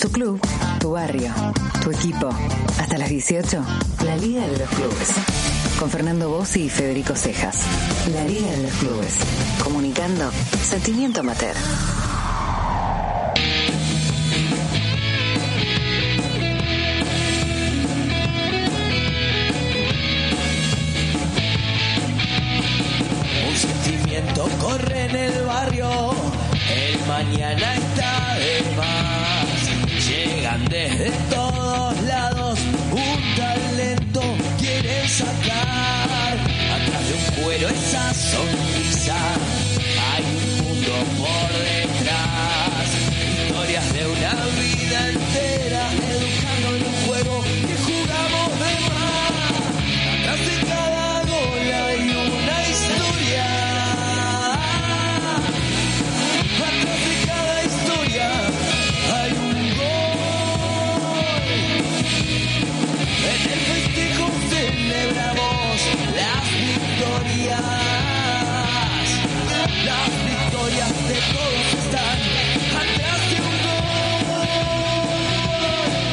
[0.00, 0.40] Tu club,
[0.78, 1.30] tu barrio,
[1.82, 2.30] tu equipo.
[2.78, 3.62] Hasta las 18,
[4.04, 5.08] la Liga de los Clubes.
[5.78, 7.58] Con Fernando Bossi y Federico Cejas.
[8.10, 9.18] La Liga de los Clubes.
[9.62, 10.30] Comunicando
[10.62, 11.54] sentimiento amateur.
[23.48, 25.90] Un sentimiento corre en el barrio,
[26.74, 28.79] el mañana está de.
[30.80, 32.58] Llegan desde todos lados,
[32.92, 34.22] un talento
[34.58, 36.38] quieren sacar.
[36.74, 39.16] Atrás de un cuero esa sonrisa,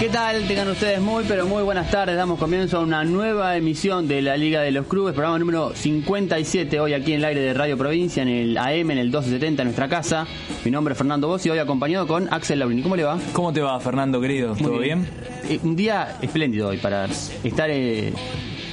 [0.08, 0.48] ¿Qué tal?
[0.48, 2.16] Tengan ustedes muy, pero muy buenas tardes.
[2.16, 6.80] Damos comienzo a una nueva emisión de la Liga de los Clubes, programa número 57,
[6.80, 9.68] hoy aquí en el aire de Radio Provincia, en el AM, en el 1270, en
[9.68, 10.26] nuestra casa.
[10.64, 12.84] Mi nombre es Fernando Bossi, hoy acompañado con Axel Laurini.
[12.84, 13.20] ¿Cómo le va?
[13.34, 14.56] ¿Cómo te va, Fernando, querido?
[14.56, 15.06] ¿Todo bien?
[15.50, 17.10] Eh, un día espléndido hoy para
[17.44, 18.14] estar eh,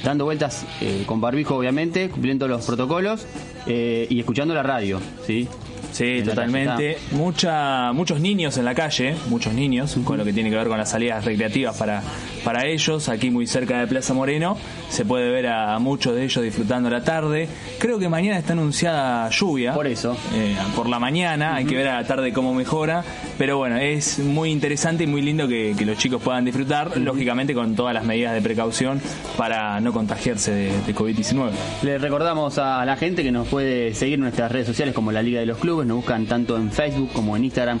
[0.05, 3.27] dando vueltas eh, con barbijo, obviamente, cumpliendo los protocolos
[3.67, 5.49] eh, y escuchando la radio, ¿sí?
[5.95, 6.97] Sí, totalmente.
[7.11, 10.77] Mucha, muchos niños en la calle, muchos niños, con lo que tiene que ver con
[10.77, 12.03] las salidas recreativas para,
[12.45, 14.57] para ellos, aquí muy cerca de Plaza Moreno.
[14.89, 17.49] Se puede ver a muchos de ellos disfrutando la tarde.
[17.79, 19.73] Creo que mañana está anunciada lluvia.
[19.73, 20.15] Por eso.
[20.35, 23.03] eh, por la mañana, hay que ver a la tarde cómo mejora.
[23.37, 27.53] Pero bueno, es muy interesante y muy lindo que, que los chicos puedan disfrutar, lógicamente
[27.55, 29.01] con todas las medidas de precaución
[29.37, 31.49] para no contagiarse de, de COVID-19.
[31.81, 35.23] Le recordamos a la gente que nos puede seguir en nuestras redes sociales como la
[35.23, 37.79] Liga de los Clubes, nos buscan tanto en Facebook como en Instagram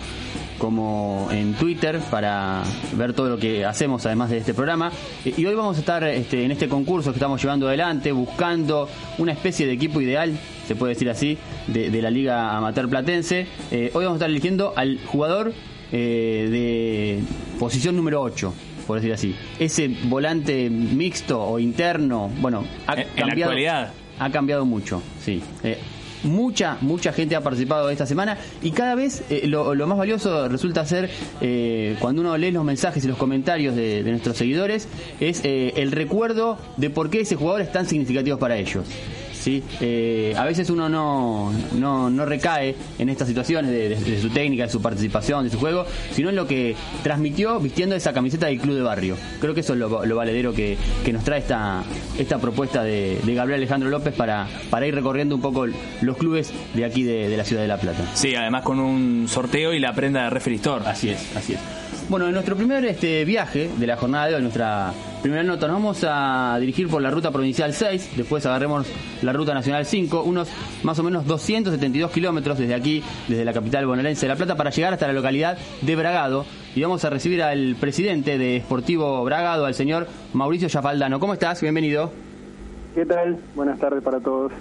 [0.65, 2.63] como en Twitter para
[2.97, 4.91] ver todo lo que hacemos además de este programa.
[5.23, 8.89] Y hoy vamos a estar este, en este concurso que estamos llevando adelante buscando
[9.19, 10.31] una especie de equipo ideal,
[10.67, 11.37] se puede decir así,
[11.67, 13.45] de, de la Liga Amateur Platense.
[13.69, 15.53] Eh, hoy vamos a estar eligiendo al jugador
[15.91, 18.51] eh, de posición número 8
[18.87, 19.35] por decir así.
[19.59, 23.93] Ese volante mixto o interno, bueno, ha En- en la actualidad.
[24.19, 25.41] ha cambiado mucho, sí.
[25.63, 25.77] Eh,
[26.25, 30.49] mucha, mucha gente ha participado esta semana y cada vez eh, lo, lo más valioso
[30.49, 31.09] resulta ser,
[31.41, 34.87] eh, cuando uno lee los mensajes y los comentarios de, de nuestros seguidores,
[35.19, 38.85] es eh, el recuerdo de por qué ese jugador es tan significativo para ellos.
[39.45, 39.63] ¿Sí?
[39.79, 44.29] Eh, a veces uno no, no, no recae en estas situaciones de, de- de su
[44.29, 48.47] técnica, de su participación, de su juego, sino en lo que transmitió vistiendo esa camiseta
[48.47, 49.15] del club de barrio.
[49.39, 51.83] Creo que eso es lo, lo valedero que, que nos trae esta,
[52.17, 55.67] esta propuesta de, de Gabriel Alejandro López para, para ir recorriendo un poco
[56.01, 58.03] los clubes de aquí de, la ciudad de La Plata.
[58.15, 60.85] Sí, además con un sorteo y la prenda de Referee Store.
[60.87, 61.59] Así es, así es.
[62.07, 64.93] Bueno, en nuestro primer este, viaje de la jornada de hoy, nuestra
[65.23, 68.85] primera nota, nos vamos a dirigir por la ruta provincial 6, después agarremos
[69.23, 70.47] la ruta nacional 5, unos
[70.83, 74.69] más o menos 272 kilómetros desde aquí, desde la capital bonaerense de La Plata, para
[74.69, 76.45] llegar hasta la localidad de Bragado.
[76.75, 81.19] Y vamos a recibir al presidente de Sportivo Bragado, al señor Mauricio Yafaldano.
[81.19, 81.59] ¿Cómo estás?
[81.61, 82.11] Bienvenido.
[82.93, 83.39] ¿Qué tal?
[83.55, 84.51] Buenas tardes para todos.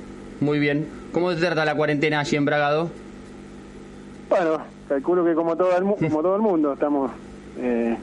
[0.41, 0.88] Muy bien.
[1.12, 2.88] ¿Cómo te trata la cuarentena allí en Bragado?
[4.31, 7.10] Bueno, calculo que como todo el, mu- como todo el mundo estamos
[7.59, 7.97] eh,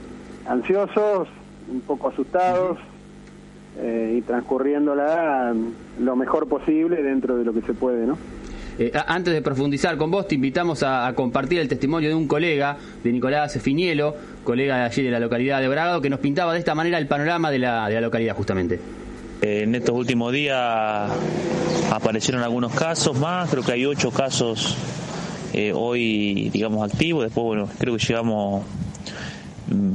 [0.48, 1.28] ansiosos,
[1.72, 2.78] un poco asustados
[3.80, 5.54] eh, y transcurriéndola
[6.00, 8.18] lo mejor posible dentro de lo que se puede, ¿no?
[8.80, 12.28] Eh, antes de profundizar con vos, te invitamos a, a compartir el testimonio de un
[12.28, 16.54] colega, de Nicolás Finielo, colega de allí de la localidad de Bragado, que nos pintaba
[16.54, 18.80] de esta manera el panorama de la, de la localidad justamente.
[19.42, 21.12] Eh, En estos últimos días
[21.92, 24.78] aparecieron algunos casos más, creo que hay ocho casos
[25.54, 27.24] eh, hoy, digamos, activos.
[27.26, 28.64] Después, bueno, creo que llegamos,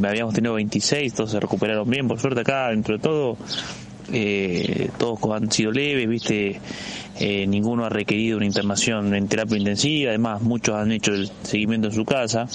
[0.05, 3.37] habíamos tenido 26, todos se recuperaron bien, por suerte acá, dentro de todo,
[4.13, 6.61] eh, todos han sido leves, viste,
[7.19, 11.89] eh, ninguno ha requerido una internación en terapia intensiva, además muchos han hecho el seguimiento
[11.89, 12.47] en su casa.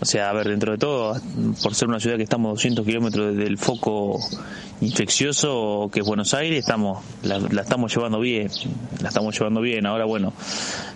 [0.00, 1.20] O sea, a ver, dentro de todo,
[1.62, 4.20] por ser una ciudad que estamos a 200 kilómetros del foco
[4.80, 8.48] infeccioso que es Buenos Aires, estamos la, estamos llevando bien,
[9.00, 9.86] la estamos llevando bien.
[9.86, 10.32] Ahora, bueno,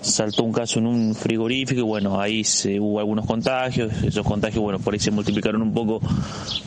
[0.00, 2.42] saltó un caso en un frigorífico y bueno, ahí
[2.80, 6.00] hubo algunos contagios, esos contagios, bueno, por ahí se multiplicaron un poco,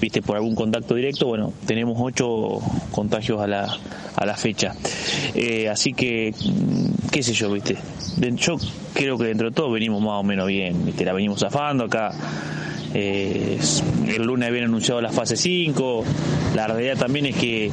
[0.02, 2.60] viste, por algún contacto directo, bueno, tenemos ocho
[2.92, 3.78] contagios a la,
[4.16, 4.74] a la fecha.
[5.34, 6.34] Eh, así que,
[7.12, 7.78] qué sé yo, viste,
[8.36, 8.58] yo
[8.94, 12.05] creo que dentro de todo venimos más o menos bien, viste, la venimos zafando acá.
[12.94, 13.60] Eh,
[14.08, 16.04] el lunes habían anunciado la fase 5.
[16.56, 17.70] La realidad también es que,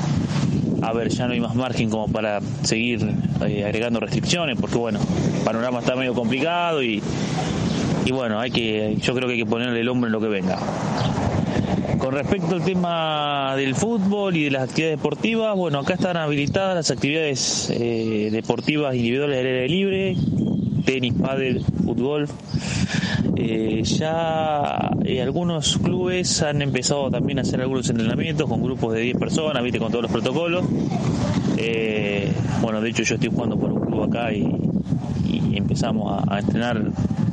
[0.82, 3.08] a ver, ya no hay más margen como para seguir
[3.46, 7.00] eh, agregando restricciones, porque bueno, el panorama está medio complicado y,
[8.10, 10.58] bueno, hay que, yo creo que hay que ponerle el hombro en lo que venga.
[11.98, 16.74] Con respecto al tema del fútbol y de las actividades deportivas, bueno, acá están habilitadas
[16.74, 20.16] las actividades eh, deportivas individuales del aire libre,
[20.82, 22.28] tenis, pádel, fútbol.
[23.36, 29.00] Eh, ya eh, algunos clubes han empezado también a hacer algunos entrenamientos con grupos de
[29.00, 30.64] 10 personas, viste, con todos los protocolos.
[31.56, 32.30] Eh,
[32.60, 34.46] bueno, de hecho yo estoy jugando por un club acá y,
[35.54, 36.82] empezamos a, entrenar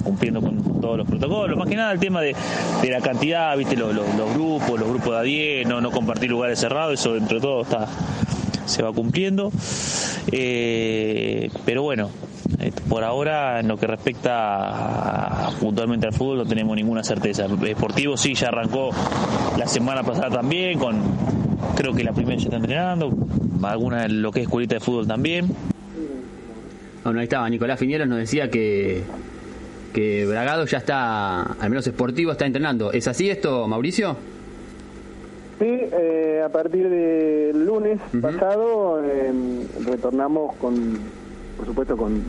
[0.04, 1.58] cumpliendo con todos los protocolos.
[1.58, 2.36] Más que nada el tema de,
[2.82, 6.30] de la cantidad, viste, los, los, grupos, los grupos de a 10, no, no compartir
[6.30, 7.88] lugares cerrados, eso entre todo está
[8.66, 9.52] se va cumpliendo.
[10.32, 12.10] Pero bueno,
[12.90, 17.48] por ahora en lo que respecta a, puntualmente al fútbol no tenemos ninguna certeza.
[17.48, 18.90] Deportivo sí ya arrancó
[19.58, 21.00] la semana pasada también, con
[21.76, 23.12] creo que la primera ya está entrenando,
[23.64, 25.48] alguna en lo que es escuelita de fútbol también.
[27.04, 29.04] Bueno, ahí estaba, Nicolás Finieros nos decía que,
[29.94, 32.92] que Bragado ya está, al menos esportivo, está entrenando.
[32.92, 34.18] ¿Es así esto, Mauricio?
[35.60, 38.22] Sí, eh, a partir del lunes uh -huh.
[38.22, 39.32] pasado eh,
[39.86, 41.00] retornamos con,
[41.60, 42.24] por supuesto, con,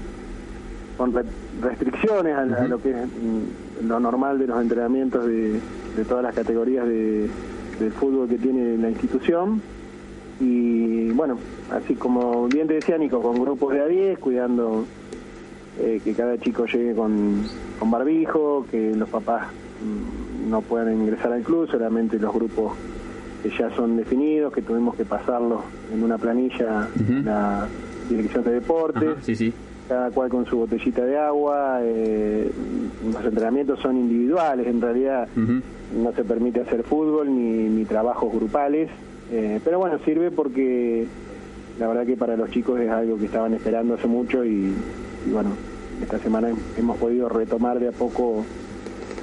[0.98, 1.14] con
[1.62, 2.64] restricciones a, uh -huh.
[2.64, 2.96] a, lo que es
[3.86, 5.60] lo normal de los entrenamientos de,
[5.96, 7.30] de todas las categorías de,
[7.78, 9.62] del fútbol que tiene la institución.
[10.40, 11.38] Y bueno,
[11.70, 14.84] así como bien te decía Nico, con grupos de a 10, cuidando
[15.78, 17.44] eh, que cada chico llegue con,
[17.78, 22.72] con barbijo, que los papás mm, no puedan ingresar al club, solamente los grupos
[23.42, 25.60] que ya son definidos, que tuvimos que pasarlos
[25.92, 27.22] en una planilla uh -huh.
[27.24, 27.68] la
[28.16, 29.52] dirección de deportes, Ajá, sí, sí.
[29.88, 32.50] cada cual con su botellita de agua, eh,
[33.12, 35.62] los entrenamientos son individuales, en realidad uh -huh.
[36.02, 38.90] no se permite hacer fútbol ni, ni trabajos grupales,
[39.32, 41.06] eh, pero bueno, sirve porque
[41.78, 44.72] la verdad que para los chicos es algo que estaban esperando hace mucho y,
[45.26, 45.50] y bueno,
[46.02, 48.44] esta semana hemos podido retomar de a poco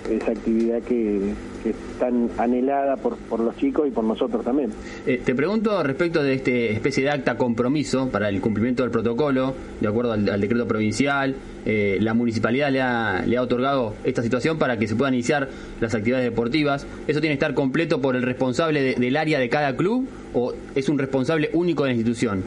[0.10, 1.34] esa actividad que,
[1.64, 4.72] que es tan anhelada por, por los chicos y por nosotros también.
[5.06, 9.54] Eh, te pregunto respecto de esta especie de acta compromiso para el cumplimiento del protocolo,
[9.80, 14.24] de acuerdo al, al decreto provincial, eh, la municipalidad le ha, le ha otorgado esta
[14.24, 15.50] situación para que se puedan iniciar
[15.82, 16.88] las actividades deportivas.
[17.08, 20.54] ¿Eso tiene que estar completo por el responsable de, del área de cada club o
[20.76, 22.44] es un responsable único de la institución?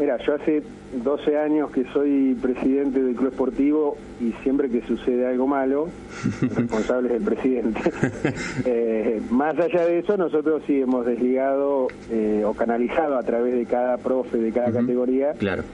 [0.00, 0.60] Mira, yo hace
[1.02, 5.88] 12 años que soy presidente del club esportivo y siempre que sucede algo malo,
[6.40, 7.80] responsable es el presidente.
[8.64, 13.66] eh, más allá de eso, nosotros sí hemos desligado eh, o canalizado a través de
[13.66, 14.80] cada profe, de cada uh -huh.
[14.80, 15.64] categoría, claro.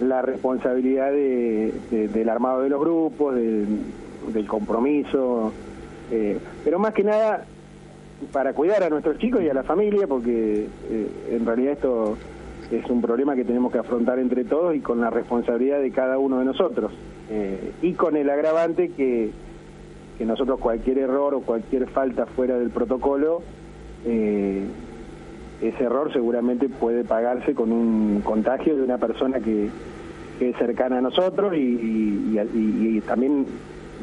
[0.00, 3.64] la responsabilidad de, de, del armado de los grupos, de,
[4.32, 5.52] del compromiso,
[6.10, 7.44] eh, pero más que nada
[8.32, 12.16] para cuidar a nuestros chicos y a la familia, porque eh, en realidad esto
[12.70, 16.18] es un problema que tenemos que afrontar entre todos y con la responsabilidad de cada
[16.18, 16.92] uno de nosotros.
[17.30, 19.30] Eh, y con el agravante que,
[20.18, 23.42] que, nosotros cualquier error o cualquier falta fuera del protocolo,
[24.04, 24.64] eh,
[25.62, 29.70] ese error seguramente puede pagarse con un contagio de una persona que,
[30.40, 33.44] es cercana a nosotros y, y, también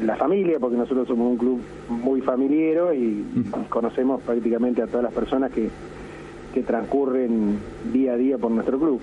[0.02, 3.24] la familia, porque nosotros somos un club muy familiero y
[3.70, 5.70] conocemos prácticamente a todas las personas que
[6.56, 7.58] que transcurren
[7.92, 8.98] día a día por nuestro club.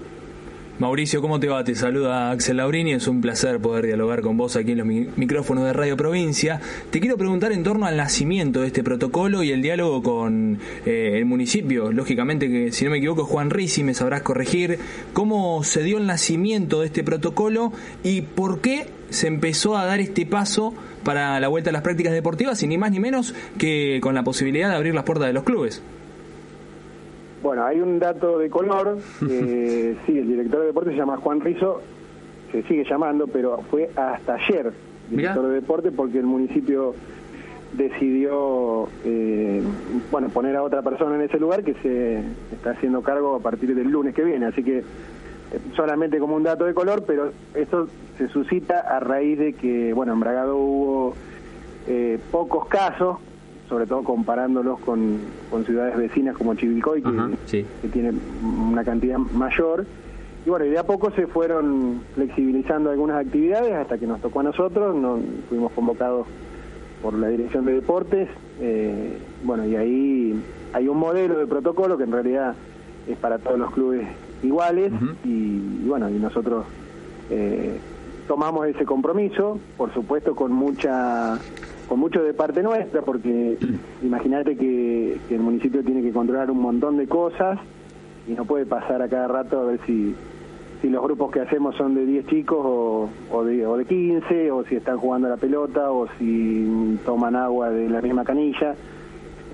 [0.79, 1.63] Mauricio, ¿cómo te va?
[1.63, 5.63] Te saluda Axel Laurini, es un placer poder dialogar con vos aquí en los micrófonos
[5.65, 6.60] de Radio Provincia.
[6.89, 10.57] Te quiero preguntar en torno al nacimiento de este protocolo y el diálogo con
[10.88, 11.91] eh, el municipio.
[11.91, 14.79] Lógicamente que, si no me equivoco, Juan Rizzi, me sabrás corregir,
[15.13, 17.72] cómo se dio el nacimiento de este protocolo
[18.03, 22.13] y por qué se empezó a dar este paso para la vuelta a las prácticas
[22.13, 25.33] deportivas y ni más ni menos que con la posibilidad de abrir las puertas de
[25.33, 25.83] los clubes.
[27.43, 28.97] Bueno, hay un dato de color.
[29.29, 31.81] Eh, sí, el director de deporte se llama Juan Rizo,
[32.51, 34.71] se sigue llamando, pero fue hasta ayer
[35.09, 35.50] director Mirá.
[35.50, 36.93] de deporte porque el municipio
[37.73, 39.62] decidió eh,
[40.12, 42.19] bueno poner a otra persona en ese lugar que se
[42.53, 44.45] está haciendo cargo a partir del lunes que viene.
[44.45, 44.83] Así que eh,
[45.75, 50.13] solamente como un dato de color, pero esto se suscita a raíz de que, bueno,
[50.13, 51.15] en Bragado hubo
[51.88, 53.17] eh, pocos casos
[53.74, 55.18] sobre todo comparándolos con,
[55.50, 57.65] con ciudades vecinas como Chivilcoy, que, -huh, sí.
[57.82, 58.12] que tiene
[58.70, 59.88] una cantidad mayor.
[60.46, 64.42] Y bueno, y de a poco se fueron flexibilizando algunas actividades hasta que nos tocó
[64.42, 66.27] a nosotros, nos, fuimos convocados
[67.01, 68.30] por la Dirección de Deportes,
[68.62, 70.39] eh, bueno, y ahí
[70.72, 72.53] hay un modelo de protocolo que en realidad
[73.08, 74.06] es para todos los clubes
[74.44, 75.15] iguales, uh -huh.
[75.25, 76.63] y, y, bueno, y nosotros
[77.32, 77.80] eh,
[78.27, 81.39] tomamos ese compromiso, por supuesto con mucha
[81.88, 83.58] con mucho de parte nuestra, porque
[84.04, 87.60] imagínate que, que el municipio tiene que controlar un montón de cosas
[88.28, 90.16] y no puede pasar a cada rato a ver si,
[90.82, 94.52] si los grupos que hacemos son de 10 chicos o, o, de, o de 15,
[94.52, 98.75] o si están jugando a la pelota, o si toman agua de la misma canilla.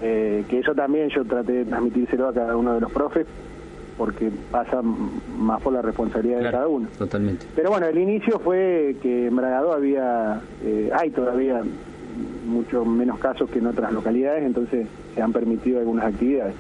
[0.02, 3.28] Eh, que eso también yo traté de transmitírselo a cada uno de los profes,
[3.98, 6.88] porque pasa más por la responsabilidad de cada uno.
[6.98, 7.46] Totalmente.
[7.56, 11.62] Pero bueno, el inicio fue que en Bragado había, eh, hay todavía
[12.46, 16.56] mucho menos casos que en otras localidades, entonces se han permitido algunas actividades.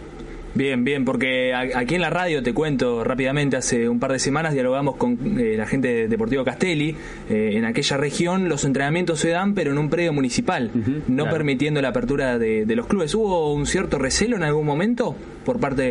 [0.56, 4.54] Bien, bien, porque aquí en la radio te cuento rápidamente, hace un par de semanas
[4.54, 6.96] dialogamos con eh, la gente de Deportivo Castelli.
[7.30, 10.72] Eh, en aquella región los entrenamientos se dan, pero en un predio municipal,
[11.08, 13.14] no permitiendo la apertura de, los clubes.
[13.14, 15.16] ¿Hubo un cierto recelo en algún momento
[15.46, 15.84] por parte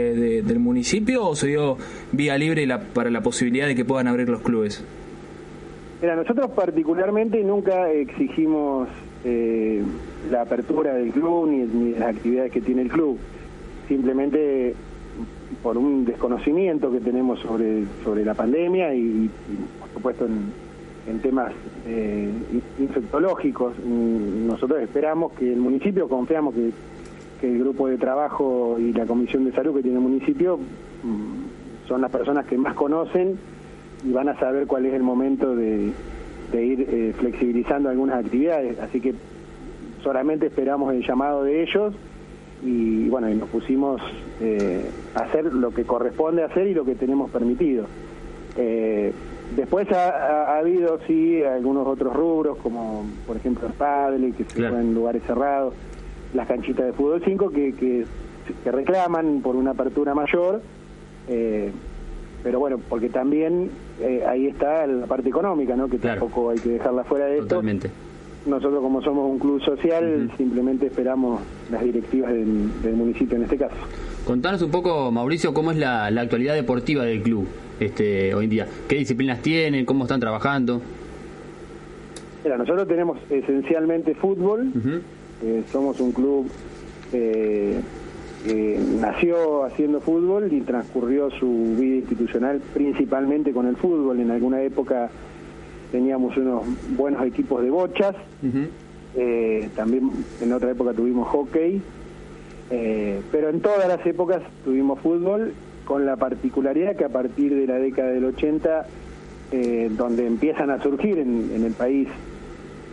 [0.43, 1.77] del municipio o se dio
[2.12, 4.85] vía libre para la posibilidad de que puedan abrir los clubes?
[6.03, 8.88] Mira, nosotros particularmente nunca exigimos
[9.25, 9.83] eh,
[10.31, 13.19] la apertura del club ni las actividades que tiene el club
[13.89, 14.75] simplemente
[15.63, 19.31] por un desconocimiento que tenemos sobre, sobre la pandemia y,
[19.81, 20.69] por supuesto en,
[21.23, 21.53] temas
[21.87, 22.31] eh,
[22.79, 23.73] infectológicos.
[23.83, 26.71] Nosotros esperamos que el municipio, confiamos que,
[27.41, 32.01] el grupo de trabajo y la comisión de salud que tiene el municipio mm, son
[32.01, 33.39] las personas que más conocen
[34.05, 35.93] y van a saber cuál es el momento de,
[36.57, 38.78] ir eh, flexibilizando algunas actividades.
[38.81, 39.14] Así que
[40.02, 41.95] solamente esperamos el llamado de ellos
[42.62, 44.00] y bueno, y nos pusimos
[44.40, 47.87] eh, a hacer lo que corresponde hacer y lo que tenemos permitido.
[48.57, 49.12] Eh,
[49.55, 54.95] después ha, habido, sí, algunos otros rubros, como por ejemplo el padre, que se en
[54.95, 55.75] lugares cerrados,
[56.35, 58.07] las canchitas de fútbol 5, que, que,
[58.64, 60.62] reclaman por una apertura mayor,
[61.28, 61.71] eh,
[62.43, 63.71] pero bueno, porque también
[64.26, 65.88] ahí está la parte económica, ¿no?
[65.88, 67.88] que tampoco hay que dejarla fuera de Totalmente.
[67.88, 68.09] esto
[68.49, 71.40] nosotros como somos un club social, simplemente esperamos
[71.71, 73.76] las directivas del, municipio en este caso.
[74.26, 77.47] Contanos un poco, Mauricio, cómo es la, actualidad deportiva del club
[77.81, 78.67] este, hoy en día.
[78.88, 79.85] ¿Qué disciplinas tienen?
[79.85, 80.81] ¿Cómo están trabajando?
[82.45, 84.73] Mira, nosotros tenemos esencialmente fútbol.
[85.43, 86.50] Eh, somos un club
[87.12, 87.81] eh,
[88.45, 94.21] que nació haciendo fútbol y transcurrió su vida institucional principalmente con el fútbol.
[94.21, 95.11] En alguna época
[95.90, 96.62] teníamos unos
[96.97, 98.14] buenos equipos de bochas,
[99.16, 101.80] eh, también en otra época tuvimos hockey,
[102.71, 105.54] eh, pero en todas las épocas tuvimos fútbol,
[105.85, 108.87] con la particularidad que a partir de la década del 80,
[109.52, 112.09] eh, donde empiezan a surgir en, el país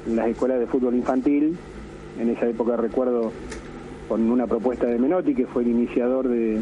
[0.08, 1.58] las escuelas de fútbol infantil,
[2.18, 3.34] en esa época recuerdo
[4.08, 6.62] con una propuesta de Menotti, que fue el iniciador de,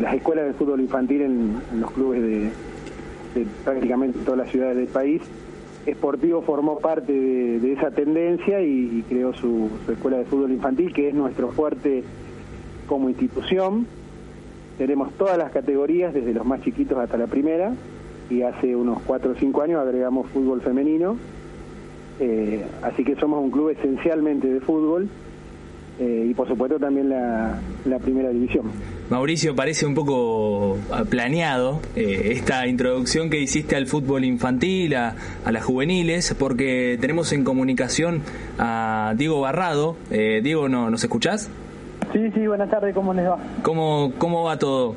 [0.00, 2.50] las escuelas de fútbol infantil en los clubes de,
[3.64, 5.22] prácticamente todas las ciudades del país.
[5.88, 11.14] Sportivo formó parte de, esa tendencia y, creó su, escuela de fútbol infantil, que es
[11.14, 12.02] nuestro fuerte
[12.86, 13.86] como institución.
[14.78, 17.72] Tenemos todas las categorías, desde los más chiquitos hasta la primera,
[18.28, 21.16] y hace unos 4 o 5 años agregamos fútbol femenino.
[22.18, 25.08] Eh, así que somos un club esencialmente de fútbol
[25.98, 27.58] eh, y por supuesto también la,
[28.02, 28.66] primera división.
[29.08, 35.14] Mauricio, parece un poco ah, planeado eh, esta introducción que hiciste al fútbol infantil, a,
[35.50, 38.22] las juveniles, porque tenemos en comunicación
[38.58, 39.96] a Diego Barrado.
[40.10, 41.50] Eh, Diego, ¿no, ¿nos escuchás?
[42.12, 43.38] Sí, sí, buenas tardes, ¿cómo les va?
[43.62, 44.94] ¿Cómo, cómo va todo?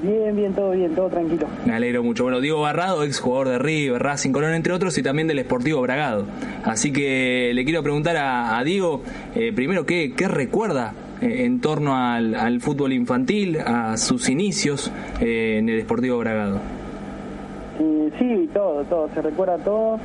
[0.00, 1.46] Bien, bien, todo bien, todo tranquilo.
[1.64, 2.24] Me alegro mucho.
[2.24, 5.80] Bueno, Diego Barrado, ex jugador de River, Racing Colón, entre otros, y también del Sportivo
[5.80, 6.24] Bragado.
[6.64, 9.02] Así que le quiero preguntar a, Diego,
[9.34, 15.58] eh, primero, ¿qué, qué recuerda eh, en torno al, fútbol infantil, a sus inicios eh,
[15.58, 16.60] en el Sportivo Bragado?
[18.18, 19.98] sí, todo, todo, se recuerda todo.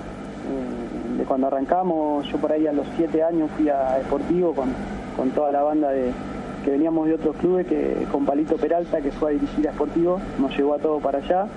[1.17, 4.70] de cuando arrancamos, yo por ahí a los siete años fui a Sportivo con,
[5.15, 6.12] con toda la banda de
[6.67, 10.19] que veníamos de otros clubes, que con Palito Peralta, que fue a dirigir a Sportivo,
[10.38, 11.47] nos llevó a todo para allá.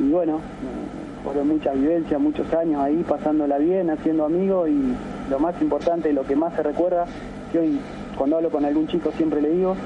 [0.00, 4.94] Y bueno, eh, fueron muchas vivencias, muchos años ahí, pasándola bien, haciendo amigos y
[5.30, 7.04] lo más importante, lo que más se recuerda,
[7.52, 7.78] que hoy
[8.16, 9.76] cuando hablo con algún chico siempre le digo,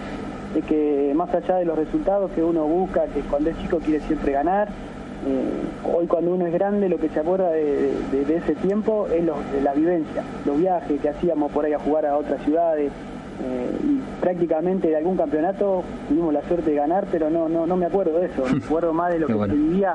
[0.54, 3.98] es que más allá de los resultados que uno busca, que cuando es chico quiere
[4.06, 7.96] siempre ganar, eh, hoy cuando uno es grande lo que se acuerda de,
[8.28, 9.24] ese tiempo es
[9.60, 12.92] la vivencia, los viajes que hacíamos por ahí a jugar a otras ciudades,
[13.40, 17.76] eh, y prácticamente de algún campeonato tuvimos la suerte de ganar, pero no no no
[17.76, 19.94] me acuerdo de eso, me acuerdo más de lo que se vivía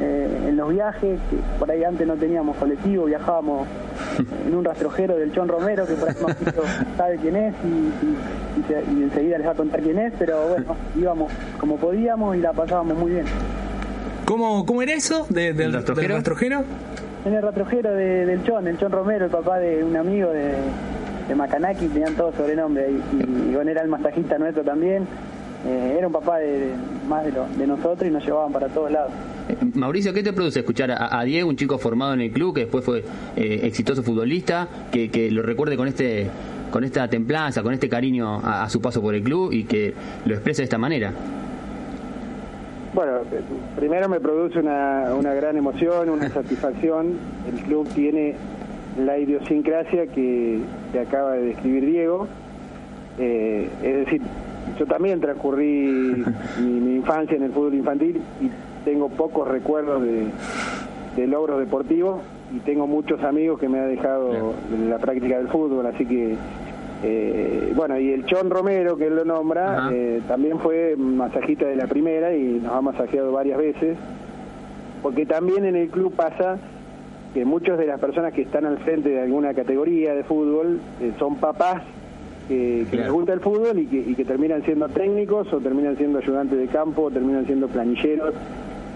[0.00, 3.66] eh, en los viajes, que por ahí antes no teníamos colectivo, viajábamos
[4.46, 6.36] en un rastrojero del Chon Romero, que por ahí más
[6.96, 11.76] sabe quién es y, enseguida les va a contar quién es, pero bueno, íbamos como
[11.76, 13.24] podíamos y la pasábamos muy bien.
[14.24, 16.16] ¿Cómo, cómo era eso del, rastrojero?
[17.24, 20.54] en el ratrojero de, del Chon, el Chon Romero, el papá de un amigo de,
[21.28, 23.02] de Macanaki, tenían todo sobrenombre ahí.
[23.12, 25.06] Y, y bueno, era el masajista nuestro también.
[25.66, 26.72] Eh, era un papá de,
[27.08, 29.10] más de, lo, de nosotros y nos llevaban para todos lados.
[29.48, 32.54] Eh, Mauricio, ¿qué te produce escuchar a, a Diego, un chico formado en el club,
[32.54, 33.02] que después fue
[33.34, 36.28] eh, exitoso futbolista, que, que lo recuerde con este
[36.70, 39.94] con esta templanza, con este cariño a, a su paso por el club y que
[40.26, 41.12] lo exprese de esta manera?
[42.92, 43.20] Bueno,
[43.76, 47.16] primero me produce una, una gran emoción, una satisfacción.
[47.48, 48.34] El club tiene
[48.98, 50.60] la idiosincrasia que,
[50.92, 52.28] que acaba de describir Diego.
[53.18, 54.22] Eh, es decir,
[54.78, 56.24] yo también transcurrí
[56.60, 58.50] mi, mi infancia en el fútbol infantil y
[58.84, 60.26] tengo pocos recuerdos de,
[61.16, 62.20] de logros deportivos
[62.54, 64.54] y tengo muchos amigos que me ha dejado
[64.88, 66.36] la práctica del fútbol, así que
[67.02, 71.76] eh, bueno, y el Chon Romero, que él lo nombra, eh, también fue masajista de
[71.76, 73.98] la primera y nos ha masajeado varias veces,
[75.02, 76.58] porque también en el club pasa
[77.34, 81.12] que muchas de las personas que están al frente de alguna categoría de fútbol eh,
[81.18, 81.82] son papás
[82.48, 85.96] que, que les gusta el fútbol y que, y que terminan siendo técnicos o terminan
[85.96, 88.34] siendo ayudantes de campo o terminan siendo planilleros,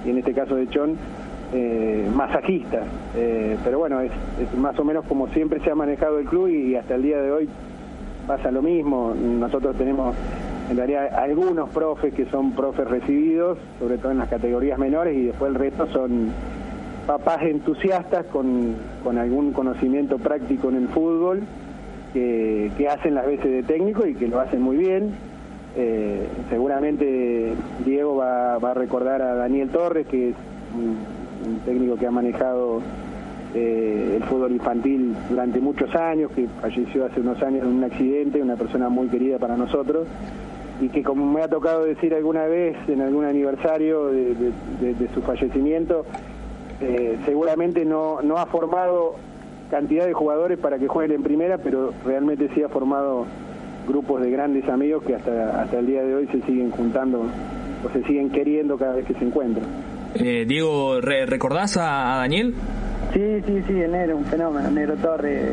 [0.07, 0.97] y en este caso de Chon,
[1.53, 2.85] eh, masajistas.
[3.17, 6.49] Eh, pero bueno, es, es más o menos como siempre se ha manejado el club
[6.49, 7.49] y hasta el día de hoy
[8.27, 9.15] pasa lo mismo.
[9.15, 10.15] Nosotros tenemos
[10.71, 15.25] en realidad algunos profes que son profes recibidos, sobre todo en las categorías menores, y
[15.25, 16.31] después el resto son
[17.09, 21.41] papás entusiastas con, con algún conocimiento práctico en el fútbol,
[22.13, 25.13] que, que hacen las veces de técnico y que lo hacen muy bien.
[25.75, 27.53] Eh, seguramente
[27.87, 30.35] Diego va, va a recordar a Daniel Torres, que es
[30.77, 30.99] un,
[31.65, 32.83] técnico que ha manejado
[33.55, 38.43] eh, el fútbol infantil durante muchos años, que falleció hace unos años en un accidente,
[38.43, 40.07] una persona muy querida para nosotros,
[40.83, 45.23] y que como me ha tocado decir alguna vez en algún aniversario de- de su
[45.23, 46.05] fallecimiento,
[46.81, 49.15] eh, seguramente no, no ha formado
[49.71, 53.27] cantidad de jugadores para que jueguen en primera, pero realmente sí ha formado
[53.87, 57.23] grupos de grandes amigos que hasta, hasta el día de hoy se siguen juntando
[57.85, 59.67] o se siguen queriendo cada vez que se encuentran.
[60.15, 62.55] Eh, Diego, re- ¿recordás a, a Daniel?
[63.13, 64.71] Sí, sí, sí, el negro, un fenómeno.
[64.71, 65.51] Negro Torre, eh,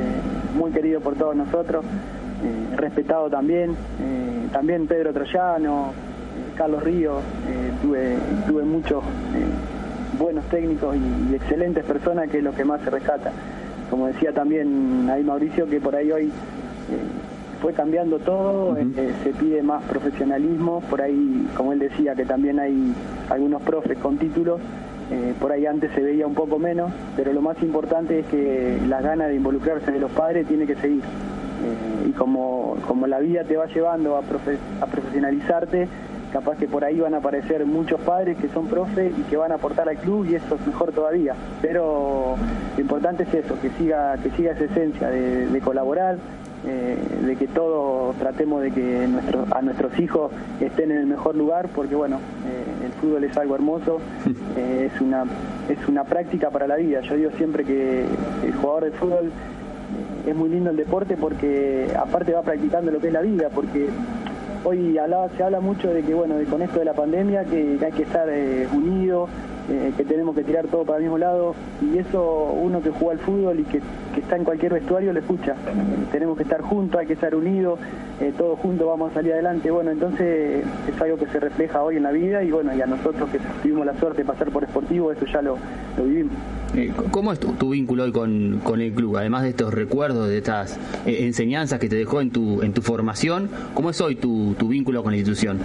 [0.58, 3.72] muy querido por todos nosotros, eh, respetado también.
[3.72, 8.16] eh, también Pedro Troyano, eh, Carlos Ríos, eh, tuve,
[8.48, 9.75] tuve muchos eh,
[10.18, 13.32] buenos técnicos y, y excelentes personas, que es lo que más se rescata.
[13.90, 16.32] Como decía también ahí Mauricio, que por ahí hoy eh,
[17.62, 18.86] fue cambiando todo, eh,
[19.24, 22.94] se pide más profesionalismo, por ahí, como él decía, que también hay
[23.30, 24.60] algunos profes con títulos,
[25.12, 28.78] eh, por ahí antes se veía un poco menos, pero lo más importante es que
[28.88, 31.02] la gana de involucrarse de los padres tiene que seguir.
[31.02, 35.88] Eh, y como, como la vida te va llevando a, profe- a profesionalizarte,
[36.36, 39.54] capaz que por ahí van a aparecer muchos padres que son profes y que van
[39.54, 41.34] a aportar al club y eso es mejor todavía.
[41.62, 42.36] Pero
[42.76, 46.18] lo importante es eso, que siga, que siga esa esencia de, de colaborar,
[46.68, 51.38] eh, de que todos tratemos de que nuestro- a nuestros hijos estén en el mejor
[51.38, 54.00] lugar, porque bueno, eh, el fútbol es algo hermoso,
[54.58, 55.24] eh, es una
[55.70, 57.00] es una práctica para la vida.
[57.00, 58.04] Yo digo siempre que
[58.46, 59.32] el jugador de fútbol
[60.28, 63.88] es muy lindo el deporte porque aparte va practicando lo que es la vida, porque
[64.66, 64.98] hoy
[65.38, 68.28] se habla mucho de que bueno, con esto de la pandemia que, hay que estar
[68.30, 69.30] eh, unidos,
[69.70, 73.14] eh, que tenemos que tirar todo para el mismo lado y eso uno que juega
[73.14, 73.82] al fútbol y que,
[74.14, 75.56] que está en cualquier vestuario lo escucha.
[76.12, 77.80] Tenemos que estar juntos, hay que estar unidos,
[78.22, 79.72] eh, todos juntos vamos a salir adelante.
[79.72, 82.86] Bueno, entonces es algo que se refleja hoy en la vida y bueno, y a
[82.86, 85.58] nosotros que tuvimos la suerte de pasar por Sportivo, eso ya lo,
[85.98, 86.34] vivimos.
[86.76, 89.18] Eh, ¿Cómo es tu, tu vínculo hoy con, con el club?
[89.18, 92.82] Además de estos recuerdos, de estas eh, enseñanzas que te dejó en tu, en tu
[92.82, 95.60] formación, ¿cómo es hoy tu, tu vínculo con la institución?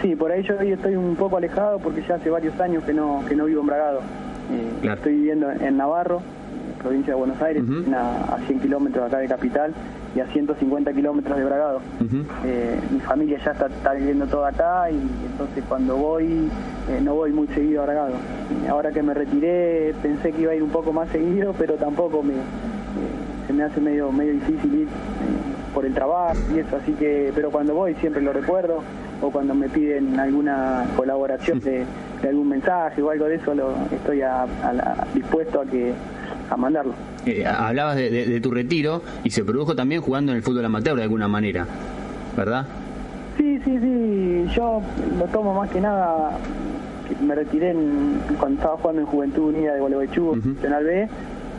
[0.00, 2.92] Sí, por ahí yo hoy estoy un poco alejado porque ya hace varios años que
[2.94, 3.98] no, que no vivo en Bragado.
[4.52, 4.96] Eh, Claro.
[4.98, 6.22] Estoy viviendo en Navarro,
[6.82, 9.72] provincia de Buenos Aires, a, a 100 kilómetros acá de capital
[10.14, 11.80] y a 150 kilómetros de Bragado.
[12.46, 14.94] Eh, mi familia ya está, está viviendo toda acá y
[15.32, 16.48] entonces cuando voy
[16.88, 18.14] eh, no voy muy seguido a Bragado.
[18.64, 21.74] Eh, Ahora que me retiré pensé que iba a ir un poco más seguido, pero
[21.74, 22.38] tampoco me, eh,
[23.48, 24.88] se me hace medio medio difícil ir
[25.74, 28.80] por el trabajo y eso, así que pero cuando voy siempre lo recuerdo
[29.20, 31.84] o cuando me piden alguna colaboración de,
[32.22, 35.92] de algún mensaje o algo de eso, lo, estoy a- a la- dispuesto a que
[36.50, 36.92] a mandarlo.
[37.26, 40.64] Eh, hablabas de, de- de tu retiro y se produjo también jugando en el fútbol
[40.64, 41.66] amateur de alguna manera,
[42.36, 42.66] ¿verdad?
[43.36, 44.46] Sí, sí, sí.
[44.54, 44.80] Yo
[45.18, 46.30] lo tomo más que nada.
[47.24, 50.36] Me retiré en- cuando estaba jugando en Juventud Unida de Gualeguaychú.
[50.36, 51.08] Nacional B.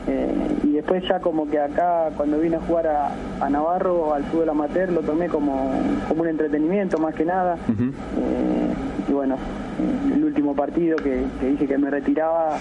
[0.08, 0.34] eh,
[0.64, 4.50] y después ya como que acá, cuando vine a jugar a, a Navarro, al fútbol
[4.50, 5.72] amateur, lo tomé como,
[6.08, 7.58] como un entretenimiento más que nada.
[7.70, 8.74] Eh,
[9.08, 12.58] y bueno, eh, el último partido que, que dije que me retiraba,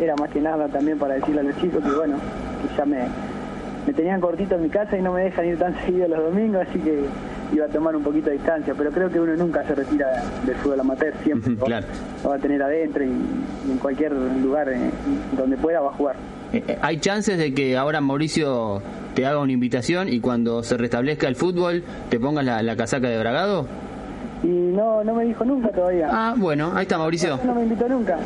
[0.00, 2.16] era más que nada también para decirle a los chicos que bueno,
[2.62, 2.98] que ya me,
[3.86, 6.66] me tenían cortito en mi casa y no me dejan ir tan seguido los domingos,
[6.68, 7.04] así que
[7.52, 10.54] iba a tomar un poquito de distancia, pero creo que uno nunca se retira del
[10.56, 11.86] fútbol amateur, siempre lo- Claro.
[12.24, 13.08] lo va a tener adentro y,
[13.68, 14.90] y en cualquier lugar eh,
[15.36, 16.16] donde pueda va a jugar.
[16.82, 18.82] ¿Hay chances de que ahora Mauricio
[19.14, 23.08] te haga una invitación y cuando se restablezca el fútbol te pongas la, la casaca
[23.08, 23.66] de Bragado?
[24.42, 26.08] Y no, no me dijo nunca todavía.
[26.10, 27.38] Ah, bueno, ahí está Mauricio.
[27.44, 28.18] No me invitó nunca.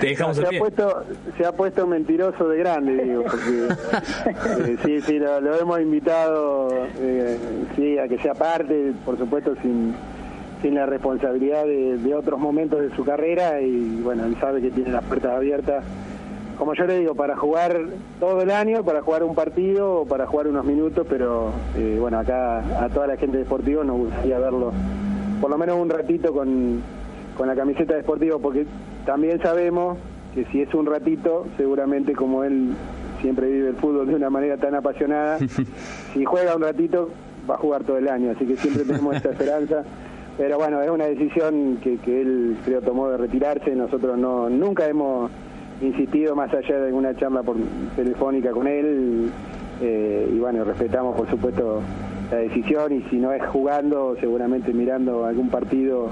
[0.00, 0.58] Te dejamos se el ha pie.
[0.60, 1.04] puesto
[1.36, 3.68] se ha puesto mentiroso de grande digo porque
[4.72, 7.36] eh, sí sí lo, lo hemos invitado eh,
[7.76, 9.94] sí a que sea parte por supuesto sin
[10.62, 14.70] sin la responsabilidad de, de otros momentos de su carrera y bueno él sabe que
[14.70, 15.84] tiene las puertas abiertas
[16.58, 17.80] como yo le digo para jugar
[18.18, 22.18] todo el año para jugar un partido o para jugar unos minutos pero eh, bueno
[22.18, 24.72] acá a toda la gente de Sportivo nos gustaría verlo
[25.40, 26.82] por lo menos un ratito con,
[27.36, 28.66] con la camiseta de Sportivo, porque
[29.06, 29.98] también sabemos
[30.34, 32.74] que si es un ratito, seguramente como él
[33.20, 35.38] siempre vive el fútbol de una manera tan apasionada,
[36.12, 37.10] si juega un ratito,
[37.48, 39.84] va a jugar todo el año, así que siempre tenemos esa esperanza.
[40.36, 44.86] Pero bueno, es una decisión que, que él creo tomó de retirarse, nosotros no nunca
[44.86, 45.30] hemos
[45.80, 47.56] insistido más allá de alguna charla por
[47.96, 49.30] telefónica con él,
[49.80, 51.80] eh, y bueno, respetamos por supuesto
[52.30, 56.10] la decisión y si no es jugando, seguramente mirando algún partido,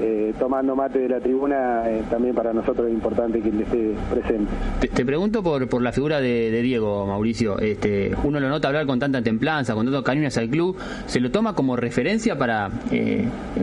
[0.00, 3.94] eh, tomando mate de la tribuna, eh, también para nosotros es importante que él esté
[4.10, 4.52] presente.
[4.94, 7.58] Te, pregunto por, por la figura de, Diego, Mauricio.
[7.58, 10.76] Este, uno lo nota hablar con tanta templanza, con tanto cariño hacia el club.
[11.06, 12.70] ¿Se lo toma como referencia para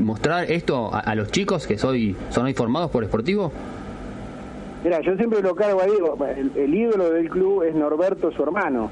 [0.02, 3.54] mostrar esto a, a los chicos que soy, son hoy formados por Sportivo?
[4.86, 8.44] Mira, yo siempre lo cargo a Diego, el, el ídolo del club es Norberto, su
[8.44, 8.92] hermano,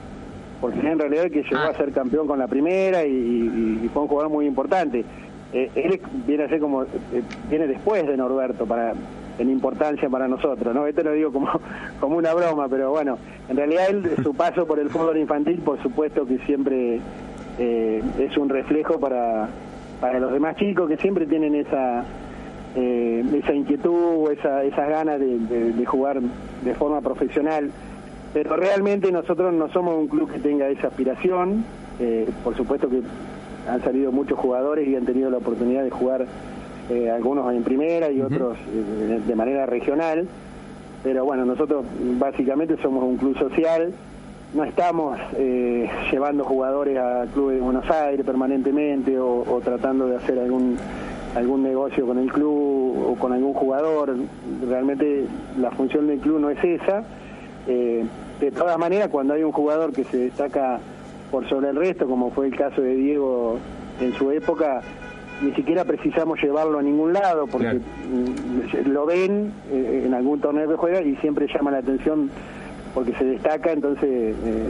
[0.59, 1.69] porque en realidad el que llegó Ah.
[1.69, 5.05] a ser campeón con la primera y, y- y fue un jugador muy importante.
[5.53, 6.87] Eh, él viene a ser como, eh,
[7.47, 8.93] viene después de Norberto para
[9.37, 10.87] en importancia para nosotros, ¿no?
[10.87, 11.47] Esto lo digo como,
[11.99, 15.79] como una broma, pero bueno, en realidad él, su paso por el fútbol infantil, por
[15.83, 17.01] supuesto que siempre
[17.59, 19.47] eh, es un reflejo para,
[20.01, 22.03] para los demás chicos que siempre tienen esa
[22.75, 27.69] eh, esa inquietud o esa, esas ganas de, de- de jugar de forma profesional.
[28.33, 31.63] Pero realmente nosotros no somos un club que tenga esa aspiración.
[31.99, 33.01] Eh, por supuesto que
[33.69, 36.25] han salido muchos jugadores y han tenido la oportunidad de jugar
[36.89, 38.57] eh, algunos en primera y otros
[39.27, 40.27] de manera regional.
[41.03, 41.85] Pero bueno, nosotros
[42.17, 43.93] básicamente somos un club social.
[44.55, 45.17] No estamos
[46.11, 50.77] llevando jugadores a clubes de Buenos Aires permanentemente o, o tratando de hacer algún
[51.35, 54.15] algún negocio con el club o con algún jugador.
[54.67, 55.25] Realmente
[55.59, 57.03] la función del club no es esa.
[57.67, 58.03] Eh,
[58.39, 60.79] de todas maneras, cuando hay un jugador que se destaca
[61.31, 63.57] por sobre el resto, como fue el caso de Diego
[64.01, 64.81] en su época,
[65.41, 67.79] ni siquiera precisamos llevarlo a ningún lado porque Claro.
[67.79, 72.29] mm, lo ven eh, en algún torneo que juega y siempre llama la atención
[72.93, 74.65] porque se destaca, entonces eh,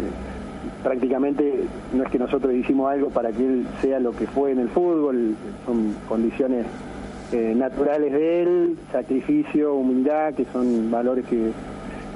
[0.84, 4.60] prácticamente no es que nosotros hicimos algo para que él sea lo que fue en
[4.60, 6.66] el fútbol, son condiciones
[7.32, 11.52] eh, naturales de él, sacrificio, humildad, que son valores que,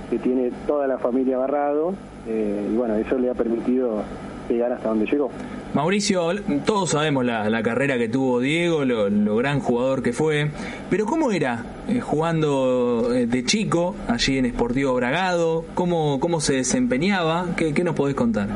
[0.10, 1.94] que tiene toda la familia Barrado,
[2.28, 4.04] eh, y bueno, eso le ha permitido
[4.50, 5.32] llegar hasta donde llegó.
[5.74, 6.30] Mauricio,
[6.66, 10.50] todos sabemos la, la carrera que tuvo Diego, lo, lo gran jugador que fue,
[10.90, 15.66] pero ¿cómo era eh, jugando eh, de chico allí en Sportivo Bragado?
[15.76, 17.48] ¿Cómo, cómo se desempeñaba?
[17.56, 18.48] ¿Qué, qué nos podés contar?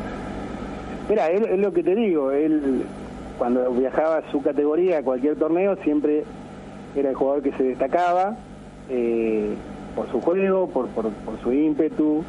[1.10, 2.84] Mira, es lo que te digo, él
[3.38, 6.24] cuando viajaba a su categoría a cualquier torneo siempre
[6.96, 8.36] era el jugador que se destacaba
[8.90, 9.54] eh,
[9.96, 12.24] por su juego, por, por, por su ímpetu,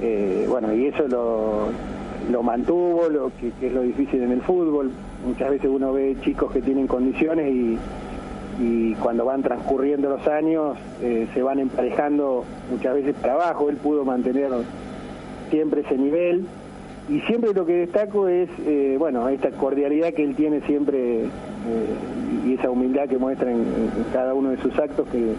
[0.00, 1.68] eh, bueno, y eso lo,
[2.30, 4.90] lo mantuvo, lo que, es lo difícil en el fútbol.
[5.26, 7.78] Muchas veces uno ve chicos que tienen condiciones y,
[8.60, 13.68] y cuando van transcurriendo los años eh, se van emparejando muchas veces para abajo.
[13.68, 14.50] Él pudo mantener
[15.50, 16.46] siempre ese nivel
[17.08, 21.28] y siempre lo que destaco es eh, bueno esta cordialidad que él tiene siempre eh,
[22.44, 25.34] y esa humildad que muestra en, en cada uno de sus actos que,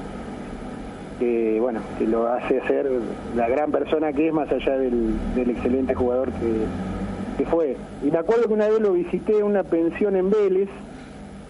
[1.19, 2.89] que, bueno que lo hace ser
[3.35, 7.77] la gran persona que es más allá del, del excelente jugador que, que fue.
[8.03, 10.69] Y me acuerdo que una vez lo visité en una pensión en Vélez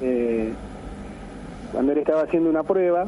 [0.01, 0.51] eh,
[1.71, 3.07] cuando él estaba haciendo una prueba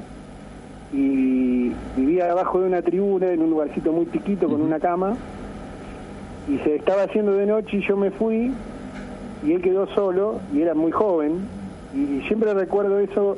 [0.92, 5.16] y vivía abajo de una tribuna en un lugarcito muy chiquito con una cama
[6.48, 8.52] y se estaba haciendo de noche y yo me fui
[9.46, 11.42] y él quedó solo y era muy joven
[11.94, 13.38] y siempre recuerdo eso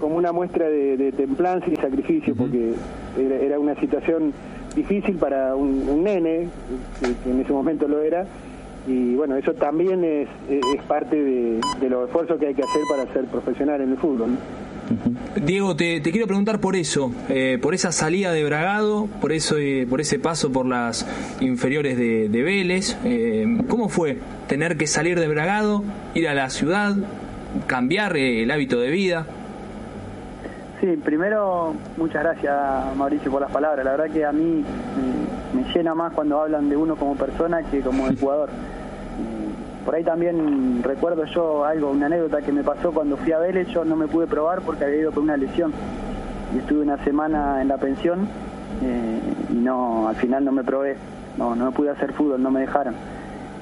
[0.00, 2.72] como una muestra de, de templanza y sacrificio porque
[3.18, 4.32] era, era una situación
[4.74, 6.48] difícil para un, un nene
[7.00, 8.26] que, que en ese momento lo era
[8.86, 12.82] y bueno eso también es, es parte de, de los esfuerzos que hay que hacer
[12.88, 14.70] para ser profesional en el fútbol ¿no?
[15.36, 19.86] Diego, te, quiero preguntar por eso, eh, por esa salida de Bragado, por eso, eh,
[19.88, 21.06] por ese paso por las
[21.40, 22.96] inferiores de, Vélez.
[23.04, 25.84] Eh, ¿Cómo fue tener que salir de Bragado,
[26.14, 26.96] ir a la ciudad,
[27.68, 29.26] cambiar el hábito de vida?
[30.80, 32.56] Sí, primero, muchas gracias
[32.96, 33.84] Mauricio por las palabras.
[33.84, 34.64] La verdad que a mí
[35.52, 38.48] me llena más cuando hablan de uno como persona que como jugador.
[39.84, 43.68] Por ahí también recuerdo yo algo, una anécdota que me pasó cuando fui a Vélez,
[43.68, 45.72] yo no me pude probar porque había ido con una lesión.
[46.54, 48.26] Y estuve una semana en la pensión
[48.82, 50.96] eh, y no, al final no me probé,
[51.36, 52.94] no, no pude hacer fútbol, no me dejaron.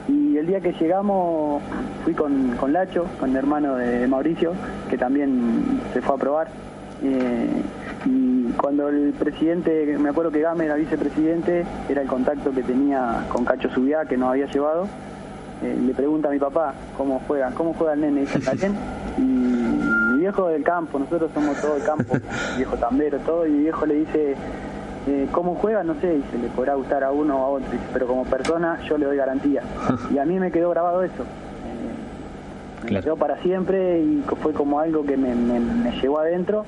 [0.06, 1.62] Y el día que llegamos
[2.04, 4.52] fui con, con Lacho, con el hermano de Mauricio,
[4.88, 6.48] que también se fue a probar.
[7.02, 7.62] Eh,
[8.06, 13.24] y cuando el presidente, me acuerdo que Game era vicepresidente, era el contacto que tenía
[13.28, 14.88] con Cacho Subiá, que nos había llevado,
[15.62, 18.40] eh, le pregunta a mi papá cómo juega, cómo juega el nene, dice?
[19.18, 22.14] Y mi viejo del campo, nosotros somos todo el campo,
[22.56, 24.36] viejo tambero, todo, y mi viejo le dice,
[25.08, 25.82] eh, ¿cómo juega?
[25.82, 28.96] No sé, dice, le podrá gustar a uno o a otro, pero como persona yo
[28.96, 29.62] le doy garantía.
[30.14, 31.24] Y a mí me quedó grabado eso.
[32.84, 36.64] Me quedó para siempre y fue como algo que me, me, llevó adentro.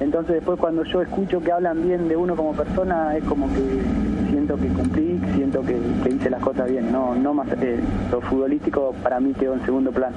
[0.00, 3.82] Entonces después cuando yo escucho que hablan bien de uno como persona, es como que
[4.30, 5.78] siento que cumplí, siento que,
[6.08, 9.90] hice las cosas bien, no, no más eh, lo futbolístico para mí quedó en segundo
[9.90, 10.16] plano.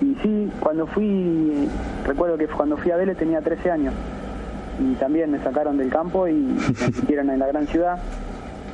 [0.00, 1.68] Y sí, cuando fui,
[2.06, 3.94] recuerdo que cuando fui a Vélez tenía 13 años
[4.80, 7.98] y también me sacaron del campo y me metieron en la gran ciudad.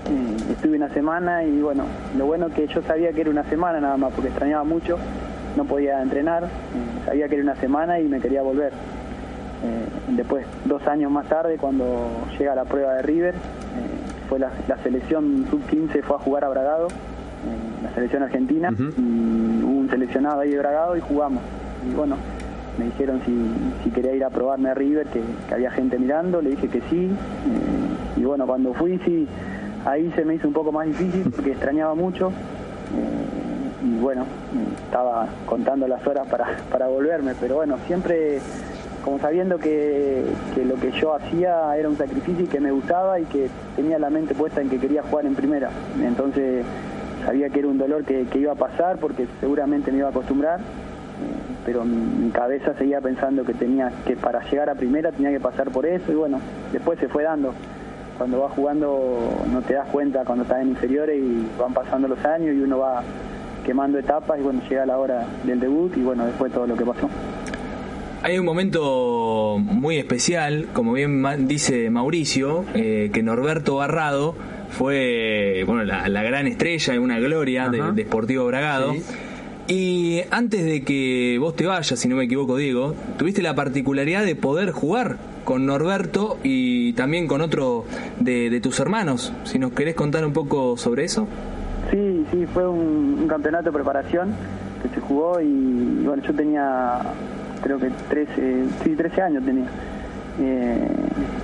[0.07, 1.85] Eh, estuve una semana y bueno,
[2.17, 4.99] lo bueno que yo sabía que era una semana nada más porque extrañaba mucho,
[5.57, 6.49] no podía entrenar, eh,
[7.05, 8.73] sabía que era una semana y me quería volver.
[10.09, 13.35] después, dos años más tarde, cuando llega la prueba de River,
[14.29, 14.51] fue la,
[14.83, 16.89] selección sub-15 fue a jugar a Bragado,
[17.83, 21.43] la selección argentina, y hubo un seleccionado ahí de Bragado y jugamos.
[21.91, 22.17] Y bueno,
[22.79, 26.69] me dijeron si, quería ir a probarme a River, que, había gente mirando, le dije
[26.69, 27.07] que sí.
[27.07, 29.29] Eh, y bueno, cuando fui, sí,
[29.85, 32.29] ahí se me hizo un poco más difícil porque extrañaba mucho.
[32.29, 33.34] Eh,
[33.85, 34.25] y bueno,
[34.87, 38.41] estaba contando las horas para, para volverme, pero bueno, siempre
[39.05, 40.25] como sabiendo que,
[40.65, 44.09] lo que yo hacía era un sacrificio y que me gustaba y que tenía la
[44.09, 45.69] mente puesta en que quería jugar en primera.
[46.03, 46.65] Entonces
[47.25, 50.61] sabía que era un dolor que, iba a pasar porque seguramente me iba a acostumbrar,
[51.67, 55.71] pero mi, cabeza seguía pensando que tenía que para llegar a primera tenía que pasar
[55.71, 56.41] por eso y bueno,
[56.73, 57.53] después se fue dando.
[58.17, 62.25] Cuando vas jugando no te das cuenta cuando estás en inferiores y van pasando los
[62.25, 63.03] años y uno va
[63.65, 66.85] quemando etapas y bueno, llega la hora del debut y bueno, después todo lo que
[66.85, 67.09] pasó.
[68.23, 74.35] Hay un momento muy especial, como bien dice Mauricio, eh, que Norberto Barrado
[74.71, 78.95] fue bueno, la, gran estrella y una gloria de, Sportivo Bragado.
[79.67, 84.25] Y antes de que vos te vayas, si no me equivoco, Diego, tuviste la particularidad
[84.25, 87.85] de poder jugar con Norberto y también con otro
[88.21, 89.33] de, tus hermanos.
[89.45, 91.27] Si nos querés contar un poco sobre eso.
[91.91, 94.33] Sí, sí, fue un, campeonato de preparación
[94.83, 97.01] que se jugó y bueno, yo tenía
[97.63, 99.67] creo que 13, sí, 13 años tenía.
[100.41, 100.89] Eh,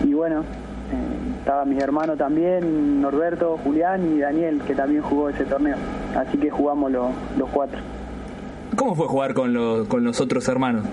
[0.04, 5.44] y bueno, eh, estaba mi hermano también, Norberto, Julián y Daniel, que también jugó ese
[5.44, 5.76] torneo.
[6.16, 7.78] Así que jugamos los, los cuatro.
[8.76, 10.84] ¿Cómo fue jugar con los, con los otros hermanos?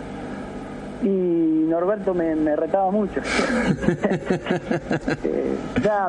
[1.03, 3.21] Y Norberto me, retaba mucho.
[5.23, 5.57] eh,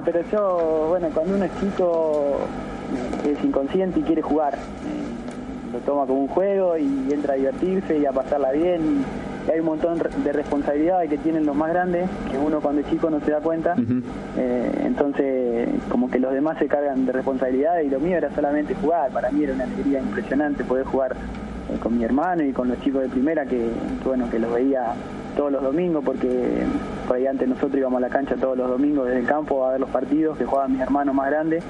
[0.04, 2.38] pero yo, bueno, cuando uno es chico
[3.24, 4.58] es inconsciente y quiere jugar
[5.72, 9.04] lo toma como un juego y entra a divertirse y a pasarla bien.
[9.46, 12.90] Y hay un montón de responsabilidades que tienen los más grandes, que uno cuando es
[12.90, 13.74] chico no se da cuenta.
[14.36, 18.74] Eh, entonces, como que los demás se cargan de responsabilidades y lo mío era solamente
[18.74, 19.10] jugar.
[19.10, 22.78] Para mí era una alegría impresionante poder jugar eh, con mi hermano y con los
[22.80, 23.70] chicos de primera, que,
[24.04, 24.92] bueno, que los veía
[25.34, 26.64] todos los domingos, porque
[27.06, 29.72] por ahí antes nosotros íbamos a la cancha todos los domingos desde el campo a
[29.72, 31.64] ver los partidos que jugaban mis hermanos más grandes.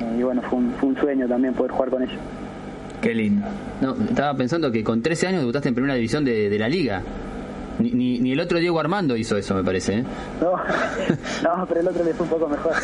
[0.00, 2.18] Eh, y bueno, fue un, fue un sueño también poder jugar con ellos.
[3.00, 3.46] Qué lindo.
[3.80, 7.02] No, estaba pensando que con 13 años debutaste en primera división de, la liga.
[7.78, 9.98] Ni, ni, el otro Diego Armando hizo eso, me parece.
[9.98, 10.04] ¿eh?
[10.40, 10.52] No,
[11.56, 12.72] no, pero el otro le fue un poco mejor.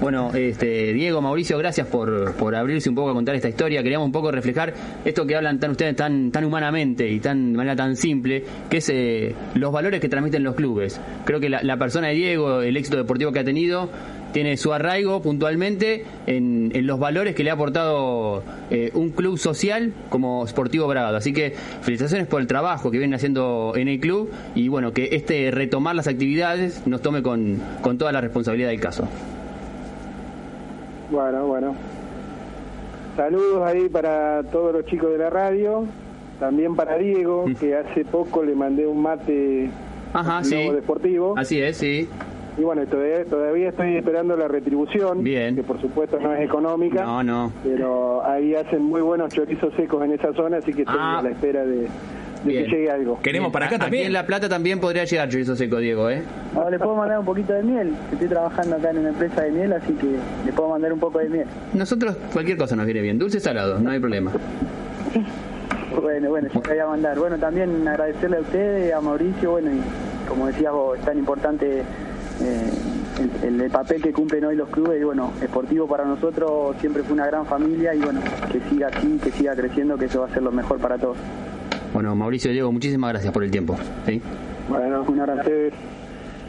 [0.00, 3.82] Bueno, este, Diego, Mauricio, gracias por, por abrirse un poco a contar esta historia.
[3.82, 4.72] Queríamos un poco reflejar
[5.04, 8.76] esto que hablan tan ustedes tan, tan humanamente y tan, de manera tan simple, que
[8.76, 11.00] es eh, los valores que transmiten los clubes.
[11.24, 13.90] Creo que la, la persona de Diego, el éxito deportivo que ha tenido,
[14.38, 19.92] tiene su arraigo puntualmente en, los valores que le ha aportado eh, un club social
[20.10, 21.16] como Sportivo Bragado.
[21.16, 25.08] Así que felicitaciones por el trabajo que vienen haciendo en el club y bueno, que
[25.10, 29.08] este retomar las actividades nos tome con, con toda la responsabilidad del caso.
[31.10, 31.74] Bueno, bueno.
[33.16, 35.84] Saludos ahí para todos los chicos de la radio
[36.38, 37.54] también para Diego, Mm.
[37.56, 39.68] que hace poco le mandé un mate
[40.12, 40.70] Ajá, sí.
[40.70, 41.34] Deportivo.
[41.36, 42.08] Así es, sí.
[42.58, 45.54] Y bueno, todavía, todavía estoy esperando la retribución, Bien.
[45.54, 47.52] que por supuesto no es económica, No, no.
[47.62, 51.20] pero ahí hacen muy buenos chorizos secos en esa zona, así que estoy Ah.
[51.20, 51.88] a la espera de, de
[52.44, 52.64] Bien.
[52.64, 53.20] que llegue algo.
[53.22, 54.06] Queremos para acá Aquí también.
[54.08, 56.22] en La Plata también podría llegar chorizo seco, Diego, ¿eh?
[56.56, 57.94] Ahora le puedo mandar un poquito de miel.
[58.12, 60.06] Estoy trabajando acá en una empresa de miel, así que
[60.44, 61.46] le puedo mandar un poco de miel.
[61.74, 63.20] Nosotros cualquier cosa nos viene bien.
[63.20, 64.32] Dulce salado, no hay problema.
[66.00, 67.18] Bueno, bueno, yo te voy a mandar.
[67.18, 71.82] Bueno, también agradecerle a ustedes, a Mauricio, bueno, y como decías vos, es tan importante
[72.40, 72.70] eh,
[73.46, 77.14] el, el papel que cumplen hoy los clubes, y bueno, Esportivo para nosotros siempre fue
[77.14, 78.20] una gran familia y bueno,
[78.52, 81.16] que siga así, que siga creciendo, que eso va a ser lo mejor para todos.
[81.92, 83.76] Bueno, Mauricio Diego, muchísimas gracias por el tiempo.
[84.06, 84.20] ¿sí?
[84.68, 85.40] Bueno, Un abrazo.
[85.40, 85.72] ustedes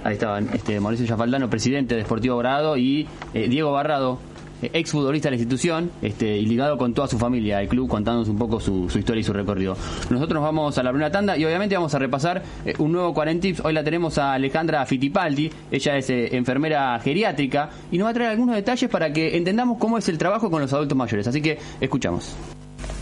[0.04, 4.20] Ahí estaban este, Mauricio Yafaldano, presidente de Deportivo Grado, y eh, Diego Barrado,
[4.62, 8.30] eh, exfutbolista de la institución, este, y ligado con toda su familia al club, contándonos
[8.30, 9.76] un poco su, su historia y su recorrido.
[10.10, 13.14] Nosotros nos vamos a la primera tanda y obviamente vamos a repasar eh, un nuevo
[13.14, 13.62] Cuarentips.
[13.64, 18.14] Hoy la tenemos a Alejandra Fittipaldi, ella es eh, enfermera geriátrica y nos va a
[18.14, 21.28] traer algunos detalles para que entendamos cómo es el trabajo con los adultos mayores.
[21.28, 22.36] Así que escuchamos.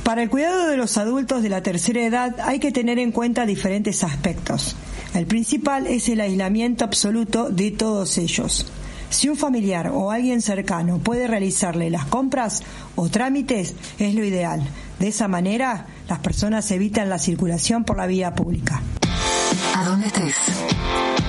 [0.04, 3.46] Para el cuidado de los adultos de la tercera edad hay que tener en cuenta
[3.46, 4.76] diferentes aspectos.
[5.14, 8.68] El principal es el aislamiento absoluto de todos ellos.
[9.10, 12.64] Si un familiar o alguien cercano puede realizarle las compras
[12.96, 14.62] o trámites, es lo ideal.
[15.00, 18.82] De esa manera, las personas evitan la circulación por la vía pública.
[19.76, 20.36] A donde estés.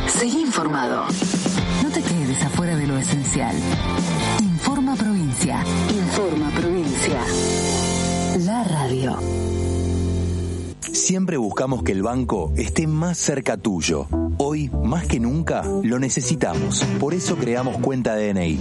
[0.09, 1.07] Seguí informado.
[1.83, 3.55] No te quedes afuera de lo esencial.
[4.41, 5.63] Informa Provincia.
[5.91, 7.21] Informa Provincia.
[8.39, 9.38] La radio.
[10.81, 14.07] Siempre buscamos que el banco esté más cerca tuyo.
[14.39, 16.83] Hoy, más que nunca, lo necesitamos.
[16.99, 18.59] Por eso creamos Cuenta DNI,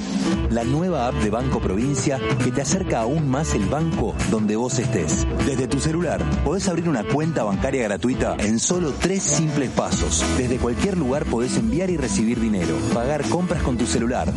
[0.50, 4.80] la nueva app de Banco Provincia que te acerca aún más el banco donde vos
[4.80, 5.26] estés.
[5.46, 10.24] Desde tu celular, podés abrir una cuenta bancaria gratuita en solo tres simples pasos.
[10.38, 14.32] Desde cualquier lugar podés enviar y recibir dinero, pagar compras con tu celular.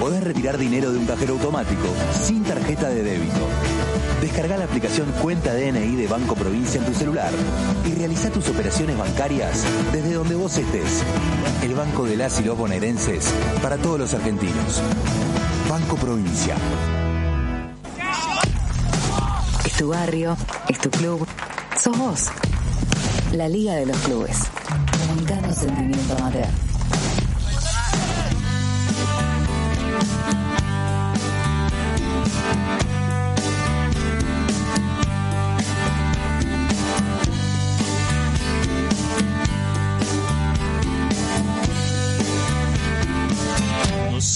[0.00, 1.86] Podés retirar dinero de un cajero automático
[2.22, 3.46] sin tarjeta de débito.
[4.20, 7.19] Descarga la aplicación Cuenta DNI de Banco Provincia en tu celular
[7.86, 11.02] y realiza tus operaciones bancarias desde donde vos estés.
[11.62, 14.82] El Banco de las y los bonaerenses para todos los argentinos.
[15.68, 16.56] Banco Provincia.
[19.64, 20.36] Es tu barrio,
[20.68, 21.26] es tu club,
[21.78, 22.26] sos vos.
[23.32, 24.36] La Liga de los Clubes.
[25.54, 26.69] Sentimiento amateur.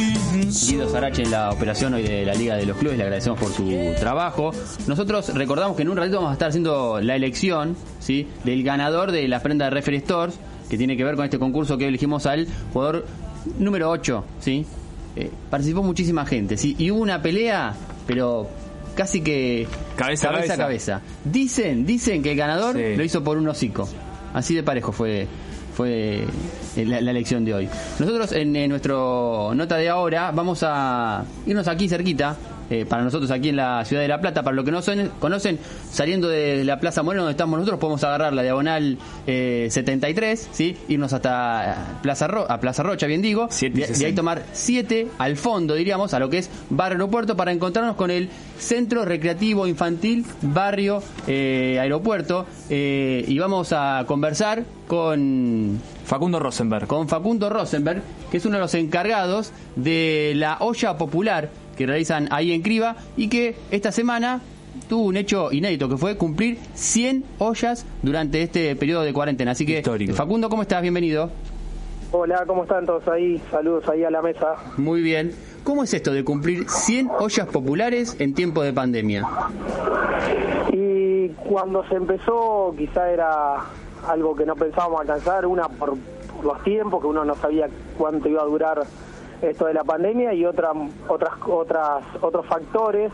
[0.00, 3.50] Guido Sarache en la operación hoy de la Liga de los Clubes, le agradecemos por
[3.52, 3.64] su
[3.98, 4.52] trabajo.
[4.86, 8.26] Nosotros recordamos que en un ratito vamos a estar haciendo la elección ¿sí?
[8.44, 11.78] del ganador de la prenda de Referee Stores, que tiene que ver con este concurso
[11.78, 13.06] que elegimos al jugador
[13.58, 14.24] número 8.
[14.40, 14.66] ¿sí?
[15.16, 16.76] Eh, participó muchísima gente, ¿sí?
[16.78, 17.74] y hubo una pelea,
[18.06, 18.48] pero
[18.94, 20.54] casi que Cabeza a cabeza.
[20.54, 20.92] a cabeza.
[20.92, 21.02] cabeza.
[21.24, 22.96] Dicen, dicen que el ganador Sí.
[22.96, 23.88] lo hizo por un hocico.
[24.34, 25.26] Así de parejo fue
[25.74, 26.24] fue
[26.84, 27.68] la, la elección de hoy.
[27.98, 32.36] Nosotros en, eh, nuestro nota de ahora vamos a irnos aquí cerquita,
[32.68, 35.12] eh, para nosotros aquí en la ciudad de La Plata, para los que no son-
[35.20, 35.56] conocen,
[35.92, 40.76] saliendo de la Plaza Moreno donde estamos nosotros, podemos agarrar la diagonal eh, 73, ¿sí?
[40.88, 45.36] irnos hasta Plaza, Ro- a Plaza Rocha, bien digo, de, de ahí tomar 7 al
[45.36, 50.24] fondo, diríamos, a lo que es Barrio Aeropuerto, para encontrarnos con el Centro Recreativo Infantil
[50.42, 56.86] Barrio eh, Aeropuerto, eh, y vamos a conversar con Facundo Rosenberg.
[56.86, 58.00] con Facundo Rosenberg,
[58.30, 62.96] que es uno de los encargados de la olla popular que realizan ahí en Criba
[63.16, 64.40] y que esta semana
[64.88, 69.50] tuvo un hecho inédito que fue cumplir 100 ollas durante este periodo de cuarentena.
[69.50, 70.14] Así que, Histórico.
[70.14, 70.80] Facundo, ¿cómo estás?
[70.80, 71.30] Bienvenido.
[72.12, 73.42] Hola, ¿cómo están todos ahí?
[73.50, 74.54] Saludos ahí a la mesa.
[74.76, 75.32] Muy bien.
[75.64, 79.26] ¿Cómo es esto de cumplir 100 ollas populares en tiempo de pandemia?
[80.72, 83.64] Y cuando se empezó, quizá era
[84.08, 85.94] algo que no pensábamos alcanzar, una por,
[86.34, 88.82] por los tiempos, que uno no sabía cuánto iba a durar
[89.42, 90.72] esto de la pandemia, y otra,
[91.08, 93.12] otras, otras, otros factores,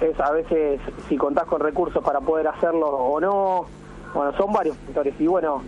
[0.00, 3.66] es a veces si contás con recursos para poder hacerlo o no,
[4.14, 5.14] bueno, son varios factores.
[5.20, 5.62] Y bueno,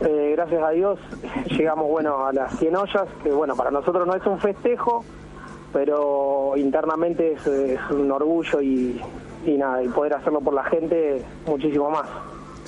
[0.00, 0.98] eh, gracias a Dios
[1.50, 5.04] llegamos bueno a las 100 ollas, que bueno, para nosotros no es un festejo,
[5.72, 7.46] pero internamente es,
[7.90, 9.00] un orgullo y
[9.46, 12.06] nada, y poder hacerlo por la gente muchísimo más.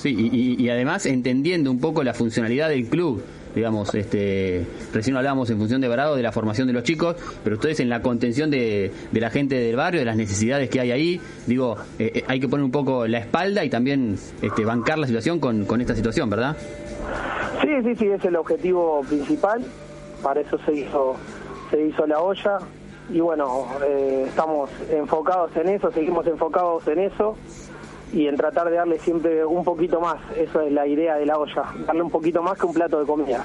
[0.03, 3.23] Sí, y, además entendiendo un poco la funcionalidad del club.
[3.55, 7.55] Digamos, este, recién hablábamos en función de Bravo de la formación de los chicos, pero
[7.55, 10.91] ustedes en la contención de, de la gente del barrio, de las necesidades que hay
[10.91, 14.99] ahí, digo, eh, eh, hay que poner un poco la espalda y también este, bancar
[14.99, 16.57] la situación con, con esta situación, ¿verdad?
[17.61, 19.63] Sí, sí, sí, es el objetivo principal.
[20.21, 21.15] Para eso se hizo,
[21.71, 22.57] se hizo la olla.
[23.09, 27.37] Y bueno, eh, estamos enfocados en eso, seguimos enfocados en eso
[28.13, 30.17] y en tratar de darle siempre un poquito más.
[30.37, 33.05] Eso es la idea de la olla, darle un poquito más que un plato de
[33.05, 33.43] comida.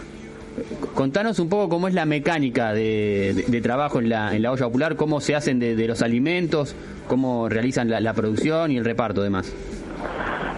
[0.94, 4.50] Contanos un poco cómo es la mecánica de, de- de trabajo en la, en la
[4.52, 6.74] olla popular, cómo se hacen de, de los alimentos,
[7.06, 9.52] cómo realizan la, la producción y el reparto, además.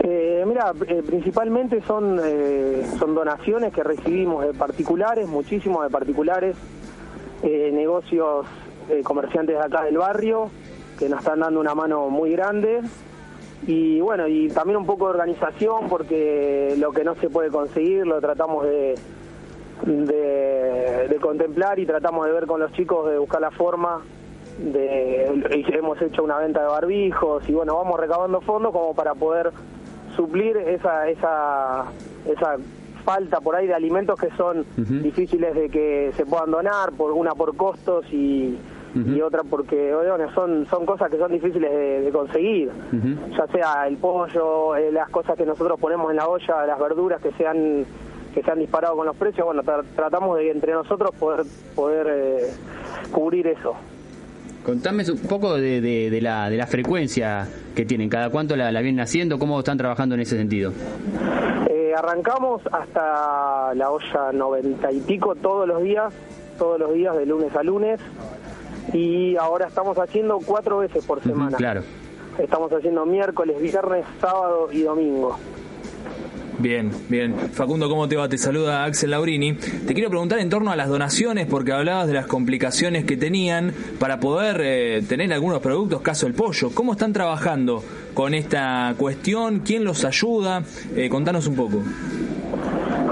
[0.03, 6.57] Eh, mira, eh, principalmente son, eh, son donaciones que recibimos de particulares, muchísimos de particulares,
[7.43, 8.47] eh, negocios,
[8.89, 10.51] eh, comerciantes de acá del barrio,
[10.99, 12.81] que nos están dando una mano muy grande.
[13.67, 18.07] Y bueno, y también un poco de organización, porque lo que no se puede conseguir
[18.07, 18.95] lo tratamos de,
[19.85, 24.01] de, de contemplar y tratamos de ver con los chicos, de buscar la forma
[24.59, 29.53] de hemos hecho una venta de barbijos y bueno vamos recabando fondos como para poder
[30.17, 31.87] suplir esa esa
[32.27, 32.57] esa
[33.05, 37.35] falta por ahí de alimentos que son difíciles de que se puedan donar por una
[37.35, 38.59] por costos y,
[38.95, 42.71] y otra porque bueno, son son cosas que son difíciles de, de conseguir.
[43.37, 47.21] Ya sea el pollo eh, las cosas que nosotros ponemos en la olla las verduras
[47.23, 47.85] que se han
[48.35, 52.07] que se han disparado con los precios bueno tra- tratamos de entre nosotros poder poder
[52.11, 52.51] eh,
[53.13, 53.75] cubrir eso.
[54.65, 58.71] Contame un poco de, de- de la, de la frecuencia que tienen, cada cuánto la,
[58.71, 60.73] la vienen haciendo, cómo están trabajando en ese sentido.
[61.71, 66.13] Eh, arrancamos hasta la olla noventa y pico todos los días,
[66.59, 68.01] todos los días de lunes a lunes
[68.93, 71.57] y ahora estamos haciendo cuatro veces por semana.
[71.57, 71.83] Claro.
[72.39, 75.37] Estamos haciendo miércoles, viernes, sábado y domingo.
[76.61, 77.35] Bien, bien.
[77.53, 78.29] Facundo, ¿cómo te va?
[78.29, 79.55] Te saluda Axel Laurini.
[79.55, 83.73] Te quiero preguntar en torno a las donaciones, porque hablabas de las complicaciones que tenían
[83.99, 86.71] para poder eh, tener algunos productos, caso el pollo.
[86.75, 89.61] ¿Cómo están trabajando con esta cuestión?
[89.61, 90.63] ¿Quién los ayuda?
[90.95, 91.83] Eh, contanos un poco.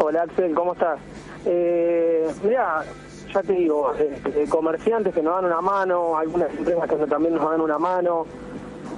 [0.03, 0.99] Hola Axel, ¿cómo estás?
[1.47, 2.85] Eh, mira,
[3.33, 7.35] ya te digo, eh, eh, comerciantes que nos dan una mano, algunas empresas que también
[7.35, 8.27] nos dan una mano.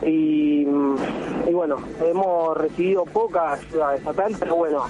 [0.03, 0.97] Y, mm,
[1.53, 4.85] bueno, hemos recibido poca ayuda estatal, pero bueno,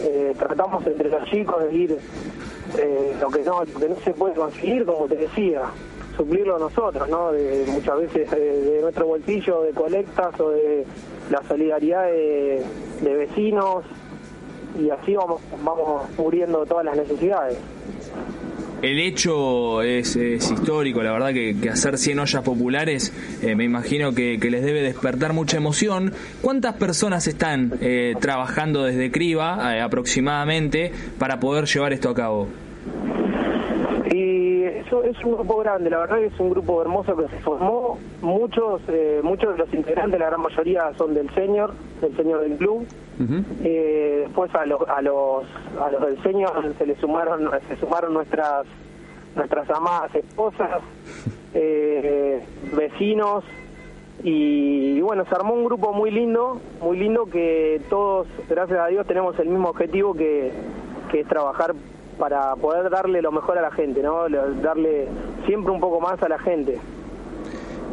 [0.00, 1.98] eh, tratamos entre los chicos de ir
[3.20, 5.62] lo que no que no se puede conseguir, como te decía,
[6.16, 7.32] suplirlo nosotros, ¿no?
[7.66, 10.86] Muchas veces de nuestro bolsillo, de colectas o de
[11.30, 12.64] la solidaridad de,
[13.02, 13.84] de vecinos
[14.78, 17.58] y así vamos vamos cubriendo todas las necesidades.
[18.82, 24.12] El hecho es, es histórico, la verdad que, hacer 100 ollas populares eh, me imagino
[24.12, 26.12] que, les debe despertar mucha emoción.
[26.40, 32.48] ¿Cuántas personas están eh, trabajando desde Criba eh, aproximadamente para poder llevar esto a cabo?
[34.66, 37.98] Eso es un grupo grande, la verdad que es un grupo hermoso que se formó.
[38.20, 42.56] Muchos eh, muchos de los integrantes, la gran mayoría son del senior, del senior del
[42.56, 42.86] club.
[43.62, 45.44] Eh, después a los, a los
[45.80, 48.66] a los del senior se le sumaron se sumaron nuestras
[49.36, 50.82] nuestras amadas esposas,
[51.54, 52.44] eh,
[52.74, 53.44] vecinos
[54.24, 59.06] y, bueno se armó un grupo muy lindo, muy lindo que todos gracias a Dios
[59.06, 60.52] tenemos el mismo objetivo que,
[61.10, 61.74] que es trabajar
[62.18, 64.28] para poder darle lo mejor a la gente, no
[64.62, 65.08] darle
[65.46, 66.78] siempre un poco más a la gente.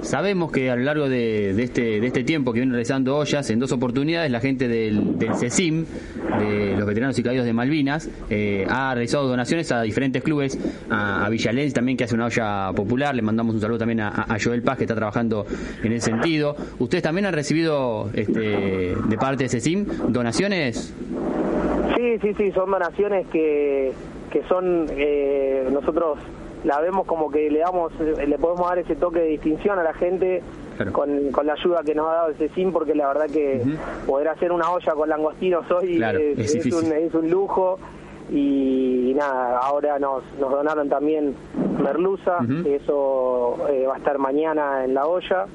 [0.02, 3.50] Sabemos que a lo largo de, de este, de este tiempo que viene realizando ollas,
[3.50, 5.86] en dos oportunidades, la gente del, del CECIM,
[6.40, 10.58] de los veteranos y caídos de Malvinas, eh, ha realizado donaciones a diferentes clubes,
[10.90, 13.14] a, a Villalens también, que hace una olla popular.
[13.14, 15.46] Le mandamos un saludo también a, a Joel Paz, que está trabajando
[15.84, 16.56] en ese sentido.
[16.80, 18.40] ¿Ustedes también han recibido este,
[18.96, 20.94] de parte de CECIM donaciones?
[21.98, 23.92] Sí, sí, sí, son donaciones que,
[24.32, 26.20] que son, eh, nosotros
[26.64, 29.94] la vemos como que le damos, le podemos dar ese toque de distinción a la
[29.94, 30.42] gente
[30.92, 33.62] con, con la ayuda que nos ha dado el CECIM, porque la verdad que
[34.06, 36.86] poder hacer una olla con langostinos hoy Claro, es, es es difícil.
[36.88, 37.80] un, es un lujo.
[38.32, 41.34] Y, nada, ahora nos, nos donaron también
[41.84, 45.48] merluza, eso eh, va a estar mañana en la olla.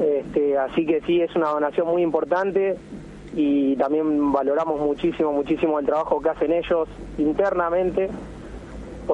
[0.00, 2.76] Este, así que sí, es una donación muy importante
[3.34, 8.08] y también valoramos muchísimo, muchísimo el trabajo que hacen ellos internamente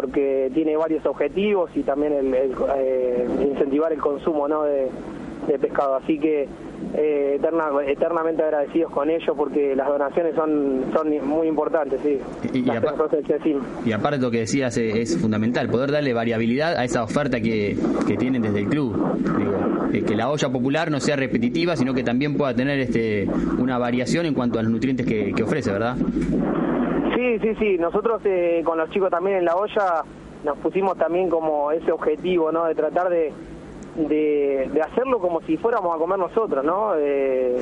[0.01, 4.63] porque tiene varios objetivos y también el, el, eh, incentivar el consumo ¿no?
[4.63, 4.87] de,
[5.49, 5.97] de pescado.
[5.97, 6.47] Así que
[6.95, 12.21] eh, eterna, eternamente agradecidos con ellos porque las donaciones son son muy importantes, sí.
[12.55, 13.65] Y, y, Las apar- cosas que decimos.
[13.85, 17.77] y aparte lo que decías es, es fundamental, poder darle variabilidad a esa oferta que,
[18.07, 18.95] que tienen desde el club.
[19.37, 19.59] Digo,
[19.93, 23.27] eh, que la olla popular no sea repetitiva, sino que también pueda tener este
[23.59, 25.97] una variación en cuanto a los nutrientes que, que ofrece, ¿verdad?
[27.19, 27.79] Sí, sí, sí.
[27.79, 30.05] Nosotros eh, con los chicos también en la olla
[30.45, 32.67] nos pusimos también como ese objetivo, ¿no?
[32.67, 33.33] De tratar de,
[33.97, 36.93] de, de hacerlo como si fuéramos a comer nosotros, ¿no?
[36.97, 37.61] Eh,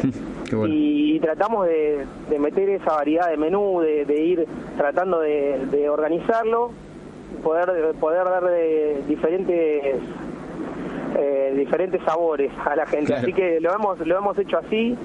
[0.53, 0.67] bueno.
[0.67, 4.47] y, y tratamos de, de meter esa variedad de menú, de, de ir
[4.77, 6.73] tratando de, de organizarlo,
[7.43, 9.97] poder poder dar de diferentes
[11.19, 13.07] eh, diferentes sabores a la gente.
[13.07, 13.23] Claro.
[13.23, 14.97] Así que lo hemos lo hemos hecho así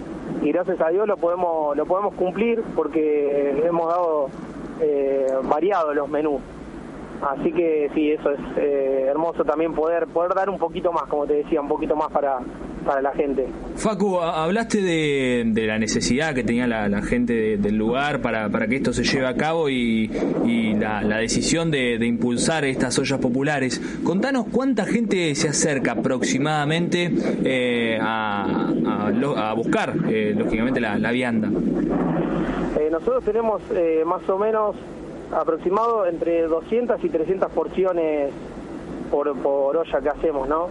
[0.41, 4.29] y gracias a Dios lo podemos lo podemos cumplir porque hemos dado
[4.81, 6.41] eh, variado los menús.
[7.21, 11.25] Así que sí, eso es eh, hermoso también poder poder dar un poquito más, como
[11.27, 12.39] te decía, un poquito más para
[12.83, 13.45] para la gente.
[13.75, 18.49] Facu, hablaste de, de la necesidad que tenía la, la gente de- del lugar para,
[18.49, 20.09] para que esto se lleve a cabo y,
[20.45, 23.79] y la, la decisión de, de impulsar estas ollas populares.
[24.03, 27.11] Contanos cuánta gente se acerca aproximadamente
[27.45, 31.49] eh, a, a a buscar, eh, lógicamente, la, la vianda.
[32.79, 34.75] Eh, nosotros tenemos eh, más o menos
[35.33, 38.31] aproximado entre 200 y 300 porciones
[39.09, 40.67] por, por olla que hacemos, ¿no?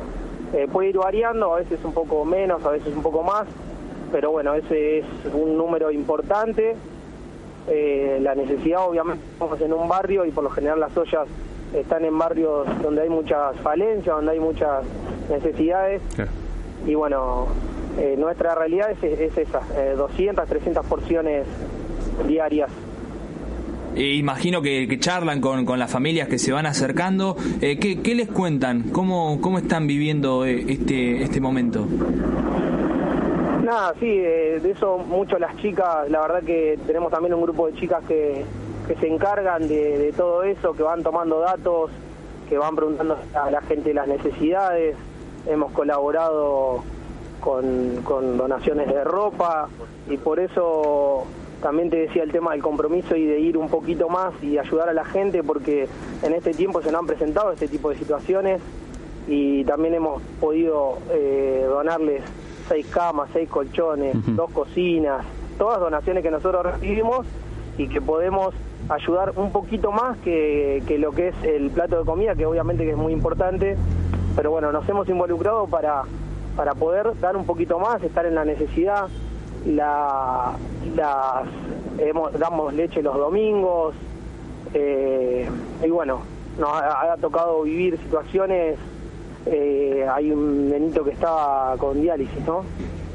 [0.52, 3.46] Eh, puede ir variando, a veces un poco menos, a veces un poco más,
[4.10, 6.74] pero bueno, ese es un número importante.
[7.68, 11.28] Eh, la necesidad, obviamente, estamos en un barrio y por lo general las ollas
[11.74, 14.82] están en barrios donde hay muchas falencias, donde hay muchas
[15.30, 16.02] necesidades
[16.86, 17.46] y bueno,
[17.98, 21.46] eh, nuestra realidad es, es esa, eh, 200, 300 porciones
[22.26, 22.70] diarias.
[23.94, 27.36] Eh, imagino que, que charlan con, con las familias que se van acercando.
[27.60, 28.90] Eh, ¿qué, qué les cuentan?
[28.90, 31.86] ¿Cómo, cómo están viviendo eh, este, este momento?
[33.64, 37.66] Nada, sí, eh, de eso mucho las chicas, la verdad que tenemos también un grupo
[37.66, 38.44] de chicas que,
[38.88, 41.90] que se encargan de, de todo eso, que van tomando datos,
[42.48, 44.96] que van preguntando a la gente las necesidades,
[45.46, 46.82] hemos colaborado
[47.40, 49.68] con, con donaciones de ropa
[50.08, 51.26] y por eso
[51.60, 54.88] también te decía el tema del compromiso y de ir un poquito más y ayudar
[54.88, 55.88] a la gente porque
[56.22, 58.60] en este tiempo se nos han presentado este tipo de situaciones
[59.28, 62.22] y también hemos podido eh, donarles
[62.68, 65.24] seis camas, seis colchones, dos cocinas,
[65.58, 67.26] todas donaciones que nosotros recibimos
[67.76, 68.54] y que podemos
[68.88, 72.84] ayudar un poquito más que, que lo que es el plato de comida, que obviamente
[72.84, 73.76] que es muy importante,
[74.34, 76.02] pero bueno, nos hemos involucrado para,
[76.56, 79.08] para poder dar un poquito más, estar en la necesidad,
[79.66, 80.52] la,
[80.96, 81.44] las,
[82.38, 83.94] damos leche los domingos,
[84.74, 85.48] eh,
[85.84, 86.20] y bueno,
[86.58, 88.78] nos ha, ha tocado vivir situaciones,
[89.46, 92.64] eh, hay un nenito que estaba con diálisis, ¿no?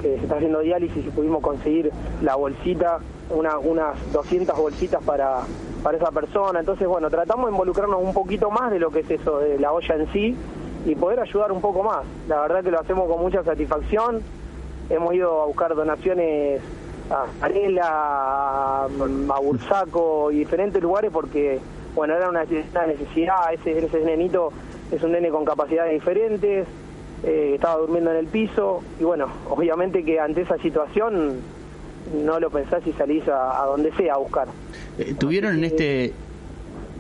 [0.02, 1.92] Que se está haciendo diálisis y pudimos conseguir
[2.22, 5.42] la bolsita, una- unas 200 bolsitas para,
[5.84, 6.60] para esa persona.
[6.60, 9.72] Entonces, bueno, tratamos de involucrarnos un poquito más de lo que es eso, de la
[9.72, 10.36] olla en sí,
[10.86, 12.04] y poder ayudar un poco más.
[12.28, 14.22] La verdad que lo hacemos con mucha satisfacción.
[14.90, 16.62] Hemos ido a buscar donaciones
[17.10, 21.60] a Arela, a, a Bursaco y diferentes lugares porque,
[21.94, 23.54] bueno, era una una necesidad.
[23.54, 24.52] Ese, ese nenito
[24.92, 26.68] es un nene con capacidades diferentes,
[27.24, 31.40] eh, estaba durmiendo en el piso y, bueno, obviamente que ante esa situación
[32.24, 34.48] no lo pensás y salís a, a donde sea a buscar.
[35.00, 36.14] Eh, ¿Tuvieron en este,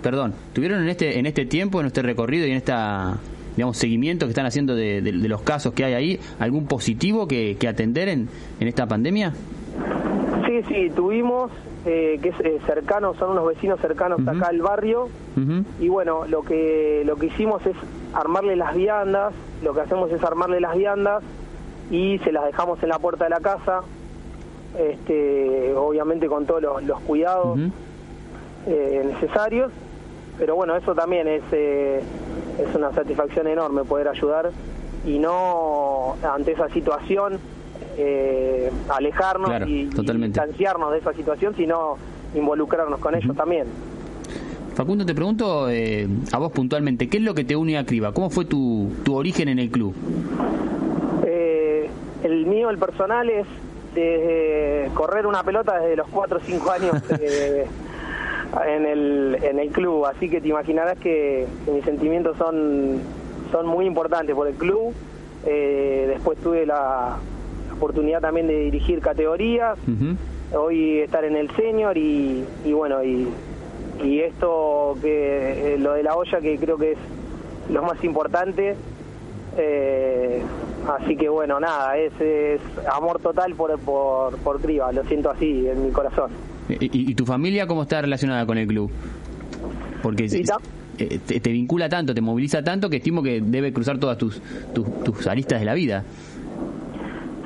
[0.01, 3.17] perdón, tuvieron en este en este tiempo, en este recorrido y en esta
[3.55, 7.27] digamos seguimiento que están haciendo de, de- de los casos que hay ahí, algún positivo
[7.27, 8.27] que, que atender en,
[8.59, 9.33] en esta pandemia?
[10.45, 11.51] Sí, sí, tuvimos,
[11.85, 15.09] eh, que es eh, cercano, son unos vecinos cercanos acá al barrio,
[15.81, 17.75] y bueno, lo que lo que hicimos es
[18.13, 19.33] armarle las viandas,
[19.63, 21.23] lo que hacemos es armarle las viandas
[21.91, 23.81] y se las dejamos en la puerta de la casa,
[24.77, 27.59] este, obviamente con todos los, los cuidados
[28.67, 29.71] eh, necesarios,
[30.37, 32.01] pero bueno, eso también es, eh,
[32.59, 34.51] es una satisfacción enorme poder ayudar
[35.05, 37.37] y no ante esa situación
[37.97, 40.39] eh, alejarnos Claro, y, y totalmente.
[40.39, 41.97] distanciarnos de esa situación, sino
[42.33, 43.67] involucrarnos con ellos también.
[44.73, 48.11] Facundo, te pregunto eh, a vos puntualmente, ¿qué es lo que te une a Criba?
[48.11, 49.93] ¿Cómo fue tu, tu origen en el club?
[51.25, 51.89] Eh,
[52.23, 53.45] el mío, el personal, es
[53.93, 56.95] de correr una pelota desde los 4 o 5 años
[58.67, 62.99] en, el, en el club, así que te imaginarás que, mis sentimientos son,
[63.51, 64.93] son muy importantes por el club.
[65.45, 67.17] Eh, después tuve la,
[67.75, 69.77] oportunidad también de dirigir categorías,
[70.53, 73.27] hoy estar en el senior y, y bueno, y,
[74.01, 76.97] y esto que eh, lo de la olla que creo que es
[77.69, 78.75] lo más importante,
[79.57, 80.41] eh,
[80.87, 85.67] Así que bueno, nada, es, es amor total por, por, por Criba, lo siento así
[85.67, 86.29] en mi corazón.
[86.69, 88.89] ¿Y, y tu familia cómo está relacionada con el club?
[90.01, 90.25] Porque
[90.97, 94.41] eh, te, te vincula tanto, te moviliza tanto que estimo que debe cruzar todas tus,
[94.73, 96.03] tus, tus aristas de la vida.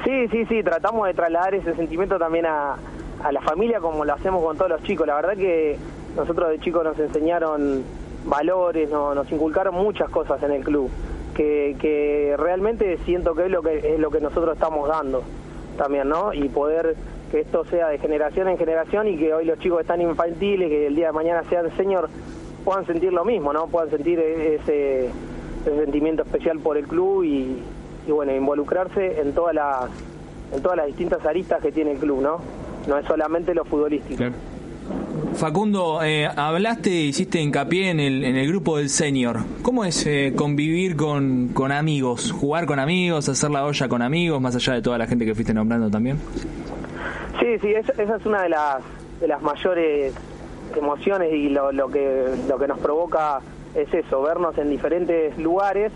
[0.05, 2.75] Sí, sí, sí, tratamos de trasladar ese sentimiento también a,
[3.23, 5.05] a la familia como lo hacemos con todos los chicos.
[5.05, 5.77] La verdad que
[6.15, 7.83] nosotros de chicos nos enseñaron
[8.25, 10.89] valores, no- nos inculcaron muchas cosas en el club,
[11.35, 15.23] que, que realmente siento que es lo que es lo que nosotros estamos dando
[15.77, 16.33] también, ¿no?
[16.33, 16.95] Y poder
[17.29, 20.87] que esto sea de generación en generación y que hoy los chicos están infantiles, que
[20.87, 22.09] el día de mañana sean señor,
[22.65, 23.67] puedan sentir lo mismo, ¿no?
[23.67, 27.57] Puedan sentir ese, ese sentimiento especial por el club y,
[28.07, 29.89] y bueno, involucrarse en todas las
[30.53, 32.39] en todas las distintas aristas que tiene el club, ¿no?
[32.87, 34.23] No es solamente lo futbolístico.
[35.35, 39.37] Facundo, eh, hablaste, hiciste hincapié en el, en el grupo del senior.
[39.61, 42.31] ¿Cómo es eh, convivir con, con amigos?
[42.31, 43.29] ¿Jugar con amigos?
[43.29, 44.41] ¿Hacer la olla con amigos?
[44.41, 46.17] Más allá de toda la gente que fuiste nombrando también.
[47.39, 48.83] Sí, sí, esa, es una de las
[49.19, 50.13] de las mayores
[50.75, 53.39] emociones y lo, lo que lo que nos provoca
[53.75, 55.91] es eso, vernos en diferentes lugares.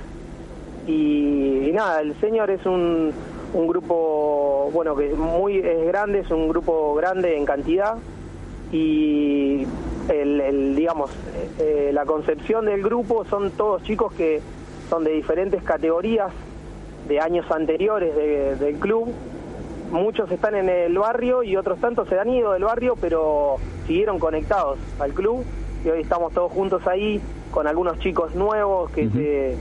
[0.86, 3.12] Y, nada, el señor es un,
[3.54, 7.96] un grupo bueno que es muy es grande, es un grupo grande en cantidad.
[8.72, 9.66] Y
[10.10, 11.12] el, digamos
[11.60, 14.42] eh, la concepción del grupo son todos chicos que
[14.90, 16.32] son de diferentes categorías
[17.08, 19.10] de años anteriores de- del club
[19.92, 23.58] muchos están en el barrio y otros tantos se han ido del barrio, pero
[23.88, 25.44] siguieron conectados al club
[25.86, 27.22] y hoy estamos todos juntos ahí
[27.52, 29.58] con algunos chicos nuevos que, se,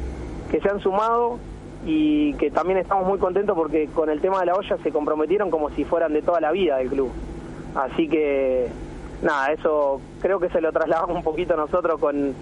[0.51, 1.39] que se han sumado
[1.85, 5.51] y que también estamos muy contentos porque con el tema de la olla se comprometieron
[5.51, 7.11] como si fueran de toda la vida del club.
[7.75, 8.68] Así que
[9.23, 12.35] nada, eso creo que se lo trasladamos un poquito nosotros con,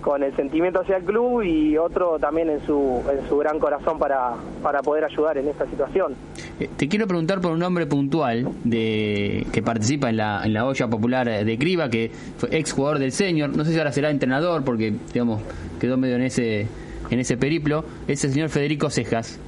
[0.00, 3.98] con el sentimiento hacia el club y otro también en su, en su gran corazón
[3.98, 6.14] para, para poder ayudar en esta situación.
[6.60, 10.64] Eh, Te quiero preguntar por un hombre puntual de que participa en la, en la
[10.66, 14.10] olla popular de Criba, que fue ex jugador del senior, no sé si ahora será
[14.10, 15.40] entrenador porque digamos
[15.80, 16.66] quedó medio en ese
[17.10, 19.40] en ese periplo, es el señor Federico Cejas.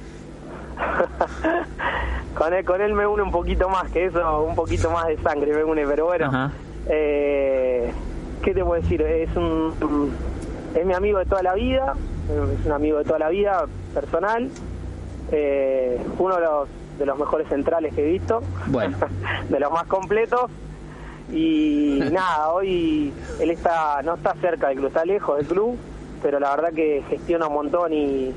[2.35, 5.17] con él, con él me une un poquito más que eso, un poquito más de
[5.17, 6.51] sangre me une, pero bueno,
[6.89, 7.91] eh,
[8.43, 9.01] ¿qué te puedo decir?
[9.01, 10.11] Es un
[10.75, 11.95] es mi amigo de toda la vida,
[12.59, 14.49] es un amigo de toda la vida personal,
[15.31, 16.69] eh, uno de los
[16.99, 18.95] de los mejores centrales que he visto, Bueno.
[19.49, 20.51] de los más completos.
[21.31, 25.77] Y nada, hoy él está no está cerca del club, está lejos del club,
[26.21, 28.33] pero la verdad que gestiona un montón y,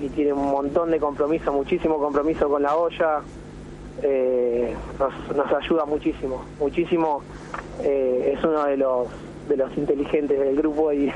[0.00, 3.20] y tiene un montón de compromiso, muchísimo compromiso con la olla,
[4.02, 7.22] eh, nos, nos ayuda muchísimo, muchísimo,
[7.82, 9.08] eh, es uno de los
[9.48, 11.12] de los inteligentes del grupo y,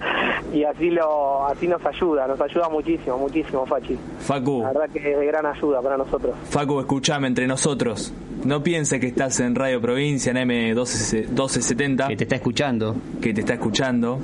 [0.52, 3.98] y así lo así nos ayuda, nos ayuda muchísimo, muchísimo Fachi.
[4.20, 6.34] Facu, La verdad que es de gran ayuda para nosotros.
[6.50, 8.12] Facu, escuchame entre nosotros.
[8.44, 12.08] No piense que estás en Radio Provincia, en M1270.
[12.08, 12.96] Que te está escuchando.
[13.20, 14.18] Que te está escuchando.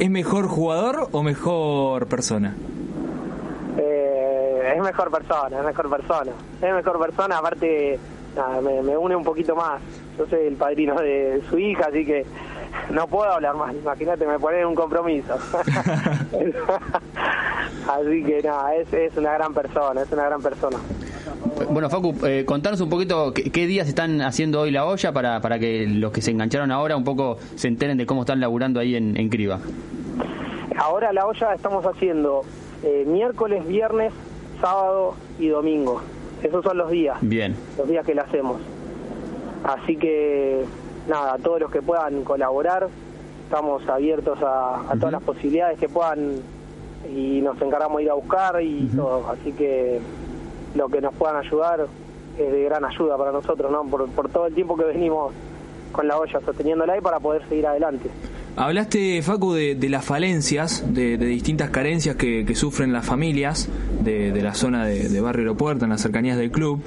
[0.00, 2.56] ¿Es mejor jugador o mejor persona?
[3.78, 6.32] Eh, es mejor persona, es mejor persona.
[6.60, 7.98] Es mejor persona, aparte
[8.34, 9.80] nada, me, me une un poquito más.
[10.18, 12.24] Yo soy el padrino de su hija, así que
[12.90, 13.74] no puedo hablar más.
[13.74, 15.34] Imagínate, me ponen un compromiso.
[17.88, 20.78] así que nada, es, es una gran persona, es una gran persona.
[21.70, 25.40] Bueno, Facu, eh, contanos un poquito qué, qué días están haciendo hoy la olla para,
[25.40, 28.80] para que los que se engancharon ahora un poco se enteren de cómo están laburando
[28.80, 29.60] ahí en, en Criba.
[30.76, 32.42] Ahora la olla estamos haciendo
[32.82, 34.12] eh, miércoles, viernes,
[34.60, 36.02] sábado y domingo.
[36.42, 37.16] Esos son los días.
[37.22, 37.56] Bien.
[37.78, 38.60] los días que la hacemos.
[39.64, 40.64] Así que,
[41.08, 42.88] nada, todos los que puedan colaborar,
[43.44, 46.36] estamos abiertos a, a todas las posibilidades que puedan
[47.14, 49.28] y nos encargamos de ir a buscar y todo.
[49.30, 50.00] Así que
[50.74, 51.86] lo que nos puedan ayudar
[52.38, 53.84] es de gran ayuda para nosotros, ¿no?
[53.84, 55.32] Por, por todo el tiempo que venimos
[55.92, 58.10] con la olla sosteniéndola y para poder seguir adelante.
[58.56, 63.68] Hablaste, Facu, de, de las falencias, de, de distintas carencias que, que sufren las familias
[64.00, 66.80] de, de la zona de Barrio Aeropuerto, en las cercanías del club.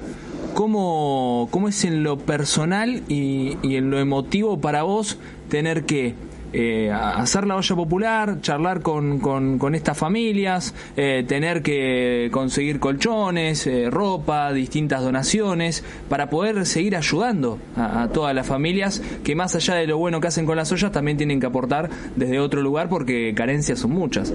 [0.58, 6.16] ¿Cómo, cómo es en lo personal y, y en lo emotivo para vos tener que
[6.52, 13.68] eh, hacer la olla popular, charlar con, con, estas familias, eh, tener que conseguir colchones,
[13.68, 19.76] eh, ropa, distintas donaciones, para poder seguir ayudando a todas las familias que más allá
[19.76, 22.90] de lo bueno que hacen con las ollas, también tienen que aportar desde otro lugar
[22.90, 24.30] porque carencias son muchas.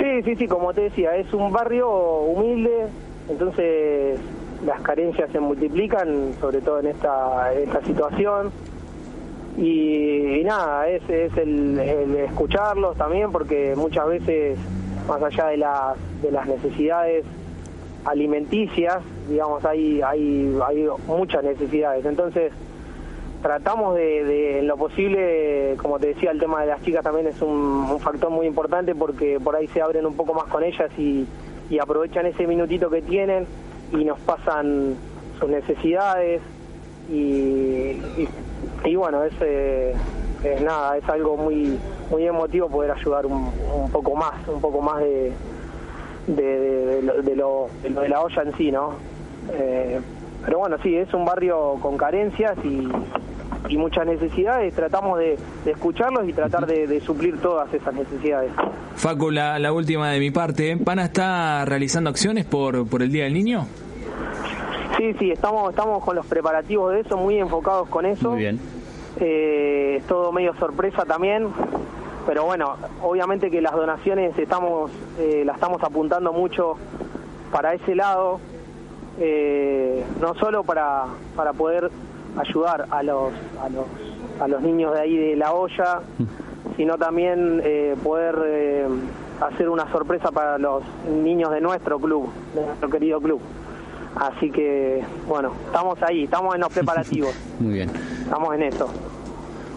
[0.00, 2.88] Sí, sí, sí, como te decía, es un barrio humilde,
[3.28, 4.18] entonces
[4.64, 8.50] las carencias se multiplican, sobre todo en esta, esta situación.
[9.56, 14.58] Y, nada, es, es el, el escucharlos también, porque muchas veces
[15.06, 17.24] más allá de las, de las necesidades
[18.04, 18.98] alimenticias,
[19.28, 22.04] digamos, hay, hay, hay muchas necesidades.
[22.04, 22.52] Entonces,
[23.42, 27.40] tratamos de, en lo posible, como te decía, el tema de las chicas también es
[27.42, 31.26] un, factor muy importante porque por ahí se abren un poco más con ellas y,
[31.80, 33.46] aprovechan ese minutito que tienen
[33.92, 34.96] y nos pasan
[35.38, 36.40] sus necesidades
[37.10, 38.00] y,
[38.84, 39.94] y, bueno, es, eh,
[40.44, 41.78] es nada, es algo muy
[42.10, 45.32] muy emotivo poder ayudar un, un poco más, un poco más de,
[46.26, 48.94] de, de, lo, de, la olla en sí, ¿no?
[49.52, 50.00] Eh,
[50.44, 52.88] pero bueno, sí, es un barrio con carencias y,
[53.68, 54.74] y muchas necesidades.
[54.74, 58.52] Tratamos de, escucharlos y tratar de, suplir todas esas necesidades.
[58.96, 60.76] Facu, la, la, última de mi parte.
[60.76, 63.66] ¿Pana está realizando acciones por, por el Día del Niño?
[64.96, 68.30] Sí, sí, estamos, estamos con los preparativos de eso, muy enfocados con eso.
[68.30, 68.60] Muy bien.
[69.20, 71.48] Eh, es todo medio sorpresa también
[72.26, 76.74] pero bueno, obviamente que las donaciones estamos, eh, las estamos apuntando mucho
[77.50, 78.40] para ese lado,
[79.18, 81.90] eh, no solo para, para poder
[82.36, 83.86] ayudar a los, a los,
[84.40, 86.00] a los niños de ahí de la olla,
[86.76, 88.88] sino también eh, poder
[89.40, 90.82] hacer una sorpresa para los
[91.22, 93.40] niños de nuestro club, de nuestro querido club.
[94.16, 97.34] Así que, bueno, estamos ahí, estamos en los preparativos.
[97.60, 97.90] Muy bien.
[98.24, 98.88] Estamos en eso.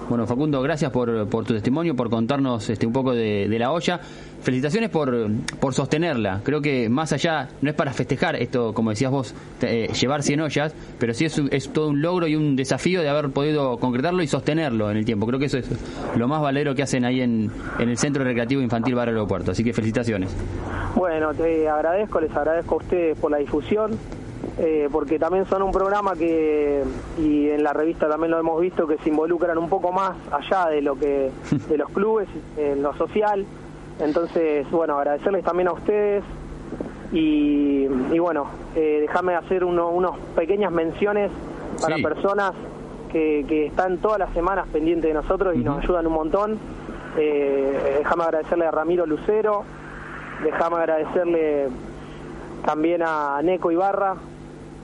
[0.07, 3.99] Bueno, Facundo, gracias por, por tu testimonio, por contarnos este, un poco de, la olla.
[4.41, 5.27] Felicitaciones por,
[5.59, 6.41] por sostenerla.
[6.43, 9.33] Creo que más allá, no es para festejar esto, como decías vos,
[9.63, 13.09] eh, llevar 100 ollas, pero sí es, es, todo un logro y un desafío de
[13.09, 15.25] haber podido concretarlo y sostenerlo en el tiempo.
[15.25, 15.67] Creo que eso es
[16.15, 19.51] lo más valero que hacen ahí en, en el Centro Recreativo Infantil Barrio Aeropuerto.
[19.51, 20.35] Así que felicitaciones.
[20.93, 23.97] Bueno, te agradezco, les agradezco a ustedes por la difusión.
[24.57, 26.81] Eh, porque también son un programa que,
[27.17, 30.69] y en la revista también lo hemos visto, que se involucran un poco más allá
[30.69, 31.29] de lo que
[31.69, 33.45] de los clubes, en lo social.
[33.99, 36.23] Entonces, bueno, agradecerles también a ustedes
[37.11, 37.87] y,
[38.19, 41.31] bueno, eh, déjame hacer uno, unas pequeñas menciones
[41.81, 42.51] para personas
[43.11, 46.59] que, que, están todas las semanas pendientes de nosotros y nos ayudan un montón.
[47.17, 49.63] Eh, déjame agradecerle a Ramiro Lucero,
[50.43, 51.67] déjame agradecerle
[52.65, 54.15] también a Neco Ibarra,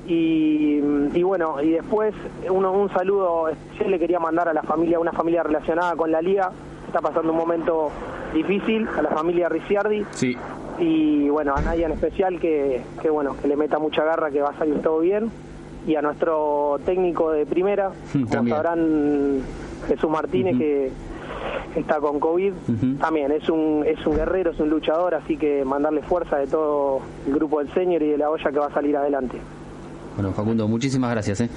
[0.07, 2.13] y, bueno, y después
[2.49, 6.21] uno, un saludo especial le quería mandar a la familia, una familia relacionada con la
[6.21, 6.51] liga,
[6.87, 7.91] está pasando un momento
[8.33, 10.05] difícil, a la familia Ricciardi.
[10.11, 10.35] Sí.
[10.79, 14.41] Y bueno, a nadie en especial que, que bueno, que le meta mucha garra, que
[14.41, 15.31] va a salir todo bien.
[15.87, 17.91] Y a nuestro técnico de primera,
[18.31, 19.41] como sabrán,
[19.87, 20.91] Jesús Martínez, que
[21.75, 22.53] está con COVID,
[22.99, 27.01] también es un, es un guerrero, es un luchador, así que mandarle fuerza de todo
[27.25, 29.37] el grupo del Señor y de la olla que va a salir adelante.
[30.21, 31.41] Bueno, Facundo, muchísimas gracias.
[31.41, 31.49] ¿eh?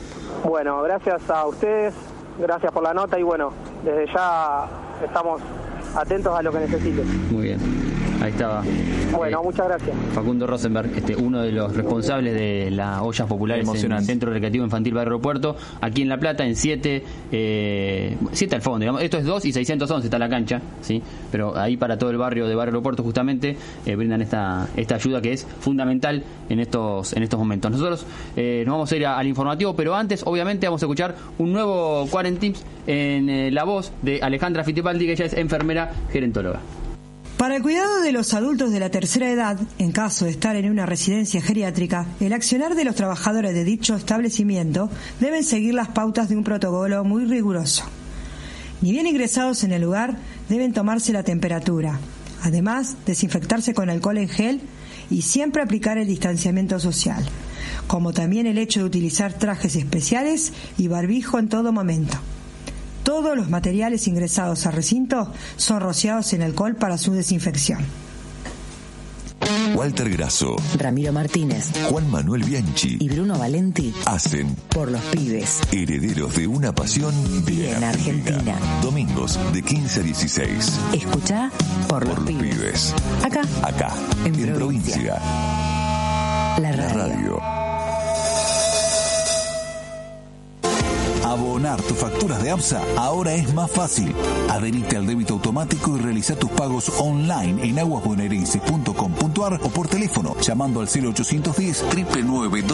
[0.43, 1.93] Bueno, gracias a ustedes,
[2.39, 3.53] gracias por la nota y bueno,
[3.85, 4.67] desde ya
[5.05, 5.43] estamos
[5.95, 7.31] atentos a lo que necesiten.
[7.31, 7.94] Muy bien.
[8.25, 8.65] Ahí estaba.
[9.15, 9.97] Bueno, eh, muchas gracias.
[10.15, 14.65] Facundo Rosenberg, este, uno de los responsables de las ollas populares en el Centro Recreativo
[14.65, 19.03] Infantil Barrio Aeropuerto, aquí en La Plata, en 7, eh, 7 al fondo, digamos.
[19.03, 21.03] Esto es 2 y 611 está la cancha, ¿sí?
[21.31, 25.21] Pero ahí para todo el barrio de Barrio Aeropuerto justamente eh, brindan esta, esta ayuda
[25.21, 27.73] que es fundamental en estos, en estos momentos.
[27.73, 28.07] Nosotros
[28.37, 32.07] eh, nos vamos a ir al informativo, pero antes, obviamente, vamos a escuchar un nuevo
[32.11, 36.61] Quarentips en la voz de Alejandra Fittipaldi, que ella es enfermera gerentóloga.
[37.39, 40.71] Para el cuidado de los adultos de la tercera edad, en caso de estar en
[40.71, 46.29] una residencia geriátrica, el accionar de los trabajadores de dicho establecimiento deben seguir las pautas
[46.29, 47.85] de un protocolo muy riguroso.
[48.81, 50.17] Ni bien ingresados en el lugar,
[50.49, 51.99] deben tomarse la temperatura.
[52.43, 54.61] Además, desinfectarse con alcohol en gel
[55.11, 57.25] y siempre aplicar el distanciamiento social,
[57.89, 62.17] como también el hecho de utilizar trajes especiales y barbijo en todo momento.
[63.05, 67.79] Todos los materiales ingresados al recinto son rociados en alcohol para su desinfección.
[69.75, 75.61] Walter Grasso, Ramiro Martínez, Juan Manuel Bianchi y Bruno Valenti hacen por los pibes.
[75.71, 78.57] Herederos de una pasión bien, argentina.
[78.83, 80.81] Domingos de 15 a 16.
[80.95, 81.51] Escucha
[81.89, 82.95] por, los, pibes.
[83.23, 83.43] Acá.
[83.63, 83.93] Acá.
[84.25, 85.19] En, provincia.
[86.59, 87.64] La radio.
[91.55, 94.13] Abonar tus facturas de APSA ahora es más fácil.
[94.51, 100.81] Adherite al débito automático y realiza tus pagos online en aguasbonaerenses.com.ar o por teléfono llamando
[100.81, 102.65] al 0810 999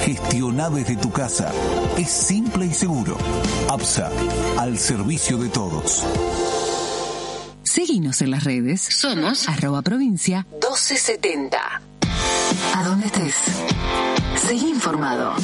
[0.00, 1.52] Gestiona desde tu casa.
[1.96, 3.16] Es simple y seguro.
[3.70, 4.10] APSA,
[4.58, 6.04] al servicio de todos.
[7.62, 8.80] Seguinos en las redes.
[8.80, 11.58] Somos arroba provincia 1270.
[12.74, 13.36] ¿A dónde estés?
[14.34, 15.36] Seguí informado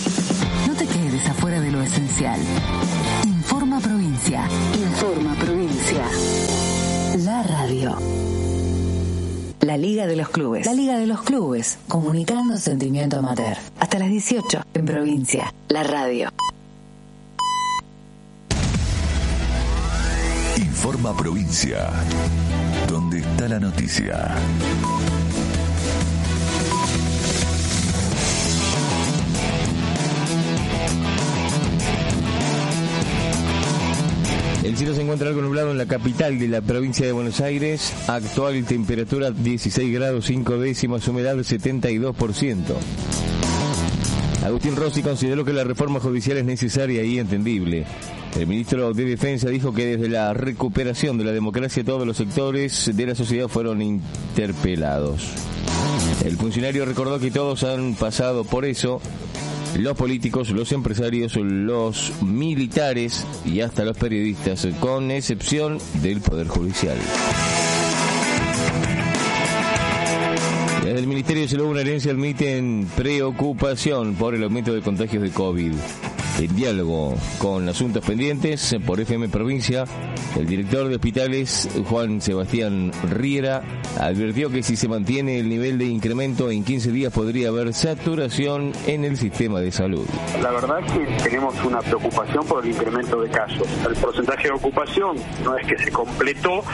[1.20, 2.40] afuera de lo esencial.
[3.26, 4.48] Informa Provincia.
[4.74, 6.04] Informa Provincia.
[7.18, 7.98] La radio.
[9.60, 10.64] La Liga de los Clubes.
[10.64, 11.78] La Liga de los Clubes.
[11.86, 13.56] Comunicando sentimiento amateur.
[13.78, 15.52] Hasta las 18 en provincia.
[15.68, 16.30] La radio.
[20.56, 21.90] Informa Provincia.
[22.88, 24.34] Donde está la noticia.
[34.64, 37.92] El cielo se encuentra algo nublado en la capital de la provincia de Buenos Aires.
[38.06, 42.60] Actual temperatura 16 grados 5 décimas, humedad 72%.
[44.44, 47.86] Agustín Rossi consideró que la reforma judicial es necesaria y entendible.
[48.38, 52.90] El ministro de Defensa dijo que desde la recuperación de la democracia todos los sectores
[52.94, 55.28] de la sociedad fueron interpelados.
[56.24, 59.00] El funcionario recordó que todos han pasado por eso
[59.76, 66.96] los políticos, los empresarios, los militares y hasta los periodistas, con excepción del Poder Judicial.
[70.84, 75.30] Desde el Ministerio de Salud una herencia admiten preocupación por el aumento de contagios de
[75.30, 75.72] COVID.
[76.38, 79.84] En diálogo con asuntos pendientes por FM Provincia,
[80.36, 83.62] el director de hospitales, Juan Sebastián Riera,
[84.00, 88.72] advirtió que si se mantiene el nivel de incremento en 15 días podría haber saturación
[88.86, 90.06] en el sistema de salud.
[90.42, 93.68] La verdad es que tenemos una preocupación por el incremento de casos.
[93.86, 96.64] El porcentaje de ocupación no es que se completó,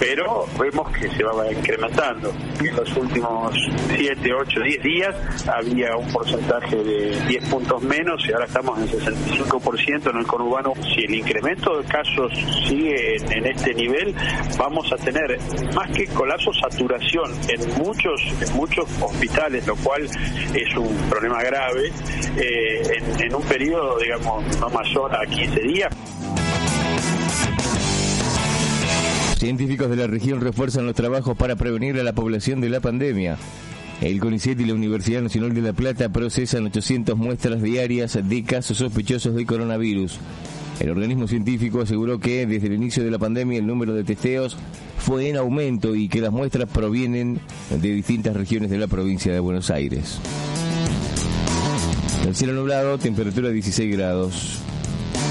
[0.00, 2.32] pero vemos que se va incrementando.
[2.60, 3.54] En los últimos
[3.96, 5.14] 7, 8, 10 días
[5.46, 10.72] había un porcentaje de 10 puntos menos y ahora estamos en 65% en el conurbano.
[10.82, 12.32] Si el incremento de casos
[12.66, 14.14] sigue en, este nivel,
[14.58, 15.38] vamos a tener
[15.74, 18.20] más que colapso, saturación en muchos,
[18.54, 21.92] muchos hospitales, lo cual es un problema grave
[22.36, 25.94] eh, en, en un periodo, digamos, no mayor a 15 días.
[29.36, 33.36] Científicos de la región refuerzan los trabajos para prevenir a la población de la pandemia.
[34.04, 38.76] El CONICET y la Universidad Nacional de La Plata procesan 800 muestras diarias de casos
[38.76, 40.18] sospechosos de coronavirus.
[40.78, 44.58] El organismo científico aseguró que desde el inicio de la pandemia el número de testeos
[44.98, 47.40] fue en aumento y que las muestras provienen
[47.70, 50.18] de distintas regiones de la provincia de Buenos Aires.
[52.26, 54.58] El cielo nublado, temperatura 16 grados,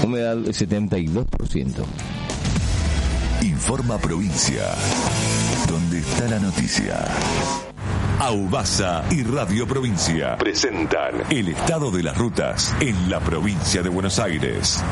[0.02, 1.84] humedad 72%.
[3.42, 4.64] Informa Provincia.
[5.68, 7.06] Donde está la noticia.
[8.24, 14.18] Aubasa y Radio Provincia presentan el estado de las rutas en la provincia de Buenos
[14.18, 14.82] Aires.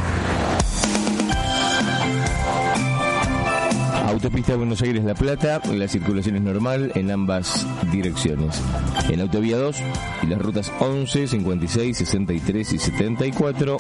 [4.07, 8.61] Autopista Buenos Aires-La Plata, la circulación es normal en ambas direcciones.
[9.09, 9.77] En Autovía 2
[10.25, 13.79] y las rutas 11, 56, 63 y 74,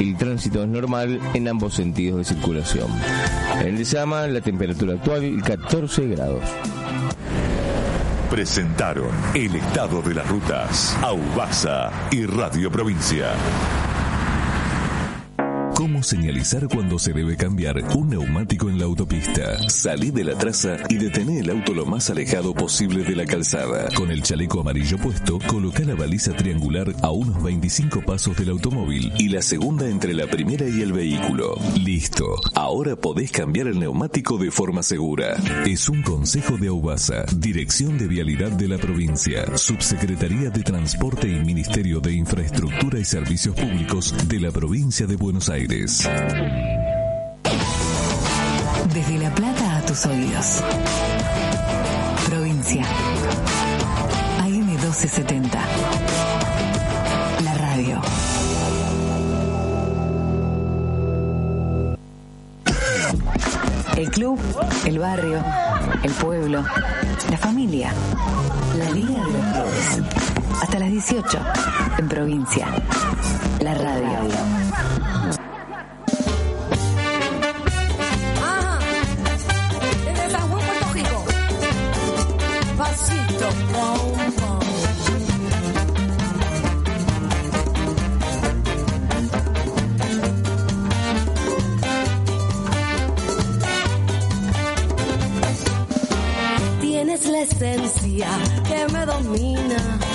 [0.00, 2.88] el tránsito es normal en ambos sentidos de circulación.
[3.60, 6.44] En el Sama, la temperatura actual 14 grados.
[8.30, 10.96] Presentaron el estado de las rutas.
[11.00, 13.30] Aubasa y Radio Provincia.
[15.76, 19.68] ¿Cómo señalizar cuando se debe cambiar un neumático en la autopista?
[19.68, 23.88] Salí de la traza y detené el auto lo más alejado posible de la calzada.
[23.94, 29.12] Con el chaleco amarillo puesto, coloca la baliza triangular a unos 25 pasos del automóvil
[29.18, 31.56] y la segunda entre la primera y el vehículo.
[31.78, 32.24] Listo.
[32.54, 35.36] Ahora podés cambiar el neumático de forma segura.
[35.66, 41.44] Es un consejo de Aubasa, Dirección de Vialidad de la Provincia, Subsecretaría de Transporte y
[41.44, 45.66] Ministerio de Infraestructura y Servicios Públicos de la Provincia de Buenos Aires.
[48.94, 50.62] Desde La Plata a tus oídos.
[52.30, 52.82] Provincia.
[54.40, 55.58] AM 1270.
[57.44, 58.00] La radio.
[63.98, 64.40] El club,
[64.86, 65.44] el barrio,
[66.02, 66.64] el pueblo,
[67.30, 67.92] la familia.
[68.78, 70.02] La Liga de los Clubes.
[70.62, 71.38] Hasta las 18.
[71.98, 72.66] En provincia.
[73.60, 74.55] La radio.
[96.80, 98.28] Tienes la esencia
[98.68, 100.05] que me domina.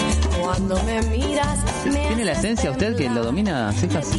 [0.42, 4.12] Cuando me miras, me ¿Tiene la esencia usted que lo domina, Cejas?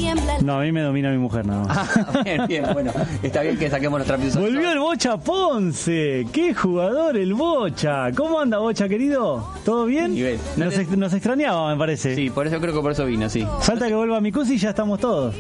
[0.42, 1.90] No, a mí me domina mi mujer nada más.
[1.96, 2.92] Ah, bien, bien, bueno.
[3.22, 4.36] Está bien que saquemos los trapitos.
[4.36, 6.26] al Volvió el Bocha Ponce.
[6.32, 8.10] ¡Qué jugador el Bocha!
[8.16, 9.46] ¿Cómo anda Bocha, querido?
[9.64, 10.14] ¿Todo bien?
[10.14, 10.38] Nivel.
[10.56, 12.14] Nos, ex- nos extrañaba, me parece.
[12.14, 13.46] Sí, por eso creo que por eso vino, sí.
[13.60, 15.34] Falta que vuelva a mi y ya estamos todos.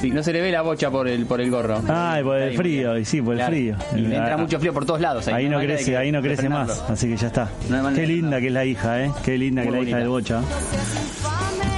[0.00, 1.82] Sí, no se le ve la bocha por el por el gorro.
[1.88, 3.52] Ah, por el frío, y sí, por el Claro.
[3.52, 3.76] frío.
[3.96, 5.26] Y le entra Ah, mucho frío por todos lados.
[5.28, 7.48] Ahí no crece, ahí no crece más, así que ya está.
[7.68, 7.92] No.
[7.92, 9.10] Qué linda que es la hija, ¿eh?
[9.24, 10.08] Qué linda que es la hija del.
[10.08, 10.40] Bocha.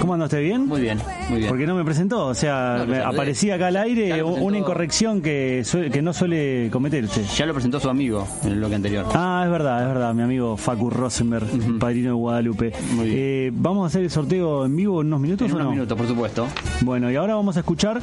[0.00, 0.66] ¿Cómo anda usted bien?
[0.66, 0.98] Muy bien,
[1.28, 1.48] muy bien.
[1.50, 4.26] Porque no me presentó, o sea, No, aparecía acá al aire presentó.
[4.42, 7.24] una incorrección que, suele- que no suele cometerse.
[7.36, 9.06] Ya lo presentó su amigo en el bloque anterior.
[9.14, 11.46] Ah, es verdad, es verdad, mi amigo Facu Rosenberg,
[11.78, 12.72] padrino de Guadalupe.
[13.02, 15.72] Eh, ¿Vamos a hacer el sorteo en vivo en unos minutos En o unos no?
[15.72, 16.46] minutos, por supuesto.
[16.80, 18.00] Bueno, y ahora vamos a escuchar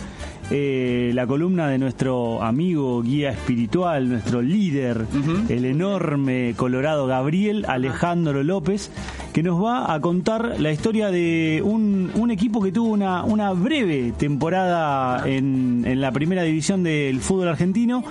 [0.51, 5.05] eh, la columna de nuestro amigo guía espiritual, nuestro líder,
[5.49, 8.91] el enorme Colorado Gabriel Alejandro López,
[9.37, 13.51] que nos va a contar la historia de un, un equipo que tuvo una, una
[13.51, 18.03] breve temporada en, en la primera división del fútbol argentino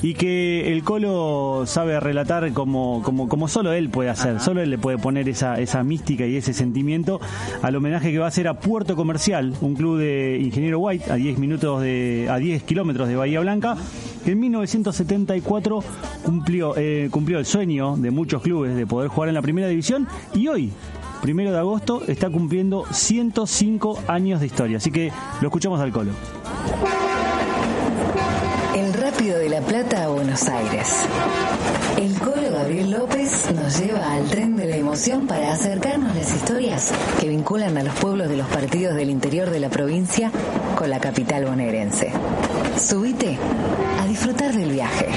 [0.00, 4.70] y que el Colo sabe relatar como, como, como solo él puede hacer, solo él
[4.70, 7.20] le puede poner esa, esa mística y ese sentimiento
[7.60, 11.16] al homenaje que va a hacer a Puerto Comercial, un club de Ingeniero White a
[11.16, 13.76] 10 minutos de, a 10 kilómetros de Bahía Blanca,
[14.26, 15.84] en 1974
[16.24, 20.06] cumplió, eh, cumplió el sueño de muchos clubes de poder jugar en la primera división
[20.34, 20.72] y hoy
[21.20, 25.12] Primero de agosto está cumpliendo 105 años de historia, así que
[25.42, 26.12] lo escuchamos al colo.
[29.20, 31.06] Rápido de La Plata a Buenos Aires.
[31.98, 36.90] El colo Gabriel López nos lleva al tren de la emoción para acercarnos las historias
[37.20, 40.32] que vinculan a los pueblos de los partidos del interior de la provincia
[40.74, 42.10] con la capital bonaerense.
[42.78, 43.36] Subite
[44.00, 45.08] a disfrutar del viaje.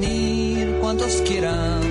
[0.00, 1.89] Venir cuantos quieran.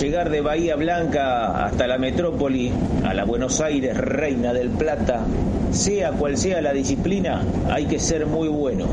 [0.00, 2.70] Llegar de Bahía Blanca hasta la metrópoli,
[3.04, 5.24] a la Buenos Aires, reina del Plata,
[5.70, 8.86] sea cual sea la disciplina, hay que ser muy bueno,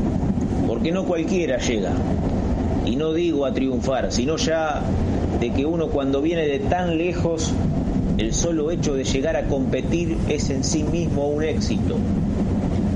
[0.66, 1.92] porque no cualquiera llega.
[2.86, 4.82] Y no digo a triunfar, sino ya
[5.40, 7.52] de que uno cuando viene de tan lejos,
[8.16, 11.96] el solo hecho de llegar a competir es en sí mismo un éxito.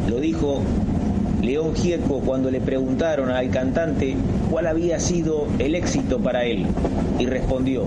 [0.08, 0.62] Lo dijo
[1.42, 4.16] León Gieco cuando le preguntaron al cantante
[4.50, 6.66] cuál había sido el éxito para él
[7.18, 7.84] y respondió,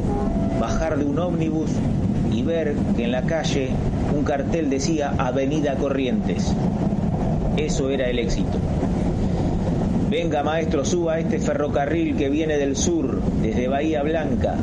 [0.60, 1.70] bajar de un ómnibus
[2.32, 3.70] y ver que en la calle
[4.16, 6.54] un cartel decía Avenida Corrientes.
[7.58, 8.58] Eso era el éxito.
[10.10, 14.56] Venga maestro, suba este ferrocarril que viene del sur, desde Bahía Blanca.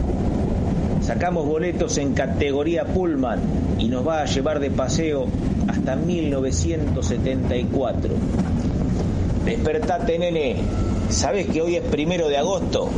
[1.03, 3.41] Sacamos boletos en categoría Pullman
[3.78, 5.26] y nos va a llevar de paseo
[5.68, 8.14] hasta 1974.
[9.49, 10.57] Despertate, nene.
[11.09, 12.90] ¿Sabes que hoy es primero de agosto?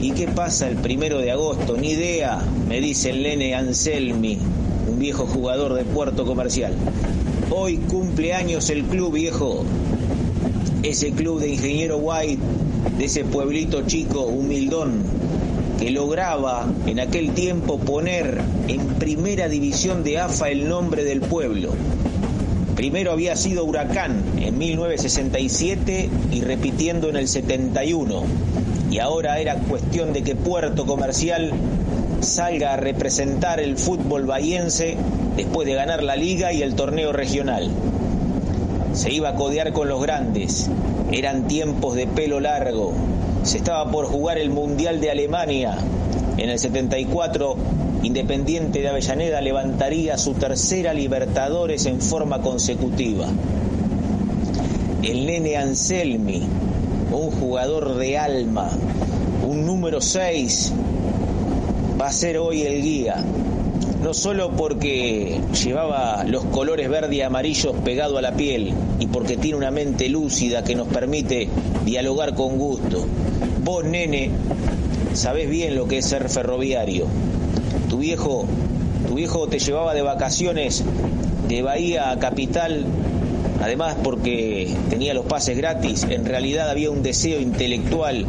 [0.00, 1.76] ¿Y qué pasa el primero de agosto?
[1.76, 4.38] Ni idea, me dice el nene Anselmi,
[4.90, 6.74] un viejo jugador de Puerto Comercial.
[7.48, 9.62] Hoy cumple años el club viejo.
[10.82, 12.42] Ese club de Ingeniero White,
[12.98, 15.04] de ese pueblito chico, humildón,
[15.78, 21.70] que lograba en aquel tiempo poner en primera división de AFA el nombre del pueblo.
[22.76, 28.22] Primero había sido Huracán en 1967 y repitiendo en el 71.
[28.90, 31.52] Y ahora era cuestión de que Puerto Comercial
[32.20, 34.96] salga a representar el fútbol bahiense
[35.36, 37.70] después de ganar la liga y el torneo regional.
[38.94, 40.70] Se iba a codear con los grandes.
[41.10, 42.92] Eran tiempos de pelo largo.
[43.42, 45.76] Se estaba por jugar el Mundial de Alemania.
[46.42, 47.56] En el 74
[48.02, 53.28] Independiente de Avellaneda levantaría su tercera Libertadores en forma consecutiva.
[55.04, 56.42] El nene Anselmi,
[57.12, 58.68] un jugador de alma,
[59.48, 60.72] un número 6,
[62.00, 63.22] va a ser hoy el guía.
[64.02, 69.36] No solo porque llevaba los colores verde y amarillos pegado a la piel y porque
[69.36, 71.48] tiene una mente lúcida que nos permite
[71.84, 73.06] dialogar con gusto.
[73.62, 74.32] Vos, nene,
[75.14, 77.06] sabés bien lo que es ser ferroviario.
[77.88, 78.46] Tu viejo,
[79.08, 80.84] tu viejo te llevaba de vacaciones
[81.48, 82.84] de Bahía a Capital,
[83.60, 86.06] además porque tenía los pases gratis.
[86.08, 88.26] En realidad había un deseo intelectual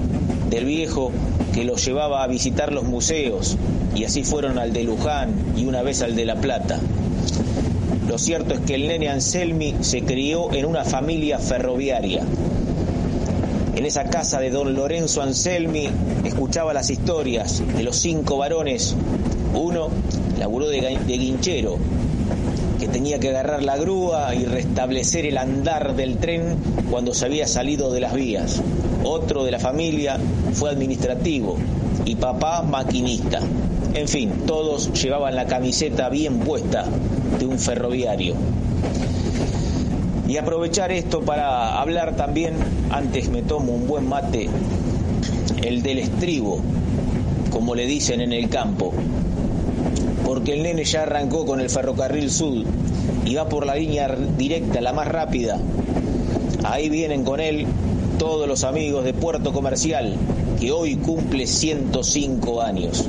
[0.49, 1.11] del viejo
[1.53, 3.57] que los llevaba a visitar los museos
[3.95, 6.79] y así fueron al de Luján y una vez al de La Plata.
[8.07, 12.23] Lo cierto es que el nene Anselmi se crió en una familia ferroviaria.
[13.75, 15.89] En esa casa de don Lorenzo Anselmi
[16.23, 18.95] escuchaba las historias de los cinco varones.
[19.55, 19.89] Uno
[20.37, 21.77] laburó de, de guinchero,
[22.79, 26.55] que tenía que agarrar la grúa y restablecer el andar del tren
[26.91, 28.61] cuando se había salido de las vías.
[29.03, 30.19] Otro de la familia
[30.53, 31.57] fue administrativo
[32.05, 33.39] y papá maquinista.
[33.95, 36.85] En fin, todos llevaban la camiseta bien puesta
[37.39, 38.35] de un ferroviario.
[40.33, 42.55] Y aprovechar esto para hablar también,
[42.89, 44.49] antes me tomo un buen mate,
[45.61, 46.59] el del estribo,
[47.51, 48.93] como le dicen en el campo.
[50.25, 52.63] Porque el nene ya arrancó con el ferrocarril sur
[53.25, 55.59] y va por la línea directa, la más rápida.
[56.63, 57.67] Ahí vienen con él
[58.17, 60.15] todos los amigos de Puerto Comercial,
[60.59, 63.07] que hoy cumple 105 años.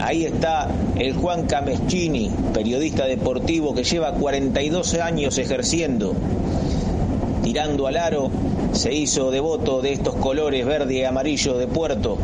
[0.00, 6.14] Ahí está el Juan Cameschini, periodista deportivo que lleva 42 años ejerciendo.
[7.44, 8.30] Tirando al aro,
[8.72, 12.16] se hizo devoto de estos colores verde y amarillo de Puerto.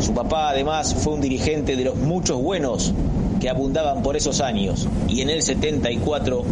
[0.00, 2.94] Su papá además fue un dirigente de los muchos buenos
[3.40, 4.86] que abundaban por esos años.
[5.08, 6.44] Y en el 74,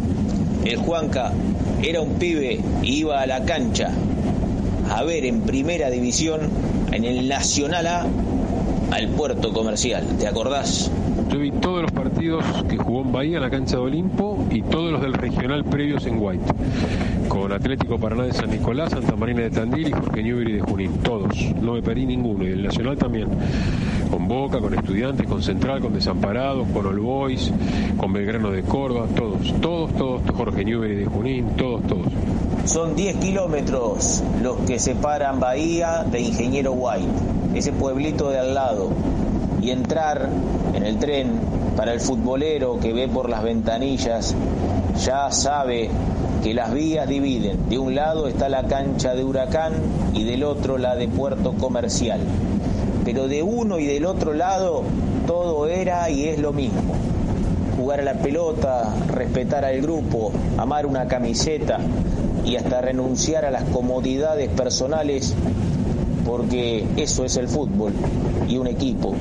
[0.65, 1.31] el Juanca
[1.81, 3.93] era un pibe y iba a la cancha
[4.91, 6.41] a ver en primera división,
[6.91, 8.07] en el Nacional A,
[8.91, 10.05] al puerto comercial.
[10.19, 10.91] ¿Te acordás?
[11.31, 14.63] Yo vi todos los partidos que jugó en Bahía, en la cancha de Olimpo, y
[14.63, 16.45] todos los del regional previos en White.
[17.29, 20.93] Con Atlético Paraná de San Nicolás, Santa Marina de Tandil y Jorge Newbery de Junín.
[21.03, 21.37] Todos.
[21.61, 22.45] No me perdí ninguno.
[22.45, 23.29] Y el Nacional también.
[24.11, 27.53] Con Boca, con Estudiantes, con Central, con Desamparados, con All Boys,
[27.97, 29.07] con Belgrano de Córdoba.
[29.15, 30.23] Todos, todos, todos.
[30.35, 31.49] Jorge Newbery de Junín.
[31.57, 32.07] Todos, todos.
[32.67, 37.07] Son 10 kilómetros los que separan Bahía de Ingeniero White,
[37.57, 38.91] ese pueblito de al lado.
[39.63, 40.29] Y entrar
[40.75, 41.41] en el tren
[41.77, 44.35] para el futbolero que ve por las ventanillas
[45.05, 45.91] ya sabe
[46.43, 47.69] que las vías dividen.
[47.69, 49.73] De un lado está la cancha de Huracán
[50.13, 52.21] y del otro la de Puerto Comercial.
[53.05, 54.83] Pero de uno y del otro lado
[55.27, 56.95] todo era y es lo mismo.
[57.77, 61.79] Jugar a la pelota, respetar al grupo, amar una camiseta
[62.45, 65.35] y hasta renunciar a las comodidades personales
[66.27, 67.93] porque eso es el fútbol
[68.49, 69.15] y un equipo.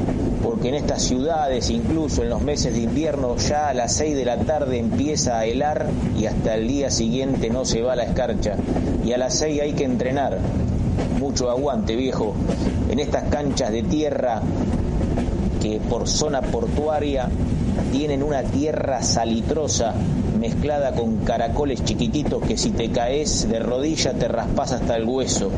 [0.43, 4.25] Porque en estas ciudades, incluso en los meses de invierno, ya a las 6 de
[4.25, 5.87] la tarde empieza a helar
[6.17, 8.55] y hasta el día siguiente no se va la escarcha.
[9.05, 10.39] Y a las 6 hay que entrenar.
[11.19, 12.33] Mucho aguante, viejo.
[12.89, 14.41] En estas canchas de tierra
[15.61, 17.29] que por zona portuaria
[17.91, 19.93] tienen una tierra salitrosa
[20.39, 25.49] mezclada con caracoles chiquititos que si te caes de rodilla te raspas hasta el hueso.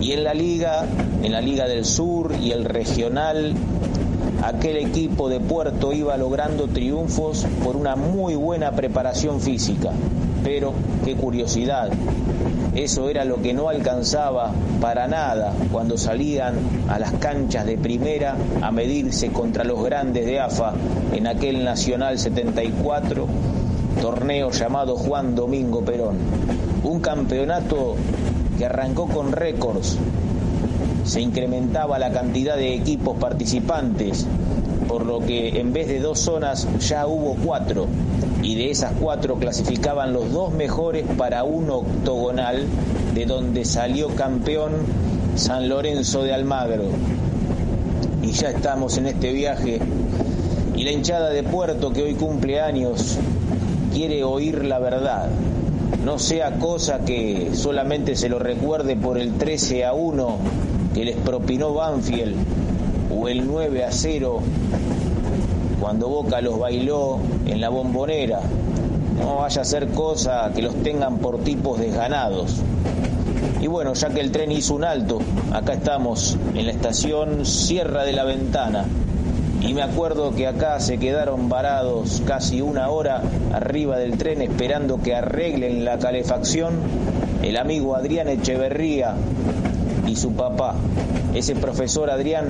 [0.00, 0.84] Y en la liga,
[1.22, 3.54] en la liga del sur y el regional,
[4.42, 9.90] aquel equipo de Puerto iba logrando triunfos por una muy buena preparación física.
[10.44, 10.74] Pero,
[11.04, 11.90] qué curiosidad,
[12.76, 16.54] eso era lo que no alcanzaba para nada cuando salían
[16.88, 20.74] a las canchas de primera a medirse contra los grandes de AFA
[21.14, 23.26] en aquel Nacional 74,
[24.02, 26.18] torneo llamado Juan Domingo Perón.
[26.84, 27.96] Un campeonato
[28.56, 29.98] que arrancó con récords.
[31.04, 34.26] Se incrementaba la cantidad de equipos participantes,
[34.88, 37.86] por lo que en vez de dos zonas ya hubo cuatro,
[38.42, 42.66] y de esas cuatro clasificaban los dos mejores para un octogonal,
[43.14, 44.72] de donde salió campeón
[45.36, 46.84] San Lorenzo de Almagro.
[48.22, 49.80] Y ya estamos en este viaje,
[50.74, 53.16] y la hinchada de Puerto que hoy cumple años
[53.92, 55.30] quiere oír la verdad
[56.06, 60.36] no sea cosa que solamente se lo recuerde por el 13 a 1
[60.94, 62.36] que les propinó Banfield
[63.10, 64.38] o el 9 a 0
[65.80, 68.38] cuando Boca los bailó en la bombonera.
[69.18, 72.54] No vaya a ser cosa que los tengan por tipos desganados.
[73.60, 75.18] Y bueno, ya que el tren hizo un alto,
[75.52, 78.84] acá estamos en la estación Sierra de la Ventana
[79.66, 83.22] y me acuerdo que acá se quedaron varados casi una hora
[83.52, 86.74] arriba del tren esperando que arreglen la calefacción
[87.42, 89.14] el amigo Adrián Echeverría
[90.06, 90.74] y su papá,
[91.34, 92.46] ese profesor Adrián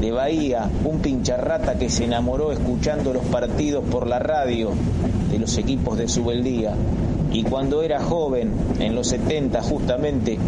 [0.00, 4.70] de Bahía, un pincharrata que se enamoró escuchando los partidos por la radio
[5.30, 6.74] de los equipos de Subeldía.
[7.32, 10.38] Y cuando era joven, en los 70 justamente,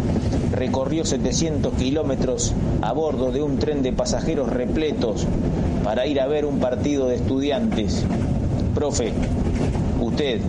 [0.51, 5.27] recorrió 700 kilómetros a bordo de un tren de pasajeros repletos
[5.87, 8.03] para ir a ver un partido de estudiantes.
[8.75, 9.13] Profe,
[10.01, 10.41] usted,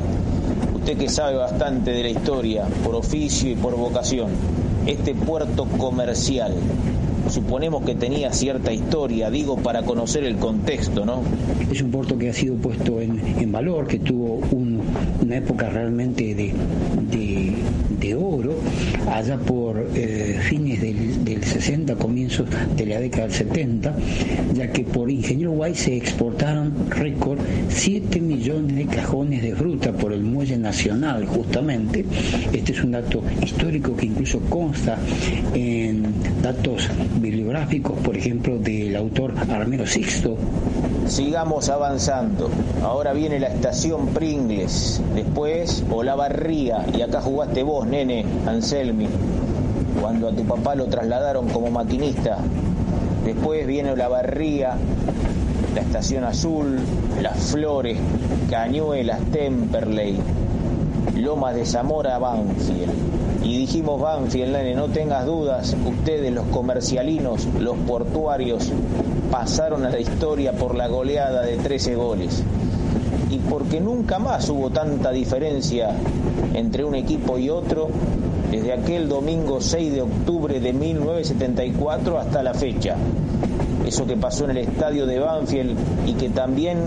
[0.74, 4.30] usted que sabe bastante de la historia, por oficio y por vocación,
[4.88, 6.54] este puerto comercial,
[7.30, 11.22] suponemos que tenía cierta historia, digo, para conocer el contexto, ¿no?
[11.70, 14.80] Es un puerto que ha sido puesto en, valor, que tuvo un-
[15.22, 16.52] una época realmente de,
[17.12, 18.54] de- oro,
[19.12, 20.96] allá por eh, fines del
[21.60, 23.96] 60, comienzos de la década del 70,
[24.54, 30.12] ya que por Ingeniero Guay se exportaron récord 7 millones de cajones de fruta por
[30.12, 32.04] el muelle nacional, justamente.
[32.52, 34.96] Este es un dato histórico que incluso consta
[35.52, 36.04] en
[36.42, 36.88] datos
[37.20, 40.38] bibliográficos, por ejemplo, del autor Armero Sixto,
[41.08, 42.50] Sigamos avanzando.
[42.82, 49.08] Ahora viene la estación Pringles, después Olavarría, y acá jugaste vos, nene, Anselmi,
[50.00, 52.38] cuando a tu papá lo trasladaron como maquinista.
[53.24, 54.76] Después viene Olavarría,
[55.74, 56.78] la estación Azul,
[57.20, 57.98] Las Flores,
[58.50, 60.18] Cañuelas, Temperley,
[61.16, 62.92] Lomas de Zamora, Banfield.
[63.44, 68.72] Y dijimos Banfield, nene, no tengas dudas, ustedes los comercialinos, los portuarios,
[69.30, 72.42] pasaron a la historia por la goleada de 13 goles.
[73.30, 75.90] Y porque nunca más hubo tanta diferencia
[76.54, 77.88] entre un equipo y otro
[78.50, 82.96] desde aquel domingo 6 de octubre de 1974 hasta la fecha.
[83.86, 85.76] Eso que pasó en el estadio de Banfield
[86.06, 86.78] y que también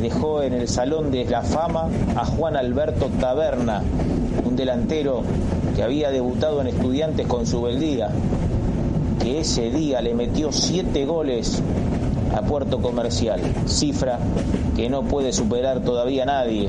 [0.00, 3.82] dejó en el Salón de la Fama a Juan Alberto Taberna,
[4.44, 5.22] un delantero
[5.74, 8.10] que había debutado en Estudiantes con su Beldía,
[9.20, 11.62] que ese día le metió siete goles
[12.36, 14.18] a Puerto Comercial, cifra
[14.76, 16.68] que no puede superar todavía nadie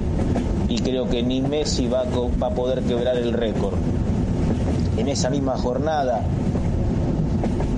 [0.69, 2.03] y creo que ni Messi va
[2.41, 3.73] va a poder quebrar el récord.
[4.97, 6.23] En esa misma jornada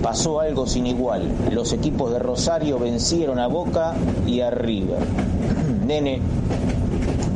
[0.01, 1.29] pasó algo sin igual.
[1.51, 3.93] Los equipos de Rosario vencieron a Boca
[4.27, 4.99] y a River.
[5.85, 6.19] Nene,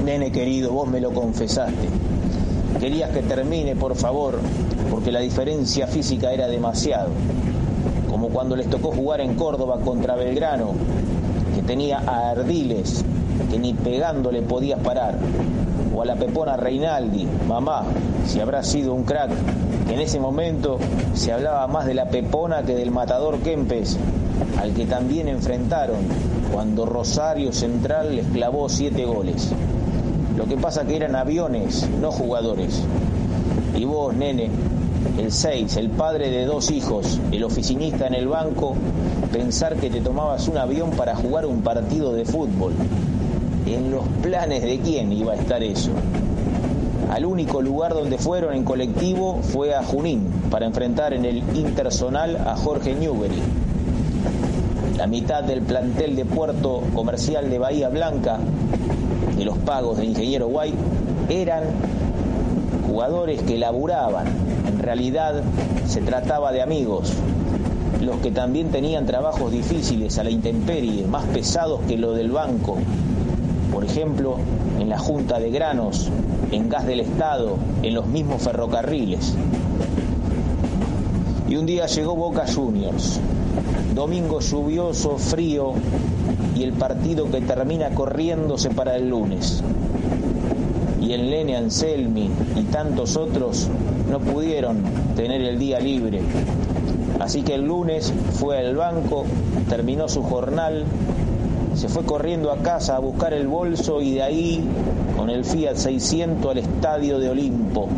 [0.03, 1.87] nene querido, vos me lo confesaste.
[2.79, 4.39] Querías que termine, por favor,
[4.91, 7.09] porque la diferencia física era demasiado.
[8.09, 10.71] Como cuando les tocó jugar en Córdoba contra Belgrano,
[11.55, 13.03] que tenía a Ardiles,
[13.49, 15.15] que ni pegándole podías parar.
[15.95, 17.83] O a la Pepona Reinaldi, mamá,
[18.25, 19.31] si habrá sido un crack,
[19.87, 20.77] que en ese momento
[21.13, 23.97] se hablaba más de la Pepona que del matador Kempes,
[24.61, 25.97] al que también enfrentaron
[26.51, 29.51] cuando Rosario Central les clavó siete goles.
[30.37, 32.81] Lo que pasa que eran aviones, no jugadores.
[33.77, 34.49] Y vos, nene,
[35.17, 38.75] el 6, el padre de dos hijos, el oficinista en el banco,
[39.31, 42.73] pensar que te tomabas un avión para jugar un partido de fútbol.
[43.65, 45.89] ¿En los planes de quién iba a estar eso?
[47.11, 52.37] Al único lugar donde fueron en colectivo fue a Junín, para enfrentar en el Intersonal
[52.45, 53.41] a Jorge Newbery.
[54.97, 58.37] La mitad del plantel de Puerto Comercial de Bahía Blanca,
[59.35, 60.77] de los pagos de Ingeniero White,
[61.29, 61.63] eran
[62.87, 64.27] jugadores que laburaban.
[64.67, 65.41] En realidad
[65.87, 67.13] se trataba de amigos,
[67.99, 72.77] los que también tenían trabajos difíciles a la intemperie, más pesados que lo del banco.
[73.75, 74.37] Por ejemplo,
[74.79, 76.09] en la Junta de Granos,
[76.53, 79.33] en Gas del Estado, en los mismos ferrocarriles.
[81.49, 83.19] Y un día llegó Boca Juniors.
[83.93, 85.73] Domingo lluvioso, frío
[86.55, 89.61] y el partido que termina corriéndose para el lunes.
[91.01, 93.67] Y el Nene Anselmi y tantos otros
[94.09, 94.83] no pudieron
[95.17, 96.21] tener el día libre.
[97.19, 99.25] Así que el lunes fue al banco,
[99.67, 100.85] terminó su jornal,
[101.75, 104.63] se fue corriendo a casa a buscar el bolso y de ahí
[105.17, 107.89] con el Fiat 600 al estadio de Olimpo,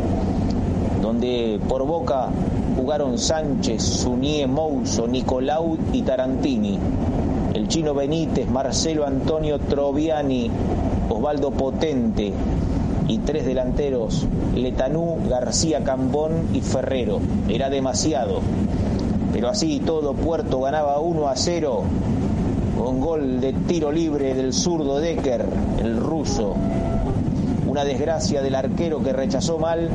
[1.00, 2.28] donde por boca
[2.76, 6.78] jugaron Sánchez, Sunie, Mouso, Nicolau y Tarantini,
[7.54, 10.50] el chino Benítez, Marcelo Antonio Troviani,
[11.08, 12.32] Osvaldo Potente
[13.06, 14.26] y tres delanteros,
[14.56, 17.20] Letanú, García Cambón y Ferrero.
[17.48, 18.40] Era demasiado.
[19.32, 21.84] Pero así todo, Puerto ganaba 1 a 0
[22.78, 25.44] con gol de tiro libre del zurdo Decker,
[25.80, 26.54] el ruso.
[27.66, 29.90] Una desgracia del arquero que rechazó mal,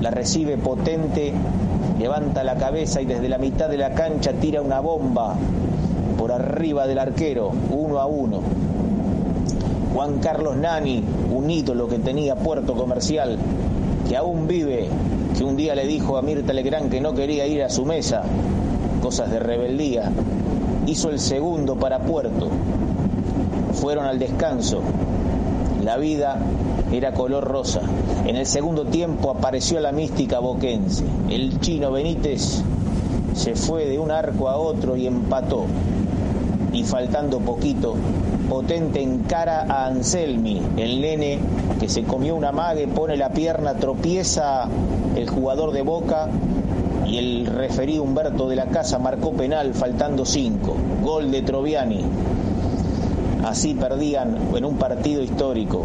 [0.00, 1.32] la recibe potente,
[1.98, 5.34] levanta la cabeza y desde la mitad de la cancha tira una bomba
[6.16, 8.40] por arriba del arquero, uno a uno.
[9.92, 11.02] Juan Carlos Nani,
[11.34, 13.36] un ídolo que tenía Puerto Comercial,
[14.08, 14.88] que aún vive,
[15.36, 18.22] que un día le dijo a Mirta Legrand que no quería ir a su mesa,
[19.02, 20.12] cosas de rebeldía,
[20.86, 22.48] hizo el segundo para Puerto.
[23.74, 24.80] Fueron al descanso.
[25.82, 26.38] La vida
[26.92, 27.80] era color rosa.
[28.26, 31.04] En el segundo tiempo apareció la mística boquense.
[31.28, 32.62] El chino Benítez
[33.34, 35.64] se fue de un arco a otro y empató.
[36.72, 37.94] Y faltando poquito,
[38.48, 41.38] potente encara a Anselmi, el nene
[41.78, 44.68] que se comió una mague, pone la pierna, tropieza
[45.16, 46.28] el jugador de Boca
[47.12, 50.76] y el referí Humberto de la Casa marcó penal faltando 5.
[51.02, 52.02] Gol de Troviani.
[53.44, 55.84] Así perdían en un partido histórico,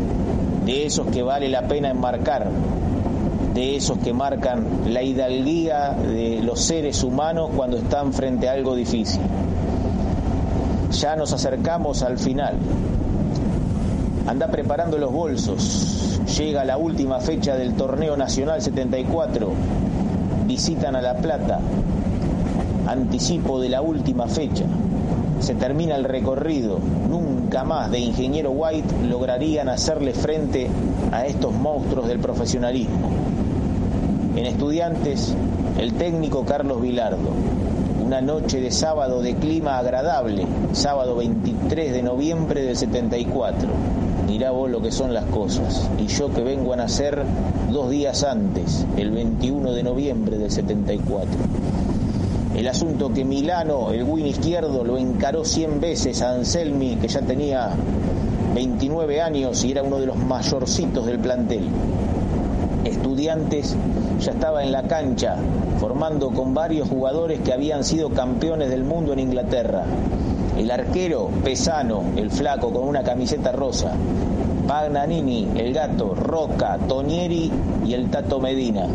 [0.66, 2.48] de esos que vale la pena enmarcar,
[3.54, 8.74] de esos que marcan la hidalguía de los seres humanos cuando están frente a algo
[8.74, 9.22] difícil.
[10.92, 12.56] Ya nos acercamos al final.
[14.28, 16.22] Anda preparando los bolsos.
[16.38, 19.52] Llega la última fecha del torneo nacional 74.
[20.48, 21.60] Visitan a La Plata.
[22.88, 24.64] Anticipo de la última fecha.
[25.42, 26.80] Se termina el recorrido.
[27.10, 30.70] Nunca más de Ingeniero White lograrían hacerle frente
[31.12, 33.10] a estos monstruos del profesionalismo.
[34.38, 35.36] En estudiantes,
[35.78, 37.30] el técnico Carlos Vilardo.
[38.06, 43.68] Una noche de sábado de clima agradable, sábado 23 de noviembre del 74.
[44.38, 45.90] Mirá vos lo que son las cosas.
[45.98, 47.24] Y yo que vengo a nacer
[47.72, 51.28] dos días antes, el 21 de noviembre del 74.
[52.56, 57.22] El asunto que Milano, el win izquierdo, lo encaró 100 veces a Anselmi, que ya
[57.22, 57.72] tenía
[58.54, 61.64] 29 años y era uno de los mayorcitos del plantel.
[62.86, 63.76] Estudiantes
[64.20, 65.38] ya estaba en la cancha,
[65.80, 69.84] formando con varios jugadores que habían sido campeones del mundo en Inglaterra.
[70.58, 73.94] El arquero Pesano, el flaco con una camiseta rosa.
[74.68, 77.52] Pagnanini, el gato, Roca, Tonieri
[77.86, 78.88] y el Tato Medina.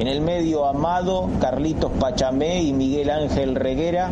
[0.00, 4.10] En el medio Amado, Carlitos Pachamé y Miguel Ángel Reguera.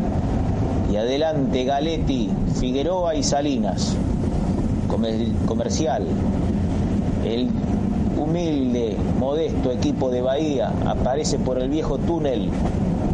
[0.92, 2.30] Y adelante Galetti,
[2.60, 3.96] Figueroa y Salinas.
[5.46, 6.06] comercial.
[7.24, 7.48] El
[8.18, 12.50] humilde, modesto equipo de Bahía aparece por el viejo túnel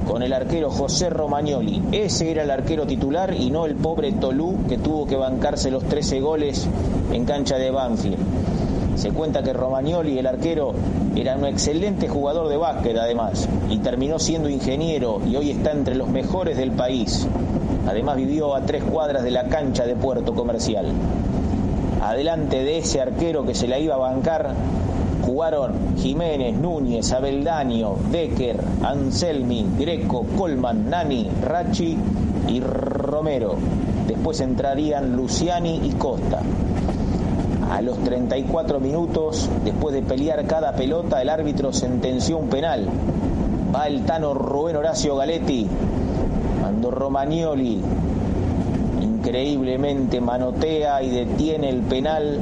[0.09, 1.82] con el arquero José Romagnoli.
[1.93, 5.85] Ese era el arquero titular y no el pobre Tolú que tuvo que bancarse los
[5.85, 6.66] 13 goles
[7.12, 8.16] en cancha de Banfield.
[8.97, 10.72] Se cuenta que Romagnoli, el arquero,
[11.14, 15.94] era un excelente jugador de básquet además y terminó siendo ingeniero y hoy está entre
[15.94, 17.26] los mejores del país.
[17.86, 20.86] Además vivió a tres cuadras de la cancha de Puerto Comercial.
[22.02, 24.55] Adelante de ese arquero que se la iba a bancar
[25.39, 31.97] jugaron Jiménez, Núñez, Abeldaño, Decker, Anselmi, Greco, Colman, Nani, Rachi
[32.48, 33.55] y Romero.
[34.09, 36.40] Después entrarían Luciani y Costa.
[37.70, 42.89] A los 34 minutos, después de pelear cada pelota, el árbitro sentenció un penal.
[43.73, 45.69] Va el tano Rubén Horacio Galetti,
[46.60, 47.81] Mando Romagnoli,
[49.01, 52.40] increíblemente manotea y detiene el penal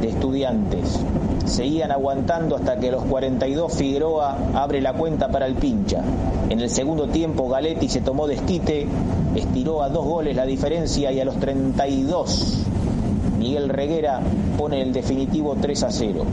[0.00, 1.00] de estudiantes.
[1.44, 6.02] Seguían aguantando hasta que a los 42 Figueroa abre la cuenta para el pincha.
[6.48, 8.86] En el segundo tiempo Galetti se tomó desquite,
[9.34, 12.64] estiró a dos goles la diferencia y a los 32
[13.44, 14.20] Miguel Reguera
[14.56, 16.24] pone el definitivo 3 a 0.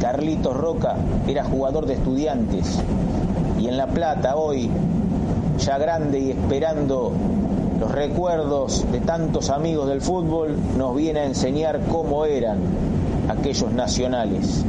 [0.00, 0.94] Carlitos Roca
[1.26, 2.78] era jugador de estudiantes
[3.58, 4.70] y en La Plata hoy,
[5.58, 7.10] ya grande y esperando
[7.80, 12.58] los recuerdos de tantos amigos del fútbol, nos viene a enseñar cómo eran
[13.28, 14.64] aquellos nacionales.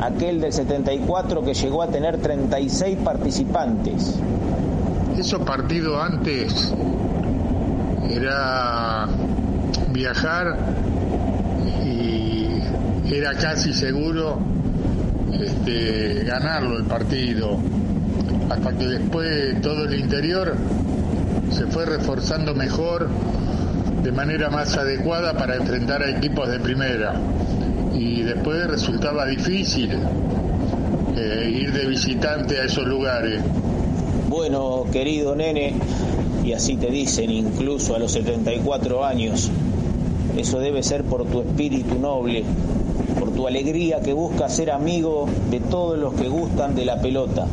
[0.00, 4.18] Aquel del 74 que llegó a tener 36 participantes.
[5.16, 6.72] Esos partidos antes
[8.10, 9.06] era
[9.90, 10.56] viajar
[11.84, 14.38] y era casi seguro
[15.32, 17.58] este, ganarlo el partido,
[18.50, 20.56] hasta que después todo el interior
[21.50, 23.08] se fue reforzando mejor
[24.02, 27.14] de manera más adecuada para enfrentar a equipos de primera
[27.94, 29.90] y después resultaba difícil
[31.16, 33.42] eh, ir de visitante a esos lugares.
[34.28, 35.74] Bueno, querido nene,
[36.44, 39.50] y así te dicen incluso a los 74 años,
[40.36, 42.44] eso debe ser por tu espíritu noble,
[43.18, 47.46] por tu alegría que busca ser amigo de todos los que gustan de la pelota.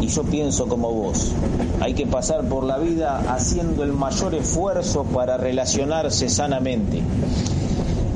[0.00, 1.32] Y yo pienso como vos,
[1.80, 7.00] hay que pasar por la vida haciendo el mayor esfuerzo para relacionarse sanamente.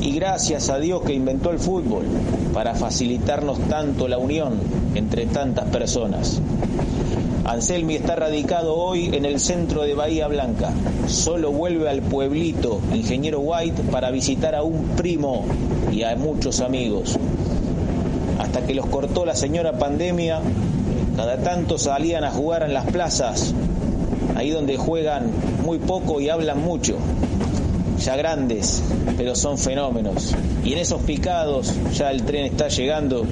[0.04, 2.04] Y gracias a Dios que inventó el fútbol
[2.52, 4.60] para facilitarnos tanto la unión
[4.94, 6.42] entre tantas personas.
[7.46, 10.72] Anselmi está radicado hoy en el centro de Bahía Blanca.
[11.06, 15.46] Solo vuelve al pueblito Ingeniero White para visitar a un primo
[15.90, 17.18] y a muchos amigos.
[18.38, 20.42] Hasta que los cortó la señora pandemia,
[21.16, 23.54] cada tanto salían a jugar en las plazas,
[24.36, 25.30] ahí donde juegan
[25.64, 26.98] muy poco y hablan mucho
[27.98, 28.82] ya grandes,
[29.16, 30.34] pero son fenómenos.
[30.64, 33.24] Y en esos picados, ya el tren está llegando,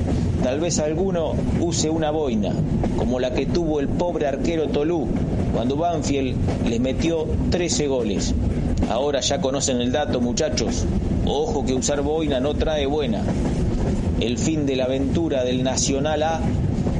[0.42, 2.52] tal vez alguno use una boina,
[2.96, 5.08] como la que tuvo el pobre arquero Tolú,
[5.54, 6.36] cuando Banfield
[6.68, 8.34] les metió 13 goles.
[8.90, 10.84] Ahora ya conocen el dato, muchachos.
[11.26, 13.22] Ojo que usar boina no trae buena.
[14.20, 16.40] El fin de la aventura del Nacional A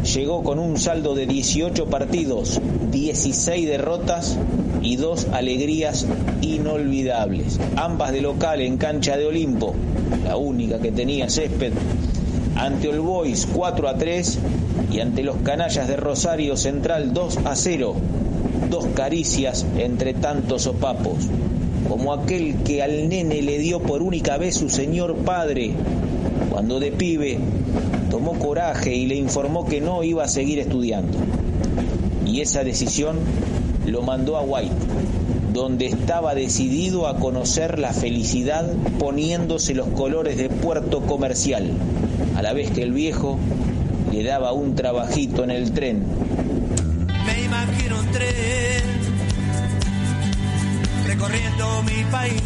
[0.02, 2.60] llegó con un saldo de 18 partidos,
[2.90, 4.36] 16 derrotas
[4.82, 6.06] y dos alegrías
[6.40, 7.59] inolvidables.
[7.76, 9.74] Ambas de local en cancha de Olimpo,
[10.24, 11.72] la única que tenía césped,
[12.56, 14.38] ante All Boys 4 a 3
[14.92, 17.94] y ante los canallas de Rosario Central 2 a 0.
[18.70, 21.28] Dos caricias entre tantos sopapos,
[21.88, 25.72] como aquel que al nene le dio por única vez su señor padre,
[26.50, 27.38] cuando de pibe
[28.10, 31.18] tomó coraje y le informó que no iba a seguir estudiando.
[32.26, 33.16] Y esa decisión
[33.93, 34.74] lo mandó a White,
[35.52, 41.70] donde estaba decidido a conocer la felicidad poniéndose los colores de puerto comercial,
[42.35, 43.39] a la vez que el viejo
[44.10, 46.05] le daba un trabajito en el tren.
[47.27, 48.82] Me imagino un tren
[51.06, 52.43] recorriendo mi país,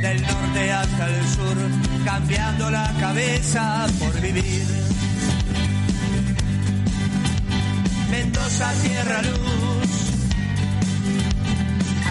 [0.00, 4.87] del norte hasta el sur, cambiando la cabeza por vivir.
[8.28, 9.90] Mendoza, tierra luz,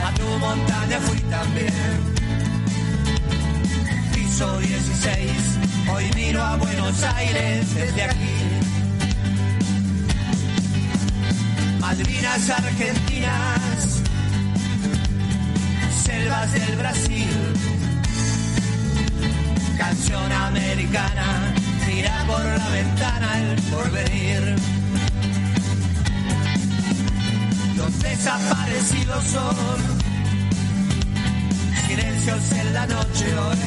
[0.03, 1.73] a tu montaña fui también.
[4.15, 5.31] Piso 16,
[5.93, 8.37] hoy miro a Buenos Aires desde aquí.
[11.79, 14.01] Malvinas argentinas,
[16.03, 17.29] selvas del Brasil,
[19.77, 21.53] canción americana,
[21.85, 24.76] mira por la ventana el porvenir.
[27.87, 29.55] Los desaparecidos son
[31.87, 33.57] silencios en la noche hoy,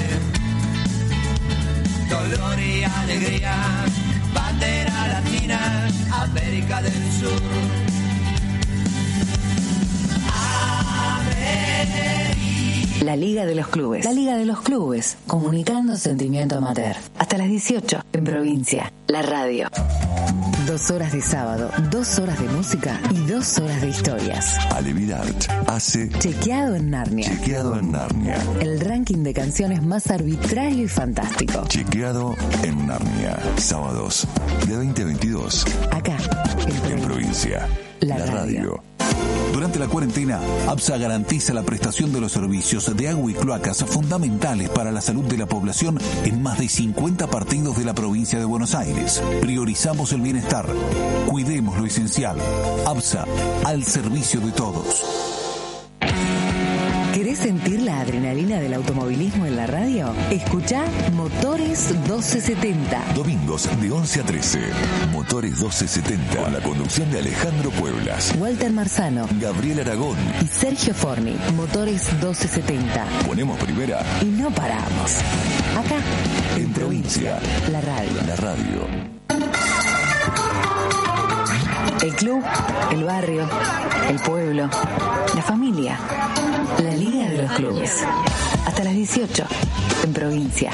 [2.10, 3.56] dolor y alegría,
[4.34, 7.40] bandera latina, América del Sur.
[13.02, 14.04] La Liga de los Clubes.
[14.04, 15.16] La Liga de los Clubes.
[15.26, 16.94] Comunicando sentimiento amateur.
[17.16, 18.92] Hasta las 18 en provincia.
[19.06, 19.68] La radio.
[20.70, 24.56] Dos horas de sábado, dos horas de música y dos horas de historias.
[24.70, 27.28] Alevidart hace Chequeado en Narnia.
[27.28, 28.36] Chequeado en Narnia.
[28.60, 31.64] El ranking de canciones más arbitrario y fantástico.
[31.66, 33.36] Chequeado en Narnia.
[33.56, 34.28] Sábados
[34.68, 35.66] de 20 a 22.
[35.90, 36.16] Acá,
[36.88, 37.66] en provincia.
[37.98, 38.80] La radio.
[39.52, 44.68] Durante la cuarentena, APSA garantiza la prestación de los servicios de agua y cloacas fundamentales
[44.70, 48.44] para la salud de la población en más de 50 partidos de la provincia de
[48.44, 49.22] Buenos Aires.
[49.40, 50.66] Priorizamos el bienestar.
[51.26, 52.38] Cuidemos lo esencial.
[52.86, 53.24] APSA,
[53.64, 55.29] al servicio de todos.
[57.40, 60.12] ¿Querés sentir la adrenalina del automovilismo en la radio?
[60.30, 60.84] Escucha
[61.14, 63.14] Motores 1270.
[63.14, 64.58] Domingos de 11 a 13.
[65.12, 66.42] Motores 1270.
[66.42, 68.34] Con la conducción de Alejandro Pueblas.
[68.38, 70.18] Walter Marzano Gabriel Aragón.
[70.42, 71.34] y Sergio Forni.
[71.56, 73.06] Motores 1270.
[73.26, 75.16] Ponemos primera Y no paramos.
[75.78, 75.96] Acá,
[76.58, 77.38] en provincia.
[77.70, 78.12] la radio.
[78.26, 79.10] La radio.
[82.02, 82.42] El club,
[82.92, 83.46] el barrio,
[84.08, 84.70] el pueblo,
[85.34, 85.98] la familia.
[86.82, 87.19] La Liga
[87.50, 88.04] los Clubes.
[88.66, 89.44] Hasta las 18
[90.04, 90.70] en provincia.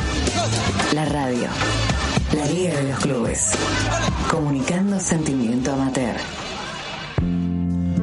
[0.95, 1.49] La radio.
[2.35, 3.53] La Liga de los Clubes.
[4.31, 6.17] Comunicando sentimiento amateur.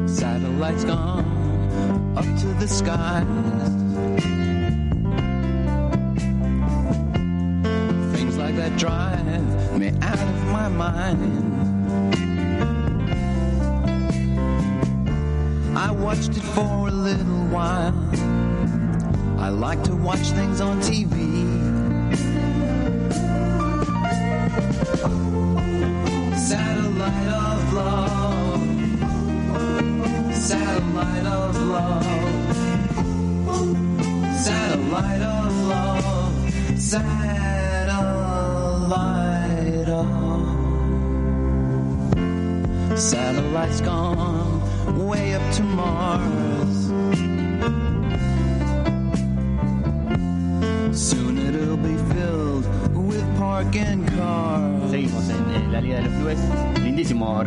[0.08, 1.26] Satellites gone
[2.16, 3.26] up to the skies.
[8.14, 11.54] Things like that drive me out of my mind.
[15.76, 18.33] I watched it for a little while.
[19.44, 21.53] I like to watch things on TV.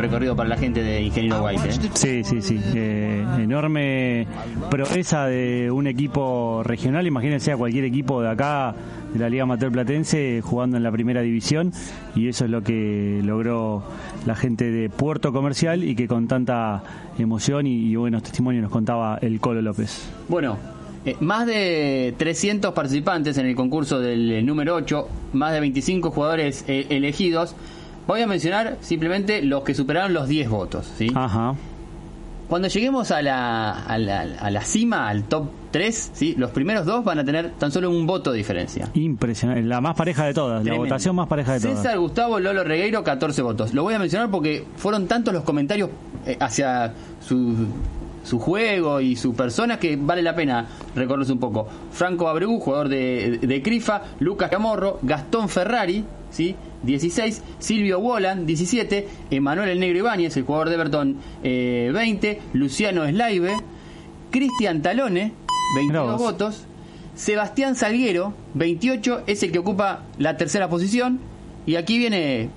[0.07, 1.69] Recorrido para la gente de Ingeniero White.
[1.69, 1.89] ¿eh?
[1.93, 2.59] Sí, sí, sí.
[2.73, 4.25] Eh, enorme
[4.69, 7.05] proeza de un equipo regional.
[7.05, 8.73] Imagínense a cualquier equipo de acá,
[9.13, 11.73] de la Liga Amateur Platense, jugando en la primera división.
[12.15, 13.83] Y eso es lo que logró
[14.25, 16.83] la gente de Puerto Comercial y que con tanta
[17.19, 20.09] emoción y, y buenos testimonios nos contaba el Colo López.
[20.29, 20.57] Bueno,
[21.07, 26.11] eh, más de 300 participantes en el concurso del eh, número 8, más de 25
[26.11, 27.55] jugadores eh, elegidos.
[28.07, 30.91] Voy a mencionar simplemente los que superaron los 10 votos.
[30.97, 31.11] ¿sí?
[31.13, 31.55] Ajá.
[32.47, 36.33] cuando lleguemos a la, a la, a la cima, al top 3, ¿sí?
[36.37, 38.89] los primeros dos van a tener tan solo un voto de diferencia.
[38.93, 40.85] Impresionante, la más pareja de todas, Tremendo.
[40.85, 41.77] la votación más pareja de todas.
[41.77, 43.73] César Gustavo Lolo Regueiro, 14 votos.
[43.73, 45.89] Lo voy a mencionar porque fueron tantos los comentarios
[46.25, 47.67] eh, hacia su,
[48.23, 50.65] su juego y su persona que vale la pena
[50.95, 51.67] recordarse un poco.
[51.91, 56.55] Franco Abreu, jugador de, de Crifa, Lucas Camorro, Gastón Ferrari, ¿sí?
[56.83, 63.07] 16, Silvio Wolan, 17, Emanuel El Negro Ibáñez, el jugador de Everton, eh, 20, Luciano
[63.07, 63.55] Slaive,
[64.31, 65.33] Cristian Talone,
[65.75, 66.65] 22 votos,
[67.15, 71.19] Sebastián Salguero, 28, es el que ocupa la tercera posición,
[71.65, 72.49] y aquí viene,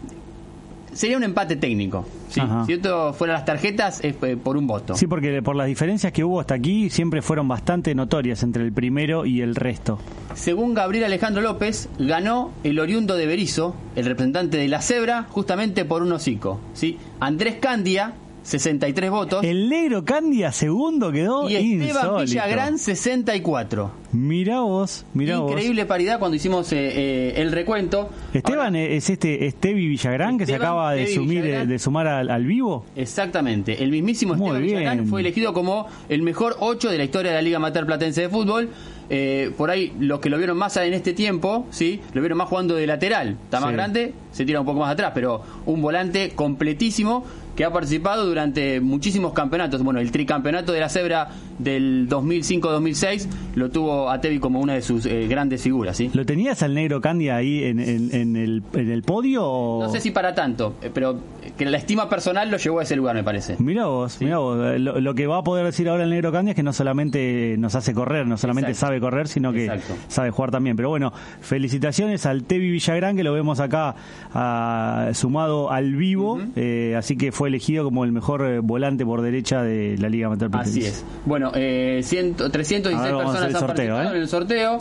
[1.00, 2.04] sería un empate técnico.
[2.28, 2.42] Si
[2.74, 4.94] esto fuera las tarjetas, es eh, por un voto.
[4.94, 8.70] Sí, porque por las diferencias que hubo hasta aquí siempre fueron bastante notorias entre el
[8.70, 9.98] primero y el resto.
[10.34, 15.86] Según Gabriel Alejandro López, ganó el oriundo de Berizo, el representante de la cebra, justamente
[15.86, 16.60] por un hocico.
[16.74, 16.98] ¿sí?
[17.18, 18.12] Andrés Candia,
[18.42, 19.44] 63 votos.
[19.44, 22.24] El negro Candia segundo quedó y Esteban insólito.
[22.24, 23.90] Villagrán, 64.
[24.12, 25.50] Mirá vos, mirá vos.
[25.52, 28.08] Increíble paridad cuando hicimos eh, eh, el recuento.
[28.32, 31.68] Esteban es este Estevi Villagrán que se acaba de, sumir, Villagrán.
[31.68, 32.84] de sumar al, al vivo.
[32.96, 33.82] Exactamente.
[33.82, 37.36] El mismísimo Muy Esteban Villagrán fue elegido como el mejor 8 de la historia de
[37.36, 38.70] la Liga Amateur Platense de Fútbol.
[39.12, 42.00] Eh, por ahí, los que lo vieron más en este tiempo, ¿sí?
[42.14, 43.36] Lo vieron más jugando de lateral.
[43.42, 43.74] Está más Sí.
[43.74, 47.24] grande, se tira un poco más atrás, pero un volante completísimo
[47.56, 49.82] que ha participado durante muchísimos campeonatos.
[49.82, 51.28] Bueno, el tricampeonato de la Cebra
[51.62, 56.10] del 2005-2006 lo tuvo a Tevi como una de sus eh, grandes figuras, ¿sí?
[56.14, 59.44] ¿Lo tenías al negro Candia ahí en, en- en el, en el podio?
[59.44, 59.82] O...
[59.82, 61.18] No sé si para tanto, eh, pero
[61.56, 63.56] que la estima personal lo llevó a ese lugar, me parece.
[63.58, 64.58] Mirá vos, mirá vos.
[64.74, 66.72] Eh, Lo, lo que va a poder decir ahora el negro Candia es que no
[66.72, 68.86] solamente nos hace correr, no solamente Exacto.
[68.86, 69.94] sabe correr, sino que Exacto.
[70.08, 70.76] sabe jugar también.
[70.76, 73.94] Pero bueno, felicitaciones al Tevi Villagrán, que lo vemos acá
[74.34, 76.40] ah, sumado al vivo.
[76.56, 80.50] eh, así que fue elegido como el mejor volante por derecha de la Liga Amateur
[80.54, 81.04] Así es.
[81.26, 84.16] Bueno, eh, ciento- 316 A ver, vamos a hacer personas han sorteo, participado ¿eh?
[84.16, 84.78] en el sorteo.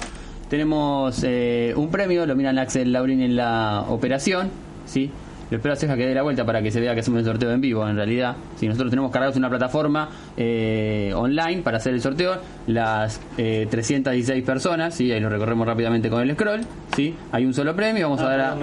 [0.49, 4.49] Tenemos eh, un premio, lo miran Axel Laurín en la operación,
[4.85, 5.11] ¿sí?
[5.51, 7.25] Lo espero a Ceja que dé la vuelta para que se vea que hacemos el
[7.25, 8.35] sorteo en vivo, en realidad.
[8.59, 12.35] Si nosotros tenemos cargados una plataforma eh, online para hacer el sorteo,
[12.67, 15.11] las eh, 316 personas, ¿sí?
[15.11, 16.61] Ahí lo recorremos rápidamente con el scroll,
[16.95, 17.15] ¿sí?
[17.31, 18.55] Hay un solo premio, vamos a dar a...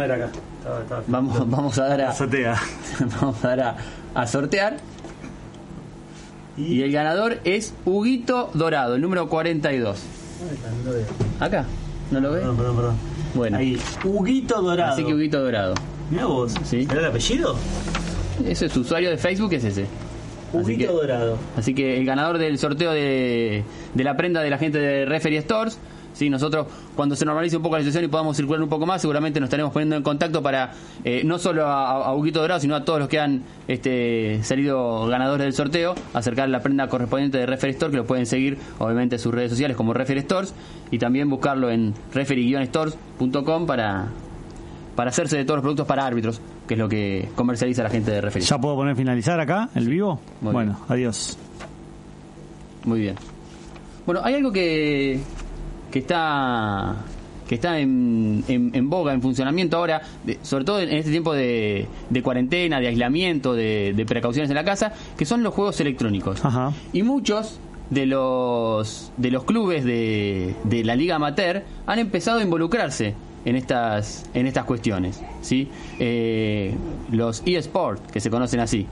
[1.08, 2.12] Vamos, vamos a dar a...
[3.20, 3.76] vamos a dar a,
[4.14, 4.76] a sortear.
[6.56, 9.98] Y el ganador es Huguito Dorado, el número 42.
[11.40, 11.66] ¿Acá?
[12.10, 12.38] ¿No lo ve?
[12.40, 12.96] Perdón, perdón, perdón.
[13.34, 13.58] Bueno.
[13.58, 14.92] Ahí, Huguito Dorado.
[14.92, 15.74] Así que Huguito Dorado.
[16.10, 16.54] Mirá vos.
[16.64, 16.86] ¿Sí?
[16.90, 17.56] ¿Era el apellido?
[18.46, 19.86] Ese es su usuario de Facebook, es ese.
[20.50, 21.38] Así Huguito que, Dorado.
[21.56, 23.64] así que el ganador del sorteo de,
[23.94, 25.78] de la prenda de la gente de Referee Stores.
[26.16, 29.02] Sí, nosotros cuando se normalice un poco la situación y podamos circular un poco más,
[29.02, 30.72] seguramente nos estaremos poniendo en contacto para
[31.04, 35.06] eh, no solo a, a Huguito Dorado, sino a todos los que han este, salido
[35.08, 39.16] ganadores del sorteo, acercar la prenda correspondiente de Referee Store, que lo pueden seguir obviamente
[39.16, 40.54] en sus redes sociales como Referee Stores
[40.90, 44.06] y también buscarlo en referee-stores.com para,
[44.94, 48.10] para hacerse de todos los productos para árbitros, que es lo que comercializa la gente
[48.10, 48.46] de Referee.
[48.46, 50.18] ¿Ya puedo poner finalizar acá el vivo?
[50.40, 51.36] Muy bueno, adiós.
[52.84, 53.16] Muy bien.
[54.06, 55.20] Bueno, hay algo que,
[55.96, 56.94] que está
[57.48, 61.32] que está en, en, en boga, en funcionamiento ahora, de- sobre todo en este tiempo
[61.32, 65.80] de, de cuarentena, de aislamiento, de, de precauciones en la casa, que son los juegos
[65.80, 66.40] electrónicos.
[66.92, 67.58] Y muchos
[67.88, 73.14] de los de los clubes de, de la liga amateur han empezado a involucrarse
[73.46, 75.68] en estas en estas cuestiones, ¿sí?
[76.00, 76.74] Eh,
[77.12, 78.86] los eSports, que se conocen así.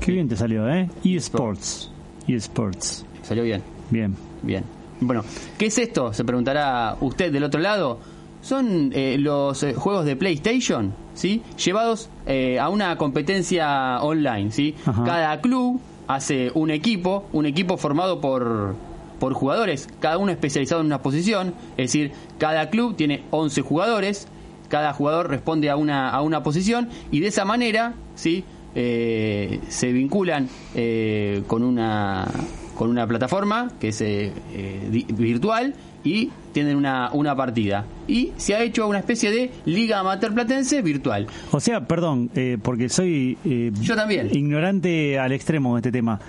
[0.00, 0.88] Qué bien te salió, ¿eh?
[1.02, 1.90] eSports.
[2.28, 3.04] eSports.
[3.22, 3.62] Salió bien.
[3.90, 4.14] Bien.
[4.42, 4.62] Bien.
[5.00, 5.24] Bueno,
[5.58, 6.12] ¿qué es esto?
[6.12, 7.98] Se preguntará usted del otro lado.
[8.42, 11.42] Son eh, los eh, juegos de PlayStation, ¿sí?
[11.62, 14.74] Llevados eh, a una competencia online, ¿sí?
[15.04, 18.76] Cada club hace un equipo, un equipo formado por,
[19.18, 24.28] por jugadores, cada uno especializado en una posición, es decir, cada club tiene 11 jugadores,
[24.68, 28.44] cada jugador responde a una, a una posición y de esa manera, ¿sí?
[28.74, 32.28] Eh, se vinculan eh, con una
[32.76, 35.74] con una plataforma que es eh, eh, virtual
[36.04, 37.84] y tienen una, una partida.
[38.06, 41.26] Y se ha hecho una especie de Liga Amateur Platense virtual.
[41.50, 44.28] O sea, perdón, eh, porque soy eh, Yo también.
[44.32, 46.20] ignorante al extremo de este tema.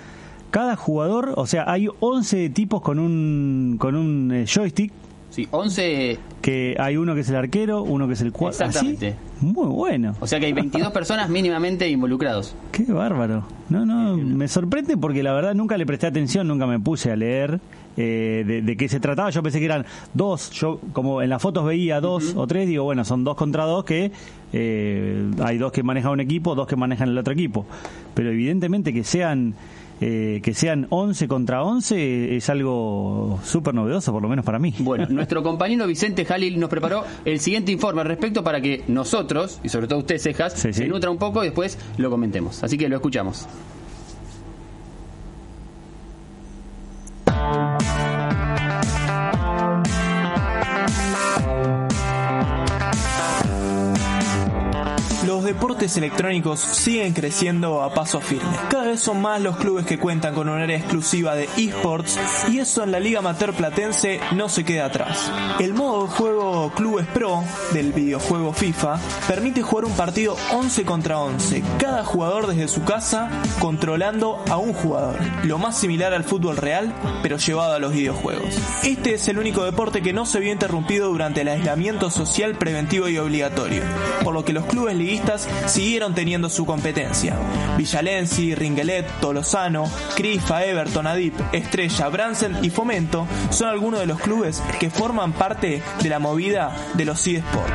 [0.50, 4.90] Cada jugador, o sea, hay 11 tipos con un con un eh, joystick.
[5.38, 8.56] Sí, 11 que hay uno que es el arquero, uno que es el cuadro.
[8.66, 9.14] Exactamente.
[9.40, 10.16] Muy bueno.
[10.18, 12.56] O sea que hay 22 personas mínimamente involucrados.
[12.72, 13.46] Qué bárbaro.
[13.68, 17.16] No, no, me sorprende porque la verdad nunca le presté atención, nunca me puse a
[17.16, 17.60] leer
[17.96, 19.30] eh, de, de qué se trataba.
[19.30, 22.82] Yo pensé que eran dos, yo como en las fotos veía dos o tres, digo,
[22.82, 24.10] bueno, son dos contra dos que
[24.52, 27.64] eh, hay dos que manejan un equipo, dos que manejan el otro equipo.
[28.14, 29.54] Pero evidentemente que sean
[30.00, 34.74] eh, que sean 11 contra 11 es algo súper novedoso, por lo menos para mí.
[34.78, 39.60] Bueno, nuestro compañero Vicente Jalil nos preparó el siguiente informe al respecto para que nosotros,
[39.62, 42.62] y sobre todo usted, Cejas, se nutra un poco y después lo comentemos.
[42.62, 43.46] Así que lo escuchamos.
[55.48, 58.50] Deportes electrónicos siguen creciendo a paso firme.
[58.68, 62.18] Cada vez son más los clubes que cuentan con un área exclusiva de esports
[62.50, 65.32] y eso en la Liga Amateur Platense no se queda atrás.
[65.58, 67.42] El modo de juego Clubes Pro
[67.72, 73.30] del videojuego FIFA permite jugar un partido 11 contra 11, cada jugador desde su casa
[73.58, 75.16] controlando a un jugador.
[75.44, 76.92] Lo más similar al fútbol real,
[77.22, 78.54] pero llevado a los videojuegos.
[78.84, 83.08] Este es el único deporte que no se vio interrumpido durante el aislamiento social preventivo
[83.08, 83.82] y obligatorio,
[84.22, 87.36] por lo que los clubes liguistas siguieron teniendo su competencia.
[87.76, 94.62] Villalensi, Ringelet, Tolosano, Crifa, Everton, Adip, Estrella, Bransen y Fomento son algunos de los clubes
[94.78, 97.72] que forman parte de la movida de los eSports.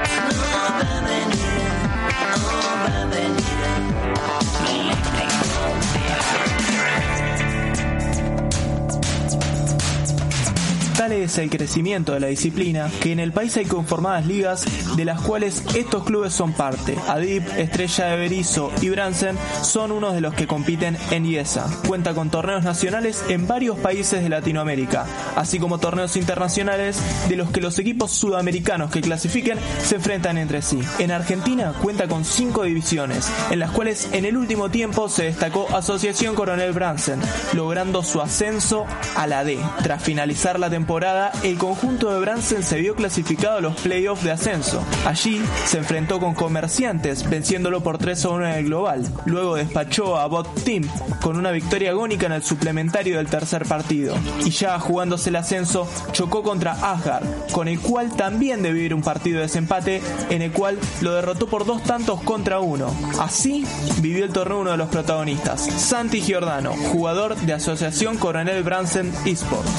[11.03, 14.65] Es el crecimiento de la disciplina que en el país hay conformadas ligas
[14.95, 16.95] de las cuales estos clubes son parte.
[17.09, 21.67] Adip, Estrella de Berizo y Bransen son unos de los que compiten en IESA.
[21.89, 25.05] Cuenta con torneos nacionales en varios países de Latinoamérica,
[25.35, 26.97] así como torneos internacionales
[27.27, 30.79] de los que los equipos sudamericanos que clasifiquen se enfrentan entre sí.
[30.99, 35.67] En Argentina cuenta con cinco divisiones, en las cuales en el último tiempo se destacó
[35.75, 37.19] Asociación Coronel Bransen,
[37.51, 38.85] logrando su ascenso
[39.17, 39.59] a la D.
[39.83, 44.31] Tras finalizar la temporada el conjunto de Bransen se vio clasificado a los playoffs de
[44.31, 44.83] ascenso.
[45.07, 49.03] Allí se enfrentó con Comerciantes, venciéndolo por 3 a 1 en el global.
[49.25, 50.87] Luego despachó a Bot Team
[51.19, 54.15] con una victoria agónica en el suplementario del tercer partido.
[54.45, 59.01] Y ya jugándose el ascenso, chocó contra Asgard, con el cual también debió ir un
[59.01, 59.99] partido de desempate,
[60.29, 62.93] en el cual lo derrotó por dos tantos contra uno.
[63.19, 63.65] Así
[63.99, 69.71] vivió el torneo uno de los protagonistas, Santi Giordano, jugador de Asociación Coronel Bransen Esports.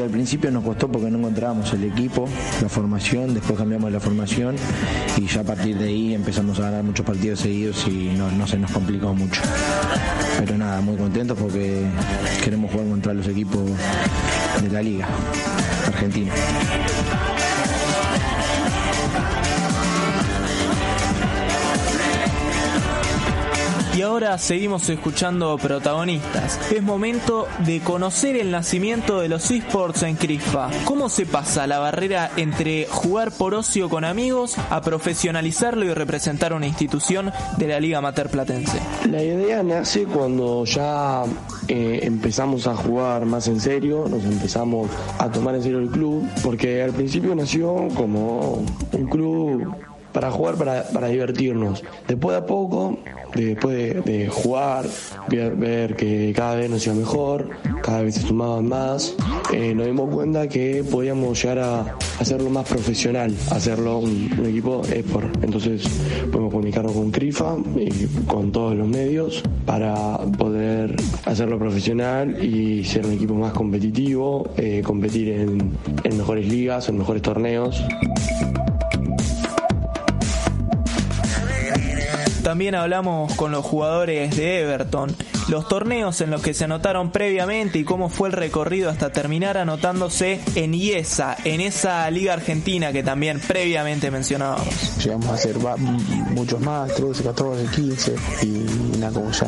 [0.00, 2.28] Al principio nos costó porque no encontrábamos el equipo,
[2.62, 4.56] la formación, después cambiamos la formación
[5.16, 8.46] y ya a partir de ahí empezamos a ganar muchos partidos seguidos y no, no
[8.46, 9.40] se nos complicó mucho.
[10.38, 11.82] Pero nada, muy contentos porque
[12.44, 13.62] queremos jugar contra los equipos
[14.62, 15.06] de la liga
[15.86, 16.32] argentina.
[23.96, 26.60] Y ahora seguimos escuchando protagonistas.
[26.70, 30.68] Es momento de conocer el nacimiento de los esports en CRISPA.
[30.84, 36.52] ¿Cómo se pasa la barrera entre jugar por ocio con amigos a profesionalizarlo y representar
[36.52, 38.78] una institución de la Liga Amateur Platense?
[39.10, 41.22] La idea nace cuando ya
[41.66, 46.28] eh, empezamos a jugar más en serio, nos empezamos a tomar en serio el club,
[46.42, 48.62] porque al principio nació como
[48.92, 49.74] un club
[50.16, 51.84] para jugar, para, para divertirnos.
[52.08, 52.98] Después de a poco,
[53.34, 54.86] después de, de jugar,
[55.28, 57.50] ver, que cada vez nos iba mejor,
[57.82, 59.14] cada vez se sumaban más,
[59.52, 65.28] eh, nos dimos cuenta que podíamos llegar a hacerlo más profesional, hacerlo un, equipo esport.
[65.44, 65.86] Entonces
[66.32, 73.04] podemos comunicarnos con CRIFA y con todos los medios para poder hacerlo profesional y ser
[73.04, 77.84] un equipo más competitivo, eh, competir en mejores ligas, en mejores torneos.
[82.46, 85.10] También hablamos con los jugadores de Everton,
[85.48, 89.56] los torneos en los que se anotaron previamente y cómo fue el recorrido hasta terminar
[89.56, 94.98] anotándose en IESA, en esa liga argentina que también previamente mencionábamos.
[95.02, 95.56] Llegamos a hacer
[96.30, 99.46] muchos más, 13, 14, 15 y nada, como ya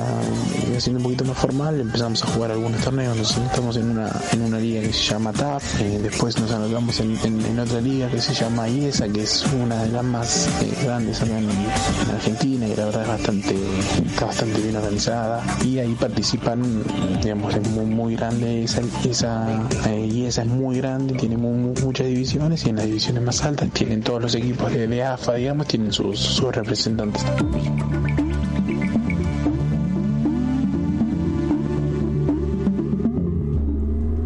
[0.69, 4.11] iba siendo un poquito más formal empezamos a jugar algunos torneos, nos estamos en una,
[4.33, 8.09] en una liga que se llama TAP, eh, después nos anotamos en, en, otra liga
[8.09, 12.67] que se llama IESA, que es una de las más eh, grandes en, en Argentina
[12.67, 13.57] y la verdad es bastante,
[14.07, 16.63] está bastante bien organizada y ahí participan,
[17.23, 21.75] digamos, es muy, muy grande esa, esa eh, y esa es muy grande, tiene muy,
[21.83, 25.35] muchas divisiones y en las divisiones más altas tienen todos los equipos de, de AFA,
[25.35, 27.25] digamos, tienen sus, sus representantes.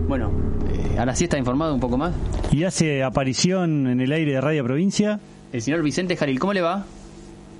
[0.08, 0.32] Bueno,
[0.72, 2.12] eh, ahora sí está informado un poco más.
[2.50, 5.20] Y hace aparición en el aire de Radio Provincia.
[5.52, 6.84] El señor Vicente Jaril, ¿cómo le va?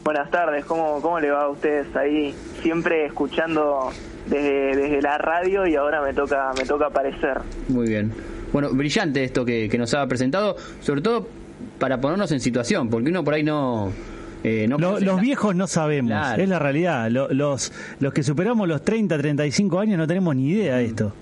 [0.04, 2.34] Buenas tardes, ¿cómo, cómo le va a ustedes ahí?
[2.60, 3.90] Siempre escuchando
[4.26, 7.38] desde, desde la radio y ahora me toca, me toca aparecer.
[7.68, 8.12] Muy bien.
[8.52, 11.28] Bueno, brillante esto que, que nos ha presentado, sobre todo
[11.78, 13.92] para ponernos en situación, porque uno por ahí no,
[14.42, 16.42] eh, no Lo- los la- viejos no sabemos, Claro.
[16.42, 17.08] es la realidad.
[17.08, 21.12] Lo- los, los que superamos los 30, 35 años no tenemos ni idea de esto.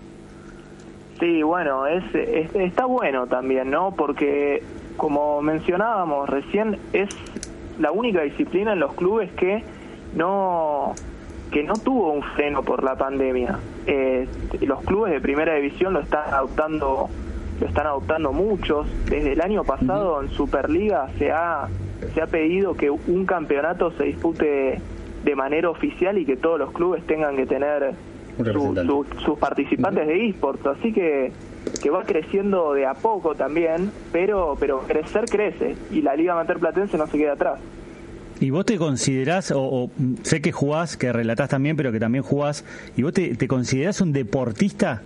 [1.20, 3.94] Sí, bueno, es, es- está bueno también, ¿no?
[3.94, 4.62] Porque,
[4.96, 7.10] como mencionábamos recién, es
[7.80, 9.64] la única disciplina en los clubes que
[10.14, 10.94] no
[11.50, 13.58] que no tuvo un freno por la pandemia.
[13.86, 14.28] Eh,
[14.60, 17.08] los clubes de primera división lo están adoptando
[17.60, 18.86] lo están adoptando muchos.
[19.06, 21.66] Desde el año pasado en Superliga se ha
[22.14, 24.80] se ha pedido que un campeonato se dispute
[25.24, 27.92] de manera oficial y que todos los clubes tengan que tener
[28.86, 31.30] su- sus participantes de esports, así que
[31.82, 36.58] que va creciendo de a poco también, pero pero crecer crece y la Liga Amateur
[36.58, 37.58] Platense no se queda atrás.
[38.40, 39.90] ¿Y vos te considerás, o, o,
[40.22, 42.64] sé que jugás, que relatás también, pero que también jugás,
[42.96, 45.02] ¿y vos te, te considerás un deportista?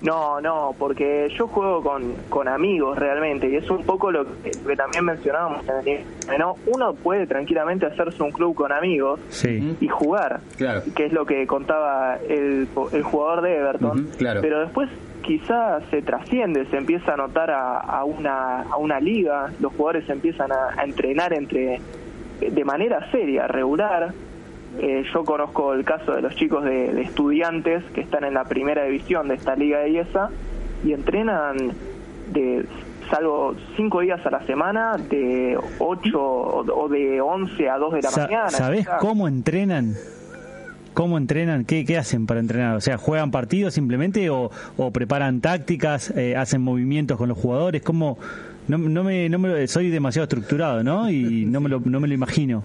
[0.00, 4.52] No, no, porque yo juego con, con amigos realmente y es un poco lo que,
[4.62, 6.54] lo que también mencionábamos en el inicio, ¿no?
[6.66, 9.76] Uno puede tranquilamente hacerse un club con amigos Sí.
[9.80, 10.82] y jugar, Claro.
[10.94, 14.08] que es lo que contaba el, el jugador de Everton.
[14.18, 14.40] Claro.
[14.40, 14.88] Pero después
[15.28, 20.08] quizás se trasciende, se empieza a notar a, a una, a una liga, los jugadores
[20.08, 21.80] empiezan a, a entrenar entre
[22.40, 24.14] de manera seria, regular.
[24.80, 28.44] Eh, yo conozco el caso de los chicos de, de estudiantes que están en la
[28.44, 30.30] primera división de esta liga de IESA
[30.82, 31.56] y entrenan
[32.32, 32.64] de
[33.10, 38.08] salvo cinco días a la semana de 8 o de 11 a 2 de la
[38.10, 38.48] Sa- mañana.
[38.50, 39.00] ¿Sabés quizás.
[39.00, 39.94] cómo entrenan?
[40.98, 41.64] ¿Cómo entrenan?
[41.64, 42.74] ¿Qué, ¿Qué hacen para entrenar?
[42.74, 47.82] O sea, ¿juegan partidos simplemente o, o preparan tácticas, eh, hacen movimientos con los jugadores?
[47.82, 48.18] ¿Cómo?
[48.66, 51.08] No, no me, no me, soy demasiado estructurado, ¿no?
[51.08, 52.64] Y no me lo, no me lo imagino.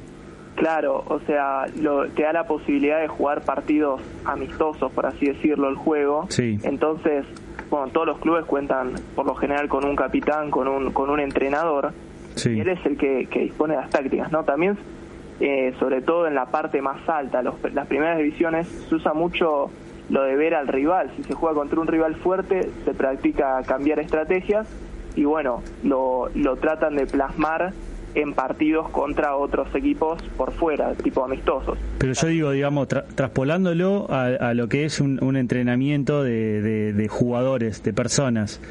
[0.56, 5.70] Claro, o sea, lo- te da la posibilidad de jugar partidos amistosos, por así decirlo,
[5.70, 6.26] el juego.
[6.30, 6.58] Sí.
[6.64, 7.26] Entonces,
[7.70, 11.20] bueno, todos los clubes cuentan por lo general con un capitán, con un, con un
[11.20, 11.92] entrenador.
[12.34, 12.50] Sí.
[12.54, 14.44] Y él es el que, que dispone de las tácticas, ¿no?
[14.44, 14.76] También,
[15.40, 19.70] eh, sobre todo en la parte más alta, los- las primeras divisiones, se usa mucho
[20.10, 21.12] lo de ver al rival.
[21.16, 24.68] Si se juega contra un rival fuerte, se practica cambiar estrategias
[25.16, 27.74] y bueno, lo, lo tratan de plasmar
[28.16, 31.80] en partidos contra otros equipos por fuera, tipo amistosos.
[31.98, 36.62] Pero yo digo, digamos, tra- traspolándolo a, a lo que es un, un entrenamiento de,
[36.62, 38.62] de- de jugadores, de personas.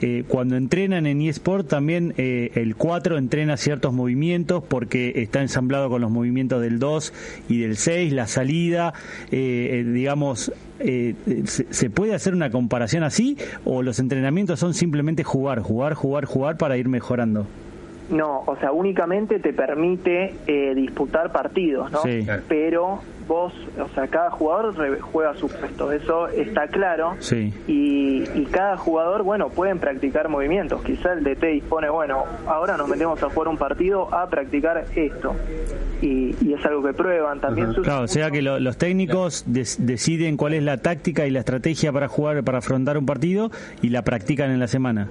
[0.00, 5.88] Eh, cuando entrenan en eSport también eh, el 4 entrena ciertos movimientos porque está ensamblado
[5.88, 7.12] con los movimientos del 2
[7.48, 8.94] y del 6, la salida,
[9.30, 14.60] eh, eh, digamos, eh, eh, ¿se, se puede hacer una comparación así o los entrenamientos
[14.60, 17.46] son simplemente jugar, jugar, jugar, jugar para ir mejorando?
[18.10, 21.98] No, o sea, únicamente te permite eh, disputar partidos, ¿no?
[22.00, 22.26] Sí.
[22.48, 27.16] Pero vos, o sea, cada jugador re- juega su puesto, eso está claro.
[27.18, 27.52] Sí.
[27.66, 30.82] Y, y cada jugador, bueno, pueden practicar movimientos.
[30.82, 35.34] Quizá el DT dispone, bueno, ahora nos metemos a jugar un partido a practicar esto.
[36.00, 37.40] Y, y es algo que prueban.
[37.40, 40.78] También se usa Claro, o sea que lo- los técnicos des- deciden cuál es la
[40.78, 43.50] táctica y la estrategia para jugar, para afrontar un partido
[43.82, 45.08] y la practican en la semana.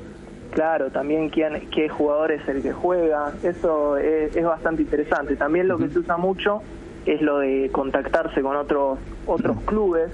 [0.51, 5.35] Claro, también quién, qué jugador es el que juega, eso es, es bastante interesante.
[5.35, 6.61] También lo que se usa mucho
[7.05, 10.09] es lo de contactarse con otros otros clubes,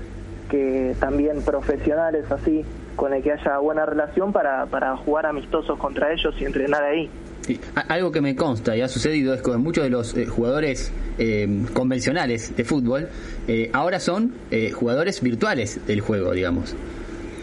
[0.50, 2.64] que también profesionales así,
[2.96, 7.10] con el que haya buena relación para, para jugar amistosos contra ellos y entrenar ahí.
[7.42, 10.94] Sí, Algo que me consta y ha sucedido es que muchos de los eh, jugadores
[11.18, 13.10] eh, convencionales de fútbol
[13.48, 16.76] eh, ahora son eh, jugadores virtuales del juego, digamos.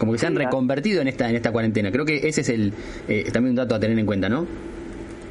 [0.01, 1.91] Como que se han a- reconvertido en esta en esta cuarentena.
[1.91, 2.73] Creo que ese es el
[3.07, 4.45] eh, también un dato a tener en cuenta, ¿no?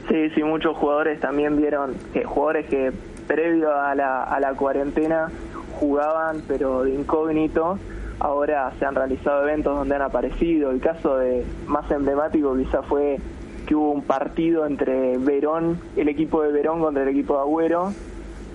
[0.09, 2.93] Sí, sí, muchos jugadores también vieron que jugadores que
[3.27, 5.29] previo a la, a la cuarentena
[5.79, 7.79] jugaban pero de incógnito,
[8.21, 10.71] ahora se han realizado eventos donde han aparecido.
[10.71, 13.19] El caso de más emblemático quizá fue
[13.67, 17.93] que hubo un partido entre Verón, el equipo de Verón contra el equipo de Agüero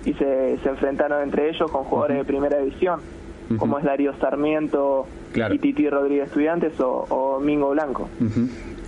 [0.04, 3.00] y se, se enfrentaron entre ellos con jugadores de primera división,
[3.58, 5.06] como es Darío Sarmiento
[5.36, 5.54] Claro.
[5.54, 8.08] y Titi Rodríguez Estudiantes o, o Mingo Blanco.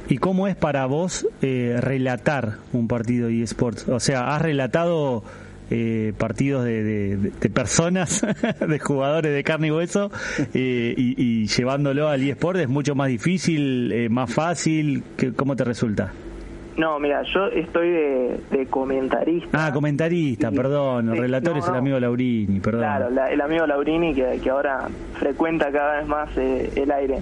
[0.08, 3.88] ¿Y cómo es para vos eh, relatar un partido de eSports?
[3.88, 5.22] O sea, ¿has relatado
[5.70, 6.82] eh, partidos de,
[7.18, 8.26] de- personas,
[8.66, 10.10] de jugadores de carne y hueso,
[10.54, 15.02] eh, y, y llevándolo al eSport es mucho más difícil, eh, más fácil?
[15.18, 16.12] ¿Qué- ¿Cómo te resulta?
[16.78, 19.66] No, mira, yo estoy de, de comentarista.
[19.66, 22.80] Ah, comentarista, perdón, el Sí, relator no, es el amigo Laurini, perdón.
[22.82, 27.18] Claro, la- el amigo Laurini que, que ahora frecuenta cada vez más eh, el aire.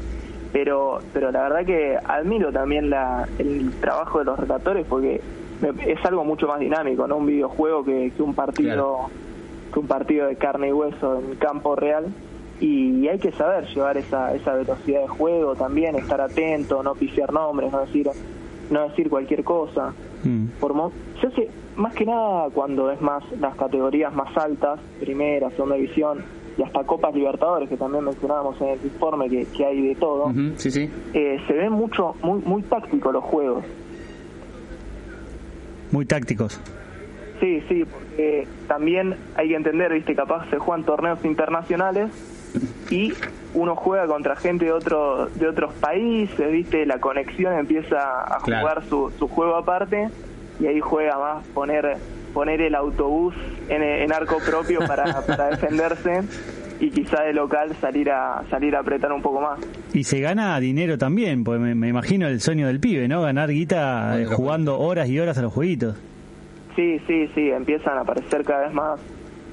[0.53, 5.21] Pero, pero la verdad que admiro también la, el trabajo de los relatores porque
[5.63, 7.17] me- es algo mucho más dinámico, ¿no?
[7.17, 9.09] Un videojuego que, que un partido
[9.73, 12.05] que un partido de carne y hueso en campo real.
[12.61, 17.31] Y hay que saber llevar esa, esa velocidad de juego también, estar atento, no pifiar
[17.33, 18.09] nombres, no decir
[18.71, 19.93] no decir cualquier cosa.
[20.25, 20.47] Mm.
[20.61, 25.51] Por mo- se hace más que nada cuando es más las categorías más altas, primera,
[25.51, 26.19] segunda división
[26.59, 30.33] y hasta Copas Libertadores, que también mencionábamos en el informe que, que hay de todo.
[30.57, 30.91] Sí, sí.
[31.13, 33.65] Eh, se ven mucho, muy, muy tácticos los juegos.
[35.93, 36.61] Muy tácticos.
[37.41, 42.11] Sí, sí, porque también hay que entender, viste, capaz se juegan torneos internacionales
[42.91, 43.13] y
[43.57, 48.61] uno juega contra gente de otro de otros países, viste, la conexión empieza a Claro.
[48.69, 50.09] jugar su, su juego aparte
[50.61, 51.97] y ahí juega más poner
[52.33, 53.35] poner el autobús
[53.69, 56.21] en, en arco propio para, para defenderse
[56.81, 59.59] y quizá de local salir a salir a apretar un poco más.
[59.95, 63.23] Y se gana dinero también, porque me, me imagino el sueño del pibe, ¿no?
[63.23, 65.97] Ganar guita eh, jugando horas y horas a los jueguitos.
[66.77, 69.01] Sí, sí, sí, empiezan a aparecer cada vez más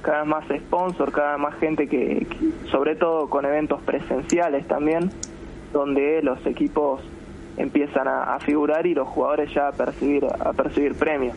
[0.03, 4.67] cada vez más sponsor, cada vez más gente que, que- sobre todo con eventos presenciales
[4.67, 5.09] también,
[5.73, 7.01] donde los equipos
[7.57, 11.35] empiezan a, a figurar y los jugadores ya a percibir a percibir premios.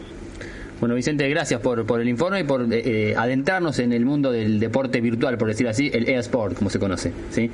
[0.80, 2.66] Bueno, Vicente, gracias por, por el informe y por eh,
[3.10, 6.78] eh, adentrarnos en el mundo del deporte virtual, por decir así, el eSport, como se
[6.78, 7.12] conoce.
[7.30, 7.50] ¿sí?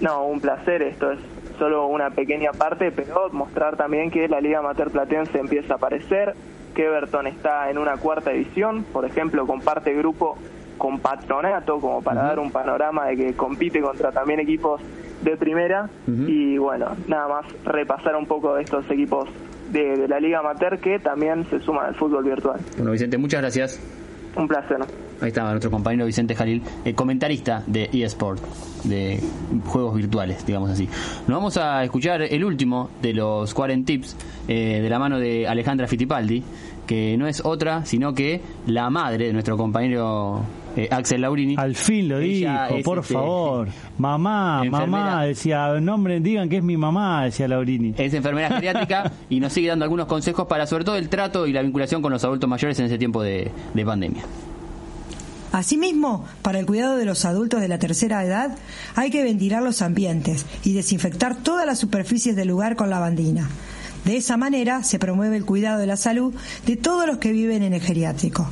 [0.00, 1.18] No, un placer, esto es
[1.58, 6.34] solo una pequeña parte, pero mostrar también que la Liga Amateur Platense empieza a aparecer,
[6.74, 10.36] que Everton está en una cuarta división, por ejemplo, comparte grupo
[10.76, 14.80] con Patronato, como para dar un panorama de que compite contra también equipos
[15.22, 19.28] de primera, y bueno, nada más repasar un poco de estos equipos
[19.70, 22.60] de, de la Liga Amateur que también se suman al fútbol virtual.
[22.76, 24.07] Bueno, Vicente, muchas gracias.
[24.36, 24.78] Un placer.
[25.20, 28.40] Ahí estaba nuestro compañero Vicente Jalil, eh, comentarista de eSport,
[28.84, 29.20] de
[29.66, 30.88] juegos virtuales, digamos así.
[31.26, 35.48] Nos vamos a escuchar el último de los 40 tips eh, de la mano de
[35.48, 36.44] Alejandra Fittipaldi,
[36.86, 40.42] que no es otra sino que la madre de nuestro compañero
[40.78, 41.56] eh, Axel Laurini.
[41.58, 43.68] Al fin lo Ella dijo, es, por este, favor.
[43.98, 45.04] Mamá, enfermera.
[45.04, 47.94] mamá, decía, nombre, digan que es mi mamá, decía Laurini.
[47.98, 51.52] Es enfermera geriátrica y nos sigue dando algunos consejos para sobre todo el trato y
[51.52, 54.22] la vinculación con los adultos mayores en ese tiempo de, de pandemia.
[55.50, 58.56] Asimismo, para el cuidado de los adultos de la tercera edad,
[58.94, 63.48] hay que ventilar los ambientes y desinfectar todas las superficies del lugar con lavandina.
[64.04, 66.34] De esa manera se promueve el cuidado de la salud
[66.66, 68.48] de todos los que viven en el geriátrico.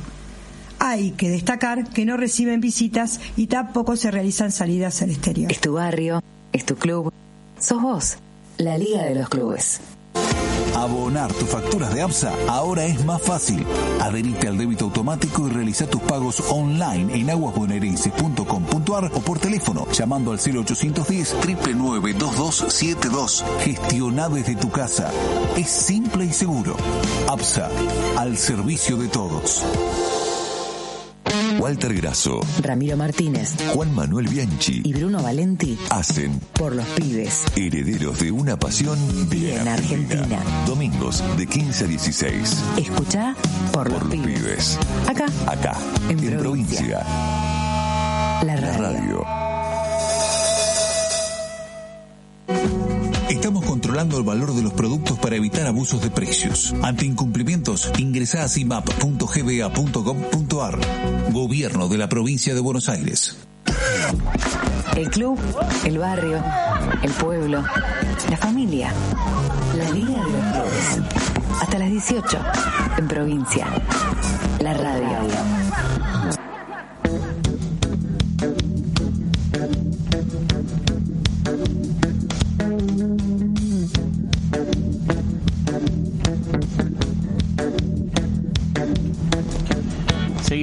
[0.79, 5.51] Hay que destacar que no reciben visitas y tampoco se realizan salidas al exterior.
[5.51, 6.21] Es tu barrio,
[6.53, 7.11] es tu club,
[7.59, 8.17] sos vos.
[8.57, 9.81] La Liga de los Clubes.
[10.75, 13.65] Abonar tus facturas de APSA ahora es más fácil.
[13.99, 20.31] Adherite al débito automático y realiza tus pagos online en aguasbonaerenses.com.ar o por teléfono llamando
[20.31, 22.15] al 0810 999
[23.63, 25.11] Gestiona desde tu casa.
[25.55, 26.75] Es simple y seguro.
[27.27, 27.69] APSA,
[28.17, 29.63] al servicio de todos.
[31.59, 37.43] Walter Grasso, Ramiro Martínez Juan Manuel Bianchi y Bruno Valenti hacen por los pibes.
[37.55, 38.97] Herederos de una pasión
[39.29, 40.39] bien, Bien Argentina.
[40.65, 42.57] Domingos de 15 a 16.
[42.77, 43.35] Escucha
[43.71, 44.39] por, los Por los pibes.
[44.39, 44.79] pibes.
[45.07, 45.77] Acá, Acá,
[46.09, 46.79] En en, provincia.
[46.79, 47.03] provincia.
[48.43, 49.46] la La radio.
[53.97, 56.75] Controlando el valor de los productos para evitar abusos de precios.
[56.83, 60.79] Ante incumplimientos, ingresa a cimap.gba.gov.ar.
[61.31, 63.37] Gobierno de la provincia de Buenos Aires.
[64.95, 65.39] El club,
[65.83, 66.43] el barrio,
[67.01, 67.63] el pueblo,
[68.29, 68.93] la familia.
[69.75, 70.69] La Liga de los.
[71.59, 72.39] Hasta las 18,
[72.99, 73.65] en provincia.
[74.59, 75.17] La radio.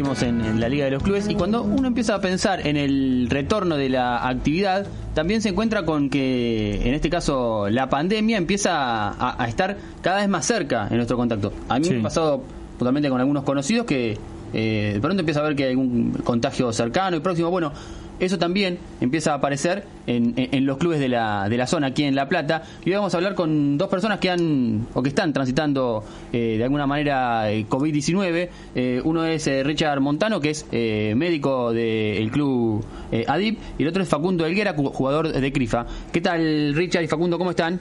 [0.04, 3.26] En, en la Liga de los Clubes y cuando uno empieza a pensar en el
[3.30, 9.08] retorno de la actividad, también se encuentra con que, en este caso, la pandemia empieza
[9.08, 11.52] a, a estar cada vez más cerca en nuestro contacto.
[11.68, 12.42] A mí me ha pasado
[12.78, 14.18] totalmente con algunos conocidos que
[14.54, 17.50] eh, de pronto empieza a ver que hay algún contagio cercano y próximo.
[17.50, 17.72] Bueno,
[18.20, 21.88] eso también empieza a aparecer en, en- en los clubes de la, de la zona
[21.88, 22.62] aquí en La Plata.
[22.84, 26.54] Y hoy vamos a hablar con dos personas que han o que están transitando eh,
[26.56, 28.48] de alguna manera eh, COVID-19.
[28.76, 32.84] Eh, uno es eh, Richard Montano, que es eh, médico del club
[33.26, 35.86] ADIP, y el otro es Facundo Elguera, ju- jugador de CRIFA.
[36.12, 37.36] ¿Qué tal, Richard y Facundo?
[37.36, 37.80] ¿Cómo están?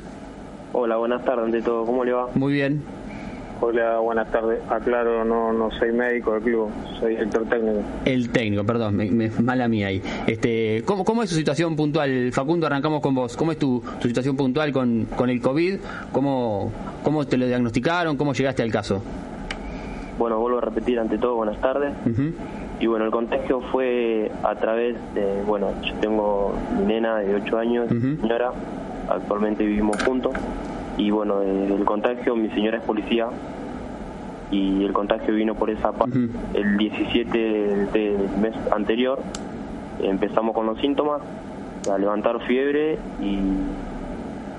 [0.74, 1.86] Hola, buenas tardes ante todo.
[1.86, 2.30] ¿Cómo le va?
[2.34, 2.82] Muy bien.
[3.65, 4.60] Hola, buenas tardes.
[4.69, 6.69] Aclaro, no, no soy médico del club,
[6.99, 7.80] soy director técnico.
[8.03, 10.02] El técnico, perdón, me, me- mala mía ahí.
[10.27, 12.31] Este, ¿cómo, ¿Cómo es su situación puntual?
[12.34, 13.38] Facundo, arrancamos con vos.
[13.38, 15.76] ¿Cómo es tu, tu situación puntual con, con el COVID?
[16.11, 16.73] ¿Cómo,
[17.03, 18.18] ¿Cómo te lo diagnosticaron?
[18.18, 19.02] ¿Cómo llegaste al caso?
[20.19, 21.94] Bueno, vuelvo a repetir ante todo, buenas tardes.
[22.06, 22.34] Ujú.
[22.81, 27.57] Y bueno, el contagio fue a través de, bueno, yo tengo mi nena de 8
[27.60, 28.18] años, Ujú.
[28.19, 28.52] señora,
[29.10, 30.34] actualmente vivimos juntos.
[30.95, 33.27] y bueno, el contagio, mi señora es policía
[34.53, 36.30] y el contagio vino por esa parte.
[36.53, 37.38] El 17
[37.91, 39.19] del mes anterior
[40.01, 41.21] empezamos con los síntomas,
[41.91, 43.39] a levantar fiebre y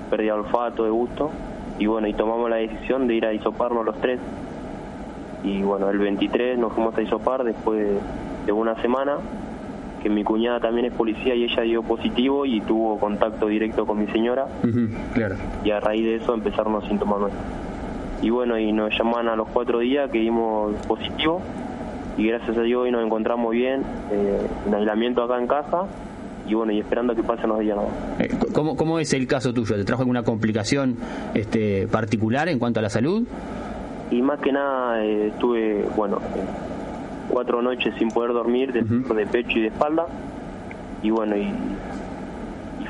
[0.09, 1.31] pérdida de olfato, de gusto.
[1.79, 4.19] Y bueno, y tomamos la decisión de ir a isoparnos los tres.
[5.43, 7.97] Y bueno, el 23 nos fuimos a isopar después
[8.45, 9.17] de una semana,
[10.03, 13.99] que mi cuñada también es policía y ella dio positivo y tuvo contacto directo con
[13.99, 14.45] mi señora.
[15.13, 15.35] claro.
[15.63, 17.43] Y a raíz de eso empezaron los síntomas nuestros.
[18.21, 21.41] Y bueno, y nos llaman a los cuatro días que dimos positivo
[22.17, 23.81] y gracias a Dios hoy nos encontramos bien,
[24.11, 25.83] eh, en aislamiento acá en casa
[26.47, 27.77] y bueno, y esperando que pasen los días.
[28.19, 29.75] Eh, ¿Cómo, ¿Cómo es el caso tuyo?
[29.75, 30.95] ¿Te trajo alguna complicación
[31.33, 33.27] este, particular en cuanto a la salud?
[34.11, 36.19] Y más que nada eh, estuve, bueno,
[37.29, 40.05] cuatro noches sin poder dormir, de, de pecho y de espalda.
[41.01, 41.51] Y bueno, y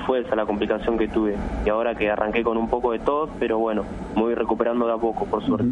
[0.06, 1.36] fue esa la complicación que tuve.
[1.66, 3.84] Y ahora que arranqué con un poco de tos, pero bueno,
[4.16, 5.68] me voy recuperando de a poco, por suerte.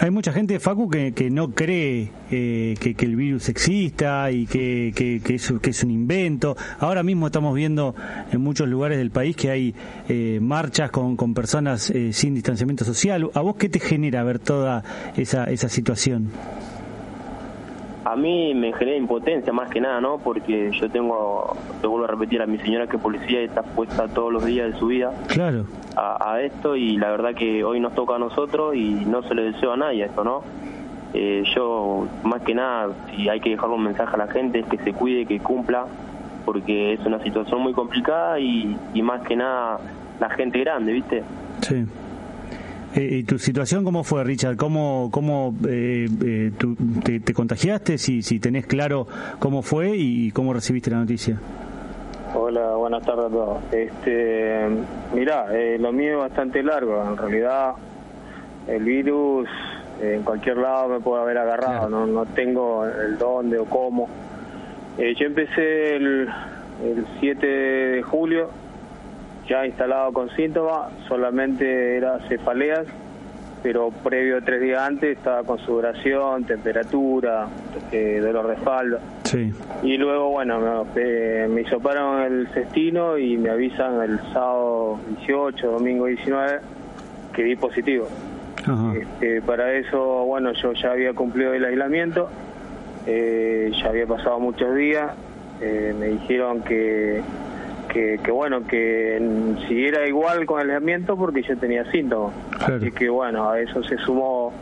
[0.00, 4.92] Hay mucha gente, Facu, que, que no cree eh, que, el virus exista y que,
[4.94, 6.56] que, que, es, que es un invento.
[6.80, 7.94] Ahora mismo estamos viendo
[8.32, 9.74] en muchos lugares del país que hay
[10.08, 13.30] eh, marchas con, con personas eh, sin distanciamiento social.
[13.34, 14.82] ¿A vos qué te genera ver toda
[15.16, 16.30] esa, esa situación?
[18.08, 20.18] A mí me genera impotencia más que nada, ¿no?
[20.18, 23.62] Porque yo tengo, te vuelvo a repetir, a mi señora que es policía y está
[23.62, 25.64] puesta todos los días de su vida Claro.
[25.96, 29.34] a, a esto y la verdad que hoy nos toca a nosotros y no se
[29.34, 30.42] le deseo a nadie esto, ¿no?
[31.14, 34.66] Eh, yo, más que nada, si hay que dejarle un mensaje a la gente es
[34.66, 35.86] que se cuide, que cumpla,
[36.44, 39.80] porque es una situación muy complicada y, y más que nada
[40.20, 41.24] la gente grande, ¿viste?
[41.62, 41.84] Sí.
[42.96, 44.56] Eh, ¿Y tu situación cómo fue, Richard?
[44.56, 46.74] ¿Cómo, cómo eh, eh, tú
[47.04, 47.98] te, te contagiaste?
[47.98, 49.06] Si, si tenés claro
[49.38, 51.38] cómo fue y cómo recibiste la noticia.
[52.34, 53.58] Hola, buenas tardes a todos.
[53.72, 54.66] Este,
[55.14, 57.02] mirá, eh, lo mío es bastante largo.
[57.02, 57.74] En realidad,
[58.66, 59.48] el virus
[60.00, 61.88] eh, en cualquier lado me puede haber agarrado.
[61.88, 64.08] No, no tengo el dónde o cómo.
[64.98, 66.28] Eh, yo empecé el,
[66.84, 68.50] el 7 de julio,
[69.48, 70.92] ya instalado con síntomas.
[71.08, 72.86] Solamente era cefaleas,
[73.62, 77.48] pero previo tres días antes estaba con sudoración, temperatura,
[77.92, 79.00] eh, dolor de espalda.
[79.24, 79.52] Sí.
[79.82, 85.70] Y luego, bueno, me, eh, me hisoparon el cestino y me avisan el sábado 18,
[85.70, 86.60] domingo 19,
[87.32, 88.08] que di positivo.
[88.96, 92.28] Este, para eso, bueno, yo ya había cumplido el aislamiento,
[93.06, 95.12] eh, ya había pasado muchos días,
[95.60, 97.22] eh, me dijeron que,
[97.96, 102.34] que, que, bueno, que mm, siguiera igual con el aislamiento porque yo tenía síntomas.
[102.60, 104.52] Así que bueno, a eso se sumó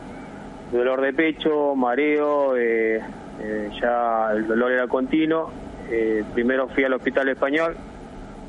[0.71, 3.01] dolor de pecho, mareo, eh,
[3.41, 5.51] eh, ya el dolor era continuo.
[5.89, 7.75] Eh, primero fui al hospital español,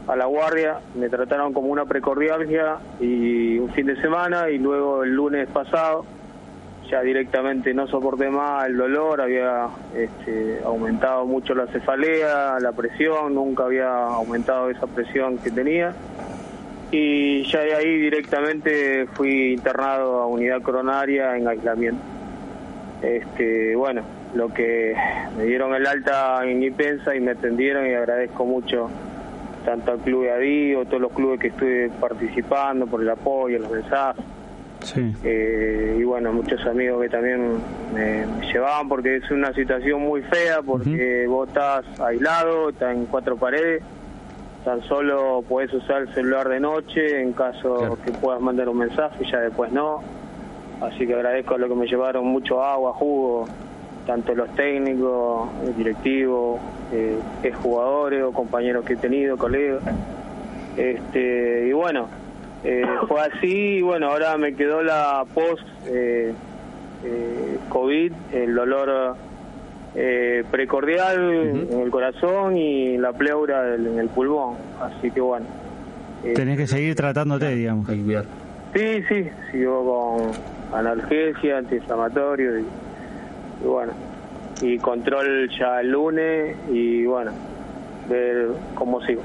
[0.07, 5.03] a la guardia, me trataron como una precordialgia y un fin de semana y luego
[5.03, 6.07] el lunes pasado
[6.91, 13.35] ya directamente no soporté más el dolor, había este, aumentado mucho la cefalea, la presión,
[13.35, 15.95] nunca había aumentado esa presión que tenía
[16.91, 22.03] y ya de ahí directamente fui internado a unidad coronaria en aislamiento.
[23.03, 24.03] Este, bueno,
[24.35, 24.95] lo que
[25.37, 28.89] me dieron el alta en Ipensa y me atendieron y agradezco mucho
[29.65, 33.71] tanto al Club de Adío, todos los clubes que estuve participando por el apoyo, los
[33.71, 34.25] mensajes.
[34.87, 35.13] Sí.
[35.25, 37.55] Eh, y bueno, muchos amigos que también
[37.93, 43.07] me, me llevaban porque es una situación muy fea porque vos estás aislado, estás en
[43.07, 43.83] cuatro paredes,
[44.65, 49.25] tan solo puedes usar el celular de noche en caso que puedas mandar un mensaje,
[49.31, 50.03] ya después no.
[50.81, 53.49] Así que agradezco a lo que me llevaron mucho agua, jugo,
[54.07, 56.61] tanto los técnicos, el directivo,
[56.93, 59.83] eh, ex jugadores o compañeros que he tenido, colegas.
[60.77, 62.09] Este, y bueno,
[62.67, 66.33] eh, fue así y bueno, ahora me quedó la post eh,
[67.05, 69.17] eh, COVID, el dolor
[69.95, 71.19] eh, precordial
[71.71, 74.57] en el corazón y la pleura del- en el pulmón.
[74.81, 75.47] Así que bueno.
[76.25, 77.87] eh, Tenés que seguir tratándote, digamos.
[78.75, 80.29] Sí, sí, sigo
[80.71, 82.65] con analgesia, antiinflamatorio y,
[83.63, 83.93] y bueno,
[84.61, 87.31] y control ya el lunes y bueno,
[88.11, 89.23] ver cómo sigo.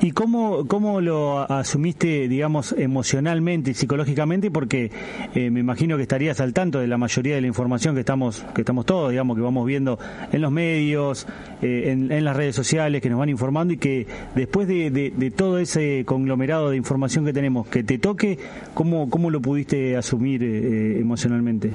[0.00, 4.48] ¿Y cómo, cómo lo asumiste, digamos, emocionalmente y psicológicamente?
[4.48, 4.92] Porque
[5.34, 8.44] eh, me imagino que estarías al tanto de la mayoría de la información que estamos,
[8.54, 9.98] que estamos todos, digamos, que vamos viendo
[10.30, 11.26] en los medios,
[11.62, 14.06] eh, en, las redes sociales, que nos van informando y que
[14.36, 18.38] después de, todo ese conglomerado de información que tenemos, que te toque,
[18.74, 21.72] ¿cómo, cómo lo pudiste asumir eh, emocionalmente?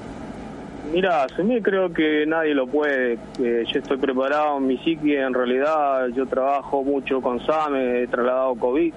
[0.93, 3.17] Mira, asumir creo que nadie lo puede.
[3.41, 8.07] Eh, yo estoy preparado en mi psique, en realidad yo trabajo mucho con SAME, he
[8.07, 8.93] trasladado COVID,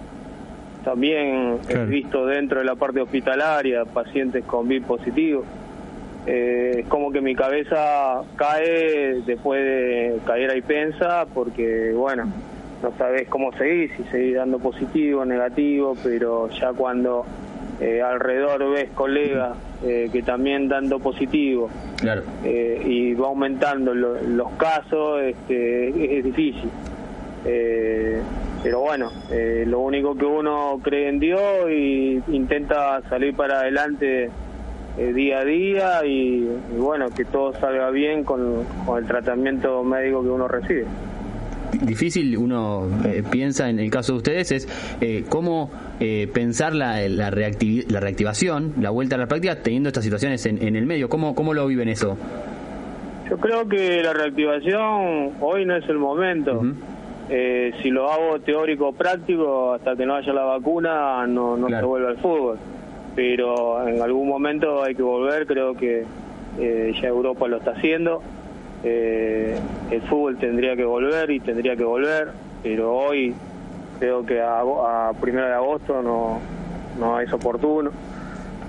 [0.84, 5.44] también he visto dentro de la parte hospitalaria pacientes con VIP positivo.
[6.26, 12.26] Eh, es como que mi cabeza cae después de caer y pensa porque, bueno,
[12.82, 17.24] no sabes cómo seguir, si seguir dando positivo, negativo, pero ya cuando
[17.80, 22.22] eh, alrededor ves colegas eh, que también dando positivo claro.
[22.44, 26.70] eh, y va aumentando los casos, este, es, difícil.
[27.44, 28.20] Eh,
[28.62, 29.10] pero bueno,
[29.66, 34.30] lo único que uno cree en Dios y intenta salir para adelante
[34.96, 38.64] día a día y, bueno, que todo salga bien con
[38.96, 40.86] el tratamiento médico que uno recibe
[41.72, 45.70] difícil uno eh, piensa en el caso de ustedes es eh, cómo
[46.00, 50.76] eh, pensar la, la, la, reactivación, la vuelta a la práctica teniendo estas situaciones en,
[50.76, 51.08] el medio.
[51.08, 52.16] ¿Cómo, ¿Cómo lo viven eso?
[53.28, 56.62] Yo creo que la reactivación hoy no es el momento.
[57.28, 62.08] si lo hago teórico práctico, hasta que no haya la vacuna, no, no se vuelve
[62.08, 62.58] al fútbol.
[63.14, 66.04] Pero en algún momento hay que volver, creo que
[66.58, 68.22] ya Europa lo está haciendo
[68.84, 69.58] eh,
[69.90, 72.28] el fútbol tendría que volver y tendría que volver,
[72.62, 73.34] pero hoy
[73.98, 76.40] creo que a, a de agosto no,
[76.98, 77.90] no es oportuno.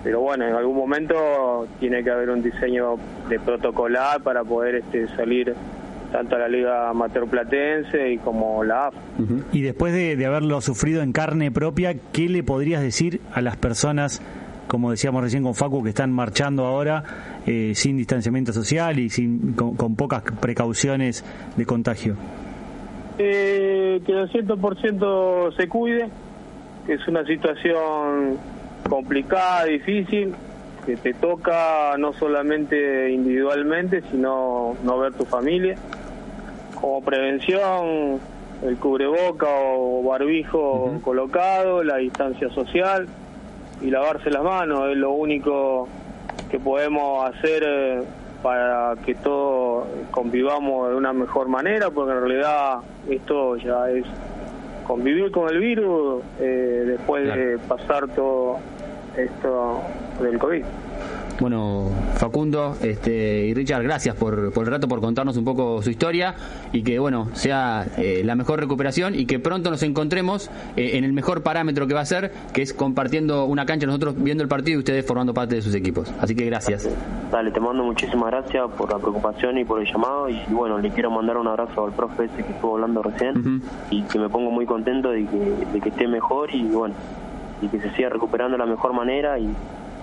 [0.04, 2.96] Pero bueno, en algún momento tiene que haber un diseño
[3.28, 5.54] de protocolar para poder este, salir
[6.12, 8.96] tanto a la Liga Amateur Platense y como la AF.
[9.52, 13.58] Y después de, de haberlo sufrido en carne propia, ¿qué le podrías decir a las
[13.58, 14.22] personas
[14.68, 17.04] como decíamos recién con Facu, que están marchando ahora
[17.46, 21.24] eh, sin distanciamiento social y sin, con, pocas precauciones
[21.56, 22.16] de contagio?
[23.18, 26.10] Eh, que el 100% se cuide,
[26.86, 28.38] que es una situación
[28.88, 30.34] complicada, difícil,
[30.86, 35.76] que te toca no solamente individualmente, sino no ver tu familia.
[36.80, 38.20] Como prevención,
[38.64, 43.08] el cubreboca o barbijo colocado, la distancia social
[43.82, 45.88] y lavarse las manos, es lo único
[46.50, 48.04] que podemos hacer eh,
[48.42, 52.80] para que todos convivamos de una mejor manera, porque en realidad
[53.10, 54.06] esto ya es
[54.86, 58.60] convivir con el virus eh, después de pasar todo
[59.18, 59.82] esto
[60.22, 60.64] del COVID.
[61.40, 65.92] Bueno, Facundo este, y Richard, gracias por, por, el rato, por contarnos un poco su
[65.92, 66.34] historia
[66.74, 71.04] y que, bueno, sea eh, la mejor recuperación y que pronto nos encontremos eh, en
[71.04, 74.50] el mejor parámetro que va a ser, que es compartiendo una cancha, nosotros viendo el
[74.50, 76.12] partido y ustedes formando parte de sus equipos.
[76.20, 76.90] Así que gracias.
[77.32, 80.90] Dale, te mando muchísimas gracias por la preocupación y por el llamado y, bueno, le
[80.90, 83.62] quiero mandar un abrazo al profe ese que estuvo hablando recién
[83.92, 85.38] y que me pongo muy contento de que,
[85.72, 86.96] de que esté mejor y bueno,
[87.62, 89.48] y que se siga recuperando de la mejor manera y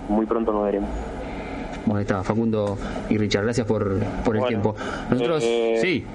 [0.07, 0.89] muy pronto nos veremos.
[1.85, 2.77] Bueno, ahí está, Facundo
[3.09, 4.75] y Richard, gracias por, por el tiempo.
[5.09, 6.05] Nosotros, eh, sí.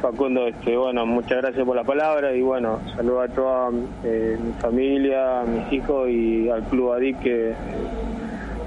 [0.00, 3.70] Facundo, este, bueno, muchas gracias por la palabra y bueno, saludo a toda
[4.04, 7.52] eh, mi familia, a mis hijos y al Club ADIC que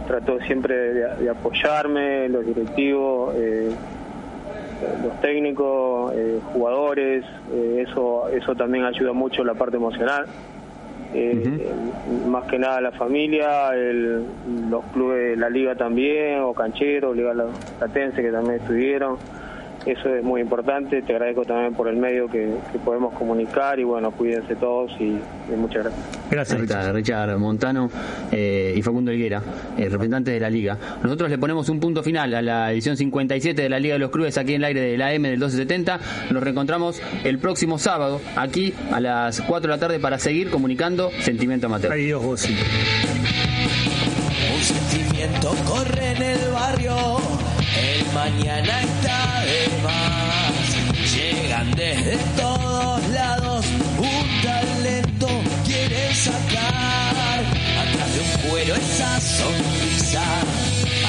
[0.08, 3.72] trató siempre de, apoyarme, los directivos, eh,
[5.04, 6.14] los técnicos,
[6.54, 7.24] jugadores,
[7.78, 10.26] eso, eso también ayuda mucho la parte emocional
[11.14, 11.74] eh,
[12.28, 17.34] más que nada la familia, los clubes, la liga también, o Canchero, Liga
[17.80, 19.18] Latense que también estuvieron.
[19.86, 22.56] Eso es muy importante, te agradezco también por el medio que,
[22.86, 25.18] podemos comunicar y bueno, cuídense todos y,
[25.56, 26.20] muchas gracias.
[26.30, 27.90] Gracias Richard, Montano
[28.32, 29.42] eh, y Facundo Higuera,
[29.78, 30.78] eh, representantes de la liga.
[31.04, 34.12] Nosotros le ponemos un punto final a la edición 57 de la Liga de los
[34.12, 36.00] Clubes aquí en el aire de la M del 1270.
[36.32, 41.10] Nos reencontramos el próximo sábado aquí a las 4 de la tarde para seguir comunicando
[41.20, 41.94] Sentimiento Amateur.
[41.94, 42.38] Adiós, Un
[44.62, 46.96] sentimiento corre en el barrio
[47.78, 51.14] el mañana está de más.
[51.14, 53.66] Llegan desde todos lados.
[53.98, 55.28] Un talento
[55.66, 57.40] quieren sacar.
[57.82, 60.24] Atrás de un cuero esa sonrisa.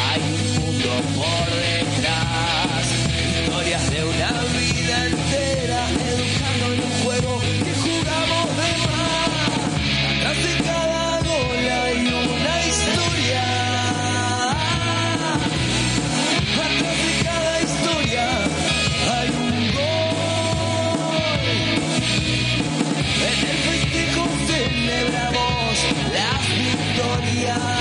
[0.09, 2.85] Hay un mundo por detrás.
[3.43, 5.81] Historias de una vida entera.
[6.15, 8.92] Educando en un juego que jugamos de más.
[27.43, 27.72] Yeah.